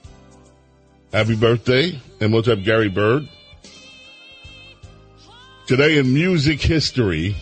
Happy 1.12 1.36
birthday, 1.36 2.00
and 2.20 2.32
what's 2.32 2.48
up, 2.48 2.64
Gary 2.64 2.88
Byrd? 2.88 3.28
Today 5.66 5.98
in 5.98 6.12
music 6.12 6.60
history, 6.60 7.36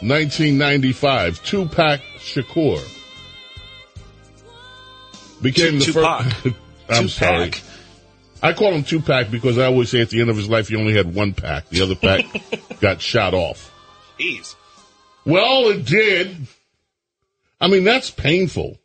1995, 0.00 1.44
Tupac 1.44 2.00
Shakur 2.18 2.80
became 5.42 5.78
the 5.78 5.84
Tupac. 5.84 6.24
first. 6.24 6.56
I'm 6.88 7.08
Tupac. 7.08 7.10
sorry. 7.10 7.52
I 8.42 8.52
call 8.54 8.72
him 8.72 8.82
Tupac 8.82 9.30
because 9.30 9.58
I 9.58 9.66
always 9.66 9.90
say 9.90 10.00
at 10.00 10.10
the 10.10 10.20
end 10.20 10.30
of 10.30 10.36
his 10.36 10.48
life 10.48 10.68
he 10.68 10.76
only 10.76 10.94
had 10.94 11.14
one 11.14 11.34
pack. 11.34 11.68
The 11.68 11.82
other 11.82 11.94
pack 11.94 12.24
got 12.80 13.00
shot 13.00 13.34
off. 13.34 13.70
Jeez. 14.18 14.56
Well, 15.24 15.68
it 15.68 15.84
did. 15.84 16.36
I 17.60 17.68
mean, 17.68 17.84
that's 17.84 18.10
painful 18.10 18.78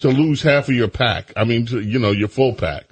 to 0.00 0.08
lose 0.08 0.42
half 0.42 0.68
of 0.68 0.74
your 0.74 0.88
pack. 0.88 1.32
I 1.36 1.44
mean, 1.44 1.64
to, 1.66 1.80
you 1.80 1.98
know, 1.98 2.10
your 2.10 2.28
full 2.28 2.52
pack 2.52 2.84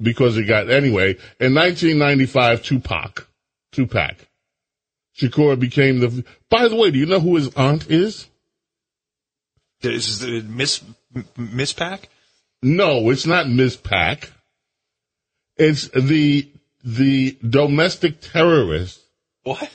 because 0.00 0.36
it 0.36 0.44
got 0.44 0.70
anyway. 0.70 1.16
In 1.40 1.54
1995, 1.54 2.62
Tupac, 2.62 3.26
Tupac, 3.72 4.16
Shakur 5.18 5.58
became 5.58 6.00
the. 6.00 6.24
By 6.50 6.68
the 6.68 6.76
way, 6.76 6.90
do 6.90 6.98
you 6.98 7.06
know 7.06 7.20
who 7.20 7.36
his 7.36 7.54
aunt 7.54 7.90
is? 7.90 8.26
Is 9.82 10.20
the 10.20 10.42
Miss 10.42 10.82
Miss 11.36 11.72
Pack. 11.72 12.08
No, 12.62 13.10
it's 13.10 13.26
not 13.26 13.48
Miss 13.48 13.76
Pack. 13.76 14.30
It's 15.56 15.88
the 15.88 16.48
the 16.84 17.36
domestic 17.46 18.20
terrorist 18.20 19.00
What? 19.42 19.70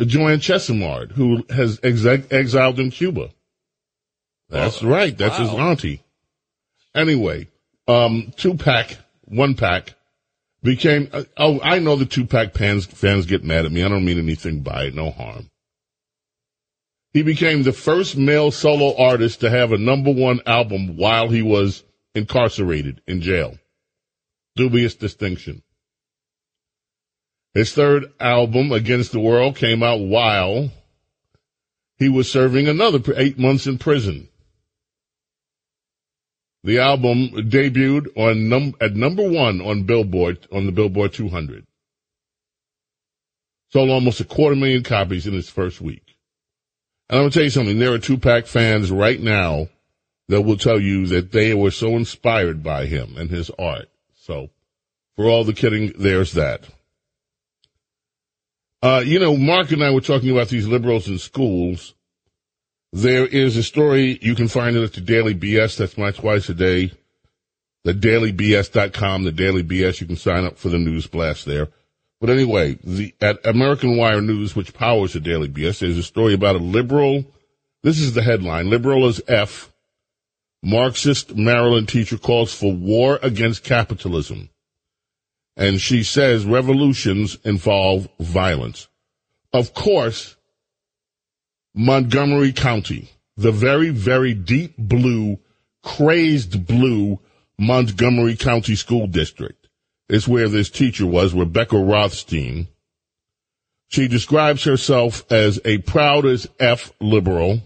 Joanne 0.00 0.40
Chesimard, 0.40 1.12
who 1.12 1.44
has 1.50 1.80
exe- 1.82 2.30
exiled 2.30 2.80
in 2.80 2.90
Cuba. 2.90 3.30
That's 4.48 4.82
oh, 4.82 4.88
right. 4.88 5.16
That's 5.16 5.38
his 5.38 5.50
auntie. 5.50 6.02
Anyway, 6.94 7.48
um, 7.88 8.32
two 8.36 8.54
pack, 8.54 8.98
one 9.24 9.54
pack 9.54 9.94
became, 10.62 11.08
uh, 11.12 11.24
oh, 11.36 11.60
I 11.62 11.78
know 11.78 11.96
the 11.96 12.06
two 12.06 12.26
pack 12.26 12.54
fans, 12.54 12.86
fans 12.86 13.26
get 13.26 13.44
mad 13.44 13.64
at 13.64 13.72
me. 13.72 13.82
I 13.82 13.88
don't 13.88 14.04
mean 14.04 14.18
anything 14.18 14.60
by 14.60 14.84
it. 14.84 14.94
No 14.94 15.10
harm. 15.10 15.48
He 17.12 17.22
became 17.22 17.62
the 17.62 17.72
first 17.72 18.16
male 18.16 18.50
solo 18.50 18.96
artist 18.96 19.40
to 19.40 19.50
have 19.50 19.72
a 19.72 19.78
number 19.78 20.12
one 20.12 20.40
album 20.46 20.96
while 20.96 21.28
he 21.28 21.42
was 21.42 21.84
incarcerated 22.14 23.02
in 23.06 23.20
jail. 23.20 23.58
Dubious 24.56 24.94
distinction. 24.94 25.62
His 27.54 27.74
third 27.74 28.12
album, 28.18 28.72
Against 28.72 29.12
the 29.12 29.20
World, 29.20 29.56
came 29.56 29.82
out 29.82 30.00
while 30.00 30.70
he 31.98 32.08
was 32.08 32.30
serving 32.30 32.66
another 32.66 33.00
eight 33.16 33.38
months 33.38 33.66
in 33.66 33.76
prison. 33.76 34.28
The 36.64 36.78
album 36.78 37.30
debuted 37.50 38.16
on 38.16 38.48
num- 38.48 38.74
at 38.80 38.94
number 38.94 39.28
one 39.28 39.60
on 39.60 39.82
Billboard, 39.82 40.46
on 40.52 40.66
the 40.66 40.72
Billboard 40.72 41.12
200. 41.12 41.66
Sold 43.72 43.90
almost 43.90 44.20
a 44.20 44.24
quarter 44.24 44.54
million 44.54 44.82
copies 44.82 45.26
in 45.26 45.34
its 45.34 45.48
first 45.48 45.80
week. 45.80 46.16
And 47.08 47.18
I'm 47.18 47.22
gonna 47.24 47.30
tell 47.30 47.42
you 47.42 47.50
something, 47.50 47.78
there 47.78 47.92
are 47.92 47.98
Tupac 47.98 48.46
fans 48.46 48.90
right 48.90 49.20
now 49.20 49.68
that 50.28 50.42
will 50.42 50.56
tell 50.56 50.80
you 50.80 51.06
that 51.06 51.32
they 51.32 51.52
were 51.52 51.70
so 51.70 51.96
inspired 51.96 52.62
by 52.62 52.86
him 52.86 53.16
and 53.16 53.28
his 53.28 53.50
art. 53.58 53.88
So, 54.14 54.50
for 55.16 55.26
all 55.26 55.44
the 55.44 55.52
kidding, 55.52 55.92
there's 55.98 56.32
that. 56.32 56.64
Uh, 58.82 59.02
you 59.04 59.18
know, 59.18 59.36
Mark 59.36 59.72
and 59.72 59.82
I 59.82 59.90
were 59.90 60.00
talking 60.00 60.30
about 60.30 60.48
these 60.48 60.66
liberals 60.66 61.08
in 61.08 61.18
schools 61.18 61.94
There 62.92 63.26
is 63.26 63.56
a 63.56 63.62
story, 63.62 64.18
you 64.20 64.34
can 64.34 64.48
find 64.48 64.76
it 64.76 64.82
at 64.82 64.92
the 64.92 65.00
Daily 65.00 65.34
BS, 65.34 65.78
that's 65.78 65.96
my 65.96 66.10
twice 66.10 66.50
a 66.50 66.54
day. 66.54 66.92
The 67.84 67.94
dailybs.com, 67.94 69.24
the 69.24 69.32
Daily 69.32 69.64
BS, 69.64 70.00
you 70.00 70.06
can 70.06 70.16
sign 70.16 70.44
up 70.44 70.58
for 70.58 70.68
the 70.68 70.78
news 70.78 71.06
blast 71.06 71.46
there. 71.46 71.68
But 72.20 72.30
anyway, 72.30 72.78
the, 72.84 73.14
at 73.20 73.44
American 73.46 73.96
Wire 73.96 74.20
News, 74.20 74.54
which 74.54 74.74
powers 74.74 75.14
the 75.14 75.20
Daily 75.20 75.48
BS, 75.48 75.80
there's 75.80 75.96
a 75.96 76.02
story 76.02 76.34
about 76.34 76.54
a 76.54 76.60
liberal, 76.60 77.24
this 77.82 77.98
is 77.98 78.12
the 78.12 78.22
headline, 78.22 78.68
liberal 78.68 79.06
as 79.06 79.22
F, 79.26 79.72
Marxist 80.62 81.34
Maryland 81.34 81.88
teacher 81.88 82.18
calls 82.18 82.54
for 82.54 82.72
war 82.72 83.18
against 83.22 83.64
capitalism. 83.64 84.50
And 85.56 85.80
she 85.80 86.02
says 86.02 86.44
revolutions 86.44 87.38
involve 87.42 88.06
violence. 88.20 88.88
Of 89.52 89.74
course, 89.74 90.36
Montgomery 91.74 92.52
County, 92.52 93.10
the 93.36 93.52
very, 93.52 93.88
very 93.88 94.34
deep 94.34 94.74
blue, 94.76 95.38
crazed 95.82 96.66
blue 96.66 97.18
Montgomery 97.58 98.36
County 98.36 98.74
School 98.74 99.06
District 99.06 99.68
is 100.08 100.28
where 100.28 100.48
this 100.48 100.68
teacher 100.68 101.06
was, 101.06 101.32
Rebecca 101.32 101.78
Rothstein. 101.78 102.68
She 103.88 104.08
describes 104.08 104.64
herself 104.64 105.24
as 105.32 105.60
a 105.64 105.78
proud 105.78 106.26
as 106.26 106.46
F 106.60 106.92
liberal. 107.00 107.62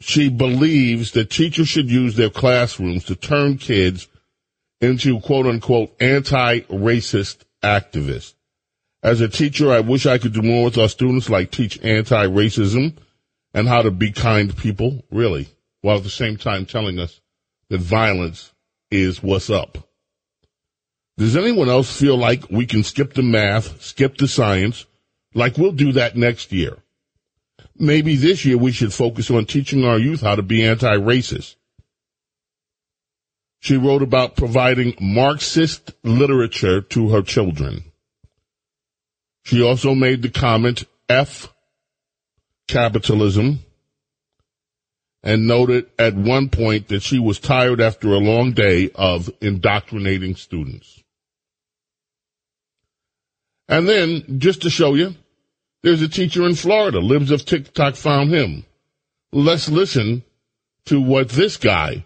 She 0.00 0.28
believes 0.28 1.12
that 1.12 1.30
teachers 1.30 1.68
should 1.68 1.90
use 1.90 2.14
their 2.14 2.30
classrooms 2.30 3.04
to 3.04 3.16
turn 3.16 3.58
kids 3.58 4.06
into 4.80 5.18
quote 5.20 5.46
unquote 5.46 5.94
anti-racist 6.00 7.38
activists. 7.62 8.35
As 9.02 9.20
a 9.20 9.28
teacher, 9.28 9.70
I 9.70 9.80
wish 9.80 10.06
I 10.06 10.18
could 10.18 10.32
do 10.32 10.42
more 10.42 10.64
with 10.64 10.78
our 10.78 10.88
students, 10.88 11.30
like 11.30 11.50
teach 11.50 11.78
anti-racism 11.84 12.96
and 13.54 13.68
how 13.68 13.82
to 13.82 13.90
be 13.90 14.10
kind 14.12 14.56
people, 14.56 15.04
really, 15.10 15.48
while 15.82 15.98
at 15.98 16.02
the 16.02 16.10
same 16.10 16.36
time 16.36 16.66
telling 16.66 16.98
us 16.98 17.20
that 17.70 17.80
violence 17.80 18.52
is 18.90 19.22
what's 19.22 19.50
up. 19.50 19.78
Does 21.18 21.36
anyone 21.36 21.68
else 21.68 21.98
feel 21.98 22.16
like 22.16 22.50
we 22.50 22.66
can 22.66 22.82
skip 22.82 23.14
the 23.14 23.22
math, 23.22 23.82
skip 23.82 24.18
the 24.18 24.28
science, 24.28 24.86
like 25.34 25.56
we'll 25.56 25.72
do 25.72 25.92
that 25.92 26.16
next 26.16 26.52
year? 26.52 26.76
Maybe 27.78 28.16
this 28.16 28.44
year 28.44 28.58
we 28.58 28.72
should 28.72 28.92
focus 28.92 29.30
on 29.30 29.46
teaching 29.46 29.84
our 29.84 29.98
youth 29.98 30.20
how 30.20 30.34
to 30.36 30.42
be 30.42 30.64
anti-racist. 30.64 31.56
She 33.60 33.76
wrote 33.76 34.02
about 34.02 34.36
providing 34.36 34.94
Marxist 35.00 35.92
literature 36.04 36.82
to 36.82 37.08
her 37.08 37.22
children. 37.22 37.85
She 39.46 39.62
also 39.62 39.94
made 39.94 40.22
the 40.22 40.28
comment 40.28 40.82
F 41.08 41.54
capitalism 42.66 43.60
and 45.22 45.46
noted 45.46 45.86
at 46.00 46.16
one 46.16 46.48
point 46.48 46.88
that 46.88 47.04
she 47.04 47.20
was 47.20 47.38
tired 47.38 47.80
after 47.80 48.08
a 48.08 48.18
long 48.18 48.54
day 48.54 48.90
of 48.96 49.30
indoctrinating 49.40 50.34
students. 50.34 51.00
And 53.68 53.88
then, 53.88 54.40
just 54.40 54.62
to 54.62 54.70
show 54.70 54.94
you, 54.94 55.14
there's 55.84 56.02
a 56.02 56.08
teacher 56.08 56.44
in 56.44 56.56
Florida, 56.56 56.98
Libs 56.98 57.30
of 57.30 57.44
TikTok 57.44 57.94
found 57.94 58.30
him. 58.30 58.64
Let's 59.30 59.68
listen 59.68 60.24
to 60.86 61.00
what 61.00 61.28
this 61.28 61.56
guy 61.56 62.04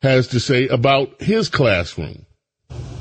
has 0.00 0.28
to 0.28 0.40
say 0.40 0.68
about 0.68 1.20
his 1.20 1.50
classroom. 1.50 2.24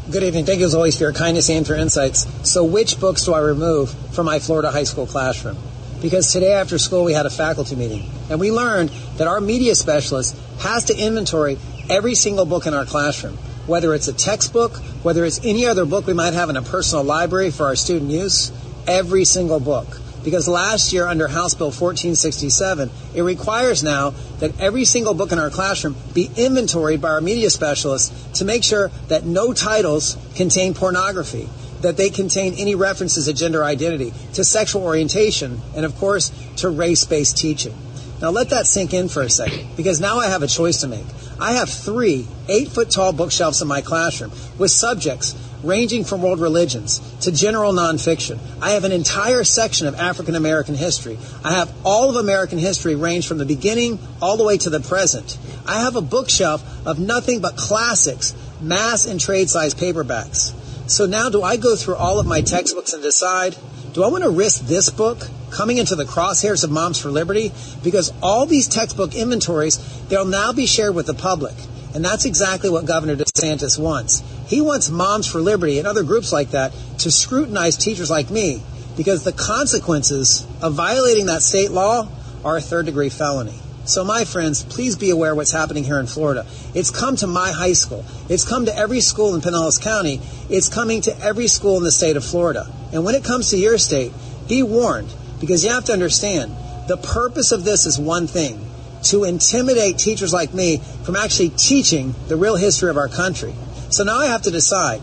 Good 0.09 0.23
evening. 0.23 0.45
Thank 0.45 0.61
you 0.61 0.65
as 0.65 0.73
always 0.73 0.95
for 0.95 1.03
your 1.03 1.11
kindness 1.11 1.49
and 1.49 1.67
for 1.67 1.75
insights. 1.75 2.25
So 2.49 2.63
which 2.63 2.97
books 2.97 3.25
do 3.25 3.33
I 3.33 3.39
remove 3.39 3.93
from 4.13 4.25
my 4.25 4.39
Florida 4.39 4.71
high 4.71 4.85
school 4.85 5.05
classroom? 5.05 5.57
Because 6.01 6.31
today 6.31 6.53
after 6.53 6.77
school 6.77 7.03
we 7.03 7.11
had 7.11 7.25
a 7.25 7.29
faculty 7.29 7.75
meeting 7.75 8.09
and 8.29 8.39
we 8.39 8.49
learned 8.49 8.87
that 9.17 9.27
our 9.27 9.41
media 9.41 9.75
specialist 9.75 10.37
has 10.59 10.85
to 10.85 10.97
inventory 10.97 11.57
every 11.89 12.15
single 12.15 12.45
book 12.45 12.67
in 12.67 12.73
our 12.73 12.85
classroom. 12.85 13.35
Whether 13.65 13.93
it's 13.93 14.07
a 14.07 14.13
textbook, 14.13 14.77
whether 15.03 15.25
it's 15.25 15.43
any 15.43 15.65
other 15.65 15.83
book 15.83 16.07
we 16.07 16.13
might 16.13 16.33
have 16.35 16.49
in 16.49 16.55
a 16.55 16.61
personal 16.61 17.03
library 17.03 17.51
for 17.51 17.65
our 17.65 17.75
student 17.75 18.09
use, 18.09 18.53
every 18.87 19.25
single 19.25 19.59
book 19.59 19.99
because 20.27 20.45
last 20.45 20.91
year 20.91 21.07
under 21.07 21.29
House 21.29 21.55
Bill 21.55 21.67
1467, 21.67 22.91
it 23.15 23.21
requires 23.21 23.81
now 23.81 24.09
that 24.39 24.59
every 24.59 24.83
single 24.83 25.13
book 25.13 25.31
in 25.31 25.39
our 25.39 25.49
classroom 25.49 25.95
be 26.13 26.29
inventoried 26.35 26.99
by 26.99 27.11
our 27.11 27.21
media 27.21 27.49
specialists 27.49 28.11
to 28.39 28.43
make 28.43 28.61
sure 28.61 28.91
that 29.07 29.23
no 29.23 29.53
titles 29.53 30.17
contain 30.35 30.73
pornography, 30.73 31.47
that 31.79 31.95
they 31.95 32.09
contain 32.09 32.55
any 32.55 32.75
references 32.75 33.27
to 33.27 33.33
gender 33.33 33.63
identity, 33.63 34.11
to 34.33 34.43
sexual 34.43 34.83
orientation, 34.83 35.61
and 35.77 35.85
of 35.85 35.95
course, 35.95 36.33
to 36.57 36.67
race-based 36.67 37.37
teaching. 37.37 37.73
Now 38.21 38.31
let 38.31 38.49
that 38.49 38.67
sink 38.67 38.93
in 38.93 39.07
for 39.07 39.21
a 39.21 39.29
second, 39.29 39.77
because 39.77 40.01
now 40.01 40.19
I 40.19 40.27
have 40.27 40.43
a 40.43 40.47
choice 40.47 40.81
to 40.81 40.89
make. 40.89 41.05
I 41.39 41.53
have 41.53 41.69
three 41.69 42.27
eight 42.49 42.67
foot 42.67 42.89
tall 42.89 43.13
bookshelves 43.13 43.61
in 43.61 43.69
my 43.69 43.79
classroom 43.79 44.31
with 44.57 44.71
subjects 44.71 45.35
ranging 45.63 46.03
from 46.03 46.21
world 46.21 46.39
religions 46.39 46.99
to 47.21 47.31
general 47.31 47.73
nonfiction. 47.73 48.39
I 48.61 48.71
have 48.71 48.83
an 48.83 48.91
entire 48.91 49.43
section 49.43 49.87
of 49.87 49.95
African 49.95 50.35
American 50.35 50.75
history. 50.75 51.17
I 51.43 51.53
have 51.53 51.73
all 51.83 52.09
of 52.09 52.15
American 52.15 52.59
history 52.59 52.95
range 52.95 53.27
from 53.27 53.37
the 53.37 53.45
beginning 53.45 53.99
all 54.21 54.37
the 54.37 54.43
way 54.43 54.57
to 54.59 54.69
the 54.69 54.79
present. 54.79 55.37
I 55.65 55.81
have 55.81 55.95
a 55.95 56.01
bookshelf 56.01 56.63
of 56.85 56.99
nothing 56.99 57.41
but 57.41 57.57
classics, 57.57 58.33
mass 58.61 59.05
and 59.05 59.19
trade 59.19 59.49
size 59.49 59.73
paperbacks. 59.73 60.53
So 60.89 61.05
now 61.05 61.29
do 61.29 61.43
I 61.43 61.57
go 61.57 61.75
through 61.75 61.95
all 61.95 62.19
of 62.19 62.25
my 62.25 62.41
textbooks 62.41 62.93
and 62.93 63.03
decide, 63.03 63.55
do 63.93 64.03
I 64.03 64.07
want 64.07 64.23
to 64.23 64.29
risk 64.29 64.61
this 64.61 64.89
book 64.89 65.27
coming 65.49 65.77
into 65.77 65.95
the 65.95 66.05
crosshairs 66.05 66.63
of 66.63 66.71
Moms 66.71 66.97
for 66.97 67.09
Liberty? 67.09 67.51
Because 67.83 68.13
all 68.21 68.45
these 68.45 68.67
textbook 68.67 69.15
inventories, 69.15 69.77
they'll 70.07 70.25
now 70.25 70.53
be 70.53 70.65
shared 70.65 70.95
with 70.95 71.07
the 71.07 71.13
public. 71.13 71.55
And 71.97 72.05
that's 72.05 72.25
exactly 72.25 72.69
what 72.69 72.85
Governor 72.85 73.15
DeSantis 73.15 73.79
wants. 73.79 74.21
He 74.45 74.61
wants 74.61 74.91
Moms 74.91 75.25
for 75.25 75.39
Liberty 75.39 75.79
and 75.79 75.87
other 75.87 76.03
groups 76.03 76.31
like 76.31 76.51
that 76.51 76.71
to 76.99 77.09
scrutinize 77.09 77.75
teachers 77.75 78.11
like 78.11 78.29
me 78.29 78.61
because 78.95 79.23
the 79.23 79.31
consequences 79.31 80.45
of 80.61 80.75
violating 80.75 81.25
that 81.25 81.41
state 81.41 81.71
law 81.71 82.07
are 82.45 82.57
a 82.57 82.61
third 82.61 82.85
degree 82.85 83.09
felony. 83.09 83.59
So, 83.85 84.03
my 84.03 84.25
friends, 84.25 84.61
please 84.61 84.95
be 84.95 85.09
aware 85.09 85.33
what's 85.33 85.51
happening 85.51 85.83
here 85.83 85.99
in 85.99 86.05
Florida. 86.05 86.45
It's 86.75 86.91
come 86.91 87.15
to 87.15 87.25
my 87.25 87.51
high 87.51 87.73
school. 87.73 88.05
It's 88.29 88.47
come 88.47 88.67
to 88.67 88.77
every 88.77 88.99
school 88.99 89.33
in 89.33 89.41
Pinellas 89.41 89.81
County. 89.81 90.21
It's 90.51 90.69
coming 90.69 91.01
to 91.01 91.19
every 91.19 91.47
school 91.47 91.77
in 91.77 91.83
the 91.83 91.91
state 91.91 92.15
of 92.15 92.23
Florida. 92.23 92.71
And 92.93 93.05
when 93.05 93.15
it 93.15 93.23
comes 93.23 93.49
to 93.49 93.57
your 93.57 93.79
state, 93.79 94.13
be 94.47 94.61
warned 94.61 95.11
because 95.39 95.63
you 95.63 95.71
have 95.71 95.85
to 95.85 95.93
understand 95.93 96.55
the 96.87 96.97
purpose 96.97 97.51
of 97.51 97.63
this 97.63 97.87
is 97.87 97.97
one 97.97 98.27
thing 98.27 98.66
to 99.03 99.23
intimidate 99.23 99.97
teachers 99.97 100.33
like 100.33 100.53
me 100.53 100.77
from 101.03 101.15
actually 101.15 101.49
teaching 101.49 102.15
the 102.27 102.35
real 102.35 102.55
history 102.55 102.89
of 102.89 102.97
our 102.97 103.07
country. 103.07 103.53
So 103.89 104.03
now 104.03 104.19
I 104.19 104.27
have 104.27 104.43
to 104.43 104.51
decide 104.51 105.01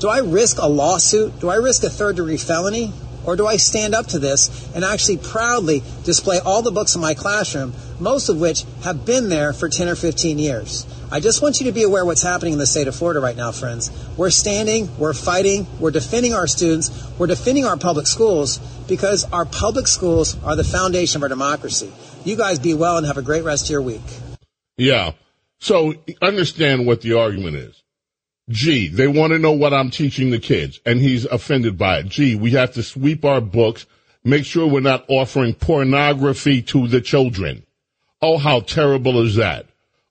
do 0.00 0.08
I 0.08 0.18
risk 0.18 0.58
a 0.58 0.66
lawsuit? 0.66 1.38
Do 1.38 1.48
I 1.48 1.54
risk 1.54 1.84
a 1.84 1.88
third 1.88 2.16
degree 2.16 2.36
felony? 2.36 2.92
Or 3.24 3.36
do 3.36 3.46
I 3.46 3.56
stand 3.56 3.94
up 3.94 4.08
to 4.08 4.18
this 4.18 4.68
and 4.74 4.84
actually 4.84 5.18
proudly 5.18 5.82
display 6.02 6.40
all 6.40 6.62
the 6.62 6.72
books 6.72 6.96
in 6.96 7.00
my 7.00 7.14
classroom, 7.14 7.72
most 8.00 8.28
of 8.28 8.40
which 8.40 8.64
have 8.82 9.06
been 9.06 9.28
there 9.28 9.52
for 9.52 9.68
10 9.68 9.88
or 9.88 9.94
15 9.94 10.40
years? 10.40 10.86
I 11.12 11.20
just 11.20 11.40
want 11.40 11.60
you 11.60 11.66
to 11.66 11.72
be 11.72 11.82
aware 11.82 12.04
what's 12.04 12.22
happening 12.22 12.54
in 12.54 12.58
the 12.58 12.66
state 12.66 12.88
of 12.88 12.96
Florida 12.96 13.20
right 13.20 13.36
now, 13.36 13.52
friends. 13.52 13.92
We're 14.16 14.30
standing, 14.30 14.88
we're 14.98 15.12
fighting, 15.12 15.66
we're 15.78 15.90
defending 15.90 16.34
our 16.34 16.46
students, 16.46 16.90
we're 17.18 17.26
defending 17.26 17.64
our 17.64 17.76
public 17.76 18.06
schools 18.06 18.58
because 18.88 19.30
our 19.30 19.44
public 19.44 19.86
schools 19.86 20.42
are 20.42 20.56
the 20.56 20.64
foundation 20.64 21.18
of 21.18 21.22
our 21.22 21.28
democracy. 21.28 21.92
You 22.24 22.36
guys 22.36 22.58
be 22.58 22.74
well 22.74 22.98
and 22.98 23.06
have 23.06 23.18
a 23.18 23.22
great 23.22 23.42
rest 23.42 23.64
of 23.66 23.70
your 23.70 23.82
week. 23.82 24.02
Yeah. 24.76 25.12
So 25.58 25.94
understand 26.20 26.86
what 26.86 27.00
the 27.00 27.14
argument 27.14 27.56
is. 27.56 27.82
Gee, 28.48 28.88
they 28.88 29.06
want 29.06 29.32
to 29.32 29.38
know 29.38 29.52
what 29.52 29.72
I'm 29.72 29.90
teaching 29.90 30.30
the 30.30 30.38
kids, 30.38 30.80
and 30.84 31.00
he's 31.00 31.24
offended 31.24 31.78
by 31.78 31.98
it. 31.98 32.08
Gee, 32.08 32.34
we 32.34 32.50
have 32.52 32.72
to 32.74 32.82
sweep 32.82 33.24
our 33.24 33.40
books, 33.40 33.86
make 34.24 34.44
sure 34.44 34.66
we're 34.66 34.80
not 34.80 35.04
offering 35.08 35.54
pornography 35.54 36.62
to 36.62 36.88
the 36.88 37.00
children. 37.00 37.64
Oh, 38.20 38.38
how 38.38 38.60
terrible 38.60 39.22
is 39.22 39.36
that? 39.36 39.66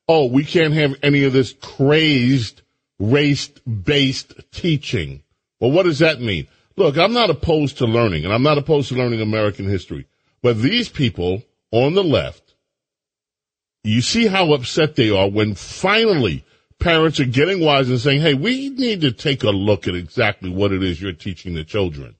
Oh, 0.07 0.25
we 0.25 0.43
can't 0.43 0.73
have 0.73 0.95
any 1.03 1.23
of 1.25 1.33
this 1.33 1.53
crazed 1.53 2.61
race-based 2.99 4.33
teaching. 4.51 5.23
Well, 5.59 5.71
what 5.71 5.83
does 5.83 5.99
that 5.99 6.21
mean? 6.21 6.47
Look, 6.77 6.97
I'm 6.97 7.13
not 7.13 7.29
opposed 7.29 7.77
to 7.79 7.85
learning, 7.85 8.25
and 8.25 8.33
I'm 8.33 8.43
not 8.43 8.57
opposed 8.57 8.89
to 8.89 8.95
learning 8.95 9.21
American 9.21 9.67
history, 9.67 10.07
but 10.41 10.57
these 10.57 10.89
people 10.89 11.43
on 11.71 11.93
the 11.93 12.03
left, 12.03 12.55
you 13.83 14.01
see 14.01 14.27
how 14.27 14.53
upset 14.53 14.95
they 14.95 15.09
are 15.09 15.29
when 15.29 15.55
finally 15.55 16.45
parents 16.79 17.19
are 17.19 17.25
getting 17.25 17.63
wise 17.63 17.89
and 17.89 17.99
saying, 17.99 18.21
hey, 18.21 18.33
we 18.33 18.69
need 18.69 19.01
to 19.01 19.11
take 19.11 19.43
a 19.43 19.49
look 19.49 19.87
at 19.87 19.95
exactly 19.95 20.49
what 20.49 20.71
it 20.71 20.83
is 20.83 21.01
you're 21.01 21.13
teaching 21.13 21.53
the 21.53 21.63
children. 21.63 22.15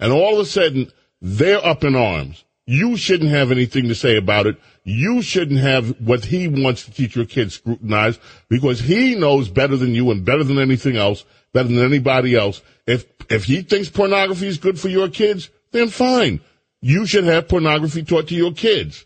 And 0.00 0.12
all 0.12 0.34
of 0.34 0.40
a 0.40 0.44
sudden, 0.46 0.90
they're 1.20 1.64
up 1.64 1.84
in 1.84 1.94
arms. 1.94 2.44
You 2.66 2.96
shouldn't 2.96 3.30
have 3.30 3.50
anything 3.50 3.88
to 3.88 3.94
say 3.94 4.16
about 4.16 4.46
it. 4.46 4.56
You 4.84 5.22
shouldn't 5.22 5.60
have 5.60 6.00
what 6.00 6.26
he 6.26 6.48
wants 6.48 6.84
to 6.84 6.90
teach 6.90 7.16
your 7.16 7.24
kids 7.24 7.54
scrutinized 7.54 8.20
because 8.48 8.80
he 8.80 9.14
knows 9.14 9.48
better 9.48 9.76
than 9.76 9.94
you 9.94 10.10
and 10.10 10.24
better 10.24 10.44
than 10.44 10.58
anything 10.58 10.96
else, 10.96 11.24
better 11.52 11.68
than 11.68 11.78
anybody 11.78 12.34
else. 12.34 12.62
If, 12.86 13.06
if 13.30 13.44
he 13.44 13.62
thinks 13.62 13.88
pornography 13.88 14.46
is 14.46 14.58
good 14.58 14.78
for 14.78 14.88
your 14.88 15.08
kids, 15.08 15.48
then 15.72 15.88
fine. 15.88 16.40
You 16.80 17.06
should 17.06 17.24
have 17.24 17.48
pornography 17.48 18.04
taught 18.04 18.28
to 18.28 18.34
your 18.34 18.52
kids. 18.52 19.04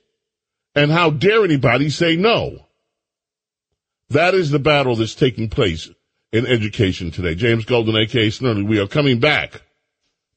And 0.75 0.91
how 0.91 1.11
dare 1.11 1.45
anybody 1.45 1.91
say 1.91 2.17
no? 2.17 2.67
That 4.11 4.35
is 4.35 4.51
the 4.51 4.59
battle 4.59 4.97
that's 4.97 5.15
taking 5.15 5.49
place 5.49 5.89
in 6.33 6.47
education 6.47 7.11
today. 7.11 7.35
James 7.35 7.65
Golden, 7.65 7.97
aka 7.97 8.29
Snerdley, 8.29 8.67
we 8.67 8.79
are 8.79 8.87
coming 8.87 9.21
back. 9.21 9.63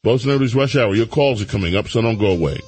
Bo 0.04 0.16
Snerdley's 0.16 0.56
Rush 0.56 0.76
Hour. 0.76 0.96
Your 0.96 1.08
calls 1.08 1.42
are 1.42 1.46
coming 1.46 1.76
up, 1.76 1.88
so 1.88 2.02
don't 2.02 2.18
go 2.18 2.32
away. 2.32 2.60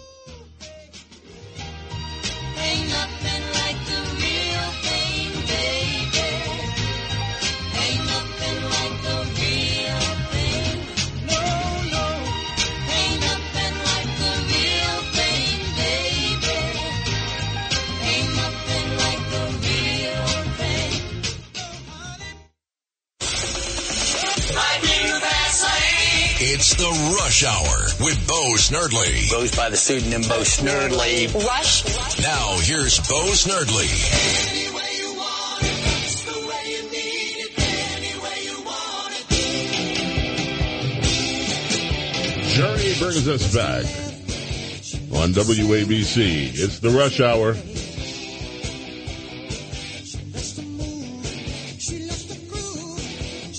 Rush 27.38 27.54
Hour 27.54 27.84
with 28.04 28.28
Bo 28.28 28.56
Snerdley. 28.56 29.30
Goes 29.30 29.56
by 29.56 29.70
the 29.70 29.78
pseudonym 29.78 30.24
Bo 30.24 30.42
Snerdley. 30.42 31.32
Rush. 31.46 31.86
Now 32.20 32.58
here's 32.62 32.98
Bo 33.08 33.30
Snerdley. 33.34 33.86
Journey 42.56 42.98
brings 42.98 43.28
us 43.28 43.54
back 43.54 43.86
on 45.22 45.30
WABC. 45.34 46.54
It's 46.56 46.80
the 46.80 46.90
Rush 46.90 47.20
Hour. 47.20 47.54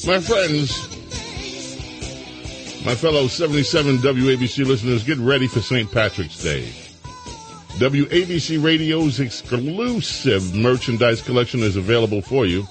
My 0.05 0.21
friends, 0.21 0.88
my 2.85 2.95
fellow 2.95 3.27
77 3.27 3.99
WABC 3.99 4.65
listeners, 4.67 5.05
get 5.05 5.19
ready 5.19 5.47
for 5.47 5.61
St. 5.61 5.91
Patrick's 5.91 6.43
Day. 6.43 6.73
WABC 7.79 8.63
Radio's 8.63 9.21
exclusive 9.21 10.55
merchandise 10.55 11.23
collection 11.23 11.61
is 11.61 11.77
available 11.77 12.21
for 12.23 12.47
you. 12.47 12.67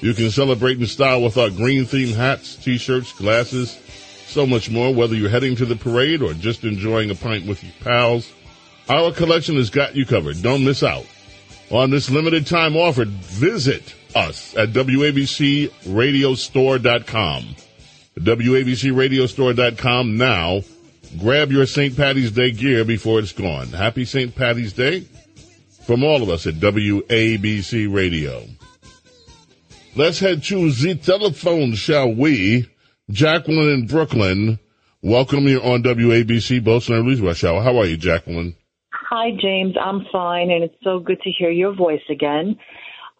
You 0.00 0.14
can 0.14 0.30
celebrate 0.30 0.78
in 0.78 0.86
style 0.86 1.22
with 1.22 1.36
our 1.36 1.50
green 1.50 1.84
themed 1.84 2.14
hats, 2.14 2.56
t-shirts, 2.56 3.12
glasses, 3.12 3.78
so 4.26 4.46
much 4.46 4.70
more, 4.70 4.94
whether 4.94 5.14
you're 5.14 5.28
heading 5.28 5.54
to 5.56 5.66
the 5.66 5.76
parade 5.76 6.22
or 6.22 6.32
just 6.34 6.64
enjoying 6.64 7.10
a 7.10 7.14
pint 7.14 7.46
with 7.46 7.62
your 7.62 7.72
pals. 7.80 8.32
Our 8.88 9.12
collection 9.12 9.56
has 9.56 9.70
got 9.70 9.94
you 9.94 10.04
covered. 10.06 10.42
Don't 10.42 10.64
miss 10.64 10.82
out. 10.82 11.06
On 11.70 11.90
this 11.90 12.10
limited 12.10 12.46
time 12.46 12.76
offer, 12.76 13.04
visit 13.06 13.94
us 14.14 14.56
at 14.56 14.70
WABCRadiostore.com. 14.70 17.56
WABCRadiostore.com 18.18 20.16
now. 20.16 20.62
Grab 21.18 21.52
your 21.52 21.66
St. 21.66 21.96
Patty's 21.96 22.30
Day 22.30 22.52
gear 22.52 22.84
before 22.84 23.18
it's 23.18 23.32
gone. 23.32 23.68
Happy 23.68 24.04
St. 24.04 24.34
Patty's 24.34 24.72
Day 24.72 25.06
from 25.86 26.04
all 26.04 26.22
of 26.22 26.28
us 26.28 26.46
at 26.46 26.54
WABC 26.54 27.92
Radio. 27.92 28.44
Let's 29.94 30.20
head 30.20 30.42
to 30.44 30.70
the 30.70 30.94
telephone, 30.94 31.74
shall 31.74 32.14
we? 32.14 32.68
Jacqueline 33.10 33.68
in 33.68 33.86
Brooklyn. 33.86 34.58
Welcome 35.02 35.46
here 35.46 35.60
on 35.60 35.82
WABC, 35.82 36.64
Bo 36.64 36.78
Snerdley's 36.78 37.20
Rush 37.20 37.44
Hour. 37.44 37.62
How 37.62 37.76
are 37.78 37.86
you, 37.86 37.96
Jacqueline? 37.96 38.56
Hi, 38.92 39.32
James. 39.38 39.74
I'm 39.78 40.06
fine, 40.10 40.50
and 40.50 40.64
it's 40.64 40.76
so 40.82 40.98
good 41.00 41.20
to 41.20 41.30
hear 41.30 41.50
your 41.50 41.74
voice 41.74 42.00
again. 42.08 42.56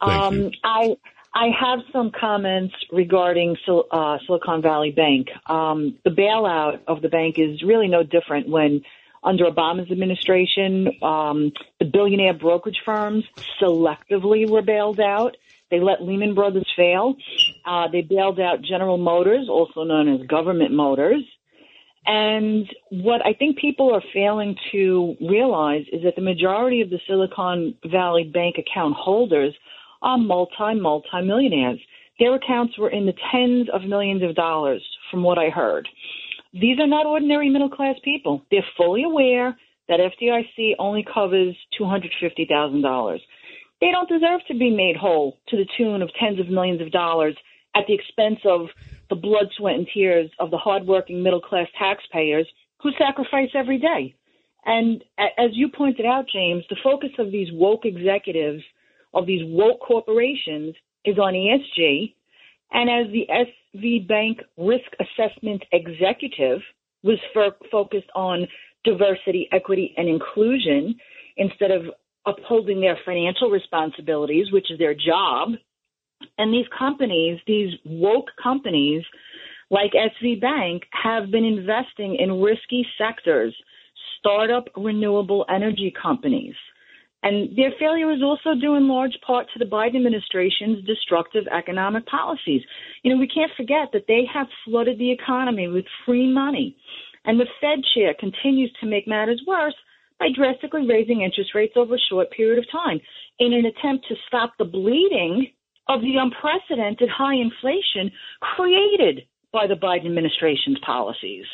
Thank 0.00 0.22
um, 0.22 0.38
you. 0.38 0.50
I 0.64 0.96
I 1.34 1.46
have 1.58 1.80
some 1.92 2.10
comments 2.10 2.74
regarding 2.90 3.56
Sil- 3.64 3.88
uh, 3.90 4.18
Silicon 4.26 4.60
Valley 4.60 4.90
Bank. 4.90 5.28
Um, 5.46 5.98
the 6.04 6.10
bailout 6.10 6.80
of 6.86 7.00
the 7.00 7.08
bank 7.08 7.38
is 7.38 7.62
really 7.62 7.88
no 7.88 8.02
different 8.02 8.48
when 8.48 8.82
under 9.24 9.44
Obama's 9.44 9.90
administration, 9.90 10.88
um, 11.02 11.52
the 11.78 11.84
billionaire 11.84 12.34
brokerage 12.34 12.82
firms 12.84 13.24
selectively 13.60 14.48
were 14.48 14.62
bailed 14.62 15.00
out. 15.00 15.36
They 15.70 15.80
let 15.80 16.02
Lehman 16.02 16.34
Brothers 16.34 16.66
fail. 16.76 17.14
Uh, 17.64 17.88
they 17.88 18.02
bailed 18.02 18.40
out 18.40 18.62
General 18.62 18.98
Motors, 18.98 19.48
also 19.48 19.84
known 19.84 20.08
as 20.08 20.26
Government 20.26 20.72
Motors. 20.72 21.22
And 22.04 22.68
what 22.90 23.24
I 23.24 23.32
think 23.32 23.58
people 23.58 23.94
are 23.94 24.02
failing 24.12 24.56
to 24.72 25.16
realize 25.20 25.84
is 25.92 26.02
that 26.02 26.16
the 26.16 26.22
majority 26.22 26.80
of 26.80 26.90
the 26.90 26.98
Silicon 27.06 27.76
Valley 27.86 28.24
Bank 28.24 28.56
account 28.58 28.96
holders 28.96 29.54
are 30.02 30.18
multi, 30.18 30.74
multi 30.74 31.22
millionaires. 31.22 31.80
Their 32.18 32.34
accounts 32.34 32.78
were 32.78 32.90
in 32.90 33.06
the 33.06 33.14
tens 33.32 33.68
of 33.72 33.82
millions 33.82 34.22
of 34.22 34.34
dollars, 34.34 34.82
from 35.10 35.22
what 35.22 35.38
I 35.38 35.48
heard. 35.48 35.88
These 36.52 36.78
are 36.78 36.86
not 36.86 37.06
ordinary 37.06 37.48
middle 37.48 37.70
class 37.70 37.96
people. 38.04 38.42
They're 38.50 38.64
fully 38.76 39.04
aware 39.04 39.56
that 39.88 40.00
FDIC 40.00 40.74
only 40.78 41.04
covers 41.12 41.56
$250,000. 41.80 43.18
They 43.80 43.90
don't 43.90 44.08
deserve 44.08 44.40
to 44.48 44.54
be 44.54 44.70
made 44.70 44.96
whole 44.96 45.38
to 45.48 45.56
the 45.56 45.66
tune 45.76 46.02
of 46.02 46.10
tens 46.20 46.38
of 46.38 46.48
millions 46.48 46.80
of 46.80 46.92
dollars 46.92 47.36
at 47.74 47.84
the 47.88 47.94
expense 47.94 48.38
of 48.44 48.68
the 49.10 49.16
blood, 49.16 49.48
sweat, 49.56 49.74
and 49.74 49.88
tears 49.92 50.30
of 50.38 50.50
the 50.50 50.58
hardworking 50.58 51.22
middle 51.22 51.40
class 51.40 51.66
taxpayers 51.78 52.46
who 52.80 52.90
sacrifice 52.98 53.50
every 53.54 53.78
day. 53.78 54.14
And 54.64 55.02
as 55.18 55.50
you 55.52 55.68
pointed 55.68 56.06
out, 56.06 56.26
James, 56.32 56.64
the 56.70 56.76
focus 56.82 57.10
of 57.18 57.32
these 57.32 57.48
woke 57.52 57.84
executives, 57.84 58.62
of 59.14 59.26
these 59.26 59.42
woke 59.44 59.80
corporations, 59.80 60.74
is 61.04 61.18
on 61.18 61.34
ESG. 61.34 62.14
And 62.72 62.88
as 62.88 63.12
the 63.12 63.26
SV 63.28 64.08
Bank 64.08 64.38
risk 64.56 64.90
assessment 65.00 65.62
executive 65.72 66.60
was 67.02 67.18
fo- 67.34 67.56
focused 67.70 68.08
on 68.14 68.46
diversity, 68.84 69.48
equity, 69.52 69.94
and 69.96 70.08
inclusion 70.08 70.94
instead 71.36 71.70
of 71.70 71.82
upholding 72.26 72.80
their 72.80 72.98
financial 73.04 73.50
responsibilities, 73.50 74.52
which 74.52 74.70
is 74.70 74.78
their 74.78 74.94
job. 74.94 75.50
And 76.38 76.52
these 76.52 76.66
companies, 76.76 77.40
these 77.46 77.72
woke 77.84 78.30
companies 78.42 79.02
like 79.70 79.92
SV 79.92 80.40
Bank, 80.40 80.82
have 80.90 81.30
been 81.30 81.44
investing 81.44 82.16
in 82.16 82.40
risky 82.40 82.86
sectors, 82.98 83.54
startup 84.18 84.68
renewable 84.76 85.46
energy 85.48 85.92
companies. 86.00 86.54
And 87.22 87.56
their 87.56 87.70
failure 87.78 88.10
is 88.10 88.22
also 88.22 88.58
due 88.58 88.74
in 88.74 88.88
large 88.88 89.16
part 89.24 89.46
to 89.52 89.58
the 89.58 89.70
Biden 89.70 89.96
administration's 89.96 90.84
destructive 90.84 91.44
economic 91.56 92.04
policies. 92.06 92.62
You 93.02 93.12
know, 93.12 93.20
we 93.20 93.28
can't 93.28 93.52
forget 93.56 93.90
that 93.92 94.06
they 94.08 94.24
have 94.32 94.48
flooded 94.64 94.98
the 94.98 95.12
economy 95.12 95.68
with 95.68 95.84
free 96.04 96.32
money. 96.32 96.76
And 97.24 97.38
the 97.38 97.46
Fed 97.60 97.80
chair 97.94 98.14
continues 98.18 98.72
to 98.80 98.86
make 98.86 99.06
matters 99.06 99.40
worse 99.46 99.76
by 100.18 100.28
drastically 100.34 100.86
raising 100.86 101.22
interest 101.22 101.54
rates 101.54 101.74
over 101.76 101.94
a 101.94 102.08
short 102.10 102.30
period 102.32 102.58
of 102.58 102.70
time 102.70 103.00
in 103.38 103.52
an 103.52 103.66
attempt 103.66 104.06
to 104.08 104.14
stop 104.26 104.54
the 104.58 104.64
bleeding 104.64 105.46
of 105.88 106.00
the 106.00 106.16
unprecedented 106.16 107.08
high 107.08 107.34
inflation 107.34 108.10
created 108.40 109.26
by 109.52 109.66
the 109.66 109.74
Biden 109.74 110.06
administration's 110.06 110.78
policies. 110.84 111.44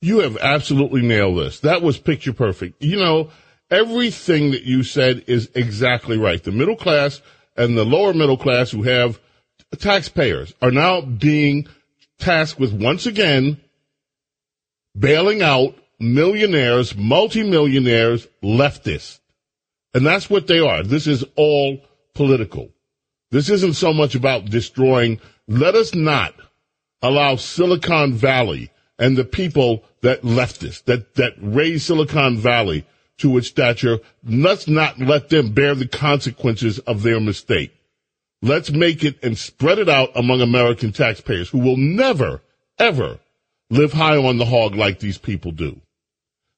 You 0.00 0.18
have 0.18 0.36
absolutely 0.36 1.02
nailed 1.02 1.38
this. 1.38 1.60
That 1.60 1.80
was 1.80 1.98
picture 1.98 2.32
perfect. 2.32 2.82
You 2.82 2.96
know, 2.96 3.30
everything 3.70 4.52
that 4.52 4.62
you 4.62 4.82
said 4.82 5.24
is 5.26 5.50
exactly 5.54 6.18
right. 6.18 6.42
The 6.42 6.52
middle 6.52 6.76
class 6.76 7.20
and 7.56 7.76
the 7.76 7.84
lower 7.84 8.12
middle 8.12 8.36
class 8.36 8.70
who 8.70 8.82
have 8.82 9.20
taxpayers 9.78 10.54
are 10.62 10.70
now 10.70 11.00
being 11.00 11.66
tasked 12.18 12.58
with 12.60 12.72
once 12.72 13.06
again 13.06 13.60
bailing 14.96 15.42
out 15.42 15.74
millionaires, 15.98 16.96
multimillionaires, 16.96 18.26
leftists. 18.42 19.20
And 19.92 20.06
that's 20.06 20.28
what 20.28 20.46
they 20.46 20.58
are. 20.58 20.82
This 20.82 21.06
is 21.06 21.24
all 21.36 21.80
political. 22.14 22.70
This 23.30 23.50
isn't 23.50 23.74
so 23.74 23.92
much 23.92 24.14
about 24.14 24.46
destroying. 24.46 25.20
Let 25.48 25.74
us 25.74 25.94
not 25.94 26.34
allow 27.02 27.36
Silicon 27.36 28.12
Valley 28.12 28.70
and 28.98 29.16
the 29.16 29.24
people 29.24 29.84
that 30.02 30.22
leftists, 30.22 30.84
that, 30.84 31.14
that 31.16 31.34
raise 31.40 31.84
Silicon 31.84 32.36
Valley 32.36 32.86
to 33.18 33.36
its 33.38 33.48
stature, 33.48 34.00
let's 34.24 34.66
not 34.66 34.98
let 34.98 35.28
them 35.28 35.52
bear 35.52 35.74
the 35.74 35.88
consequences 35.88 36.78
of 36.80 37.02
their 37.02 37.20
mistake. 37.20 37.74
Let's 38.42 38.70
make 38.70 39.04
it 39.04 39.22
and 39.22 39.38
spread 39.38 39.78
it 39.78 39.88
out 39.88 40.10
among 40.14 40.40
American 40.40 40.92
taxpayers 40.92 41.48
who 41.48 41.58
will 41.58 41.76
never, 41.76 42.42
ever 42.78 43.18
live 43.70 43.92
high 43.92 44.16
on 44.16 44.38
the 44.38 44.44
hog 44.44 44.74
like 44.74 44.98
these 44.98 45.18
people 45.18 45.52
do. 45.52 45.80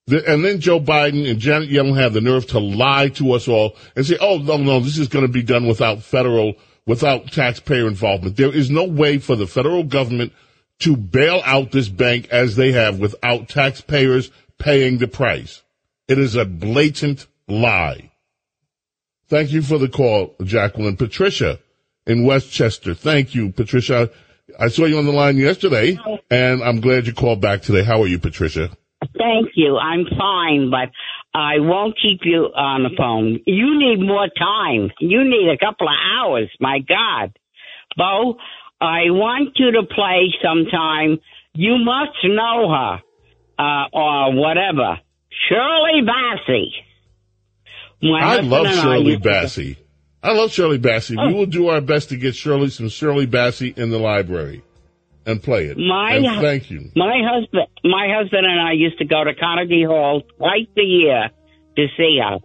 The, 0.06 0.28
and 0.28 0.44
then 0.44 0.60
Joe 0.60 0.80
Biden 0.80 1.28
and 1.28 1.38
Janet 1.38 1.68
Yellen 1.68 1.96
have 1.96 2.12
the 2.12 2.20
nerve 2.20 2.46
to 2.48 2.58
lie 2.58 3.08
to 3.10 3.32
us 3.32 3.48
all 3.48 3.76
and 3.94 4.06
say, 4.06 4.16
oh, 4.20 4.38
no, 4.38 4.56
no, 4.56 4.80
this 4.80 4.98
is 4.98 5.08
going 5.08 5.26
to 5.26 5.32
be 5.32 5.42
done 5.42 5.66
without 5.66 6.02
federal, 6.02 6.54
without 6.86 7.30
taxpayer 7.32 7.86
involvement. 7.86 8.36
There 8.36 8.54
is 8.54 8.70
no 8.70 8.84
way 8.84 9.18
for 9.18 9.36
the 9.36 9.46
federal 9.46 9.82
government 9.84 10.32
to 10.80 10.96
bail 10.96 11.42
out 11.44 11.72
this 11.72 11.88
bank 11.88 12.28
as 12.30 12.56
they 12.56 12.72
have 12.72 12.98
without 12.98 13.48
taxpayers 13.48 14.30
paying 14.58 14.98
the 14.98 15.08
price. 15.08 15.62
It 16.08 16.18
is 16.18 16.36
a 16.36 16.44
blatant 16.44 17.26
lie. 17.48 18.12
Thank 19.28 19.50
you 19.50 19.62
for 19.62 19.78
the 19.78 19.88
call, 19.88 20.36
Jacqueline. 20.44 20.96
Patricia 20.96 21.58
in 22.06 22.24
Westchester. 22.24 22.94
Thank 22.94 23.34
you, 23.34 23.50
Patricia. 23.50 24.10
I 24.58 24.68
saw 24.68 24.84
you 24.84 24.98
on 24.98 25.06
the 25.06 25.12
line 25.12 25.36
yesterday, 25.36 25.98
and 26.30 26.62
I'm 26.62 26.80
glad 26.80 27.06
you 27.08 27.12
called 27.12 27.40
back 27.40 27.62
today. 27.62 27.82
How 27.82 28.00
are 28.02 28.06
you, 28.06 28.20
Patricia? 28.20 28.70
Thank 29.18 29.50
you. 29.56 29.76
I'm 29.76 30.06
fine, 30.16 30.70
but 30.70 30.90
I 31.34 31.58
won't 31.58 31.96
keep 32.00 32.20
you 32.22 32.44
on 32.54 32.84
the 32.84 32.90
phone. 32.96 33.40
You 33.44 33.76
need 33.78 34.00
more 34.00 34.28
time. 34.28 34.90
You 35.00 35.24
need 35.24 35.48
a 35.48 35.58
couple 35.58 35.88
of 35.88 35.94
hours. 36.16 36.48
My 36.60 36.78
God. 36.78 37.36
Bo, 37.96 38.36
I 38.80 39.10
want 39.10 39.50
you 39.56 39.72
to 39.72 39.82
play 39.82 40.32
sometime. 40.42 41.18
You 41.52 41.78
must 41.78 42.16
know 42.24 42.70
her, 42.70 43.02
uh, 43.58 43.84
or 43.92 44.34
whatever. 44.34 45.00
Shirley 45.48 46.02
Bassey. 46.02 46.70
My 48.02 48.20
I 48.20 48.40
love 48.40 48.66
Shirley 48.74 49.12
used 49.12 49.22
to- 49.22 49.28
Bassey. 49.28 49.76
I 50.22 50.32
love 50.32 50.52
Shirley 50.52 50.78
Bassey. 50.78 51.16
Oh. 51.18 51.28
We 51.28 51.34
will 51.34 51.46
do 51.46 51.68
our 51.68 51.80
best 51.80 52.08
to 52.08 52.16
get 52.16 52.34
Shirley 52.34 52.68
some 52.70 52.88
Shirley 52.88 53.26
Bassey 53.26 53.76
in 53.76 53.90
the 53.90 53.98
library 53.98 54.62
and 55.24 55.42
play 55.42 55.66
it. 55.66 55.78
My 55.78 56.14
and 56.16 56.40
thank 56.40 56.70
you. 56.70 56.90
My 56.96 57.22
husband, 57.24 57.66
my 57.84 58.08
husband 58.10 58.46
and 58.46 58.60
I 58.60 58.72
used 58.72 58.98
to 58.98 59.04
go 59.04 59.24
to 59.24 59.34
Carnegie 59.34 59.84
Hall 59.84 60.22
twice 60.36 60.66
a 60.76 60.82
year 60.82 61.30
to 61.76 61.86
see 61.96 62.18
her. 62.22 62.38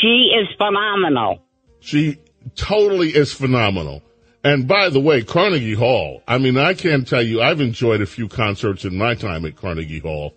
She 0.00 0.32
is 0.38 0.48
phenomenal. 0.56 1.42
She 1.80 2.18
totally 2.54 3.08
is 3.08 3.32
phenomenal. 3.32 4.02
And 4.44 4.68
by 4.68 4.88
the 4.88 5.00
way, 5.00 5.22
Carnegie 5.22 5.74
Hall, 5.74 6.22
I 6.28 6.38
mean, 6.38 6.56
I 6.56 6.74
can't 6.74 7.06
tell 7.06 7.22
you, 7.22 7.42
I've 7.42 7.60
enjoyed 7.60 8.00
a 8.00 8.06
few 8.06 8.28
concerts 8.28 8.84
in 8.84 8.96
my 8.96 9.14
time 9.14 9.44
at 9.44 9.56
Carnegie 9.56 9.98
Hall. 9.98 10.34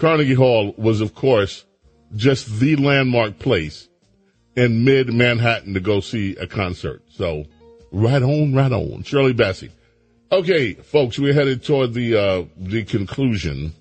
Carnegie 0.00 0.32
Hall 0.32 0.74
was, 0.78 1.02
of 1.02 1.14
course, 1.14 1.66
just 2.16 2.58
the 2.58 2.74
landmark 2.76 3.38
place 3.38 3.86
in 4.56 4.82
mid 4.82 5.12
Manhattan 5.12 5.74
to 5.74 5.80
go 5.80 6.00
see 6.00 6.34
a 6.36 6.46
concert. 6.46 7.02
So, 7.10 7.44
right 7.92 8.22
on, 8.22 8.54
right 8.54 8.72
on. 8.72 9.02
Shirley 9.02 9.34
Bassey. 9.34 9.70
Okay, 10.32 10.72
folks, 10.72 11.18
we're 11.18 11.34
headed 11.34 11.62
toward 11.62 11.92
the, 11.92 12.16
uh, 12.16 12.44
the 12.56 12.84
conclusion 12.84 13.74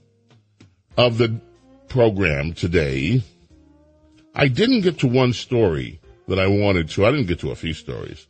of 0.98 1.18
the 1.18 1.40
program 1.88 2.52
today. 2.52 3.24
I 4.36 4.50
didn't 4.50 4.82
get 4.82 5.00
to 5.00 5.08
one 5.08 5.32
story 5.32 6.02
that 6.28 6.38
I 6.38 6.48
wanted 6.48 6.90
to. 6.90 7.06
I 7.06 7.12
didn't 7.12 7.28
get 7.28 7.40
to 7.40 7.52
a 7.52 7.56
few 7.56 7.74
stories. 7.74 8.28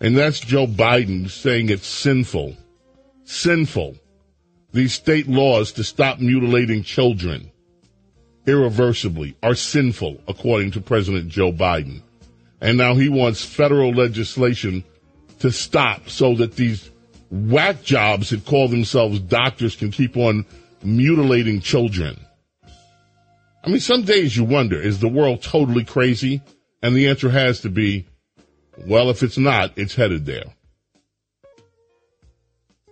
And 0.00 0.16
that's 0.16 0.40
Joe 0.40 0.66
Biden 0.66 1.28
saying 1.28 1.68
it's 1.68 1.86
sinful, 1.86 2.56
sinful, 3.24 3.96
these 4.72 4.94
state 4.94 5.28
laws 5.28 5.72
to 5.72 5.84
stop 5.84 6.20
mutilating 6.20 6.82
children 6.82 7.50
irreversibly 8.46 9.36
are 9.42 9.54
sinful, 9.54 10.18
according 10.28 10.72
to 10.72 10.80
President 10.80 11.28
Joe 11.28 11.52
Biden. 11.52 12.02
And 12.60 12.76
now 12.76 12.94
he 12.94 13.08
wants 13.08 13.44
federal 13.44 13.92
legislation 13.92 14.84
to 15.40 15.50
stop 15.50 16.08
so 16.08 16.34
that 16.36 16.56
these 16.56 16.90
whack 17.30 17.82
jobs 17.82 18.30
that 18.30 18.44
call 18.44 18.68
themselves 18.68 19.20
doctors 19.20 19.76
can 19.76 19.90
keep 19.90 20.16
on 20.16 20.44
mutilating 20.82 21.60
children. 21.60 22.18
I 23.62 23.68
mean, 23.68 23.80
some 23.80 24.02
days 24.02 24.36
you 24.36 24.44
wonder, 24.44 24.80
is 24.80 25.00
the 25.00 25.08
world 25.08 25.42
totally 25.42 25.84
crazy? 25.84 26.42
And 26.82 26.96
the 26.96 27.08
answer 27.08 27.28
has 27.28 27.60
to 27.60 27.68
be, 27.68 28.06
well, 28.86 29.10
if 29.10 29.22
it's 29.22 29.36
not, 29.36 29.72
it's 29.76 29.94
headed 29.94 30.24
there. 30.24 30.44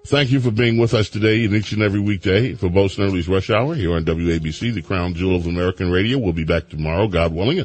Thank 0.09 0.31
you 0.31 0.41
for 0.41 0.51
being 0.51 0.79
with 0.79 0.95
us 0.95 1.11
today 1.11 1.45
and 1.45 1.53
each 1.53 1.73
and 1.73 1.83
every 1.83 2.01
weekday 2.01 2.55
for 2.55 2.71
Bo 2.71 2.89
Early's 2.99 3.29
Rush 3.29 3.51
Hour 3.51 3.75
here 3.75 3.95
on 3.95 4.07
WABC, 4.07 4.73
the 4.73 4.81
crown 4.81 5.13
jewel 5.13 5.37
of 5.37 5.47
American 5.47 5.91
radio. 5.91 6.17
We'll 6.17 6.33
be 6.33 6.45
back 6.45 6.71
tomorrow, 6.71 7.09
God 7.09 7.35
willing, 7.35 7.63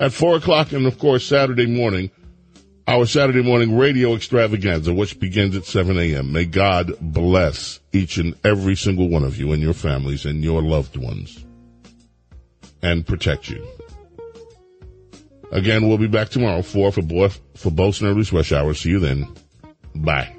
at 0.00 0.12
4 0.12 0.38
o'clock 0.38 0.72
and, 0.72 0.86
of 0.86 0.98
course, 0.98 1.24
Saturday 1.24 1.66
morning, 1.66 2.10
our 2.88 3.06
Saturday 3.06 3.44
morning 3.44 3.78
radio 3.78 4.16
extravaganza, 4.16 4.92
which 4.92 5.20
begins 5.20 5.54
at 5.54 5.66
7 5.66 5.96
a.m. 5.96 6.32
May 6.32 6.46
God 6.46 6.94
bless 7.00 7.78
each 7.92 8.16
and 8.16 8.34
every 8.42 8.74
single 8.74 9.08
one 9.08 9.22
of 9.22 9.38
you 9.38 9.52
and 9.52 9.62
your 9.62 9.72
families 9.72 10.26
and 10.26 10.42
your 10.42 10.62
loved 10.62 10.96
ones 10.96 11.44
and 12.82 13.06
protect 13.06 13.48
you. 13.48 13.64
Again, 15.52 15.86
we'll 15.86 15.98
be 15.98 16.08
back 16.08 16.30
tomorrow, 16.30 16.62
4 16.62 16.90
for, 16.90 17.02
Bo 17.02 17.28
for 17.28 17.70
Bo 17.70 17.92
Snerdley's 17.92 18.32
Rush 18.32 18.50
Hour. 18.50 18.74
See 18.74 18.90
you 18.90 18.98
then. 18.98 19.32
Bye. 19.94 20.34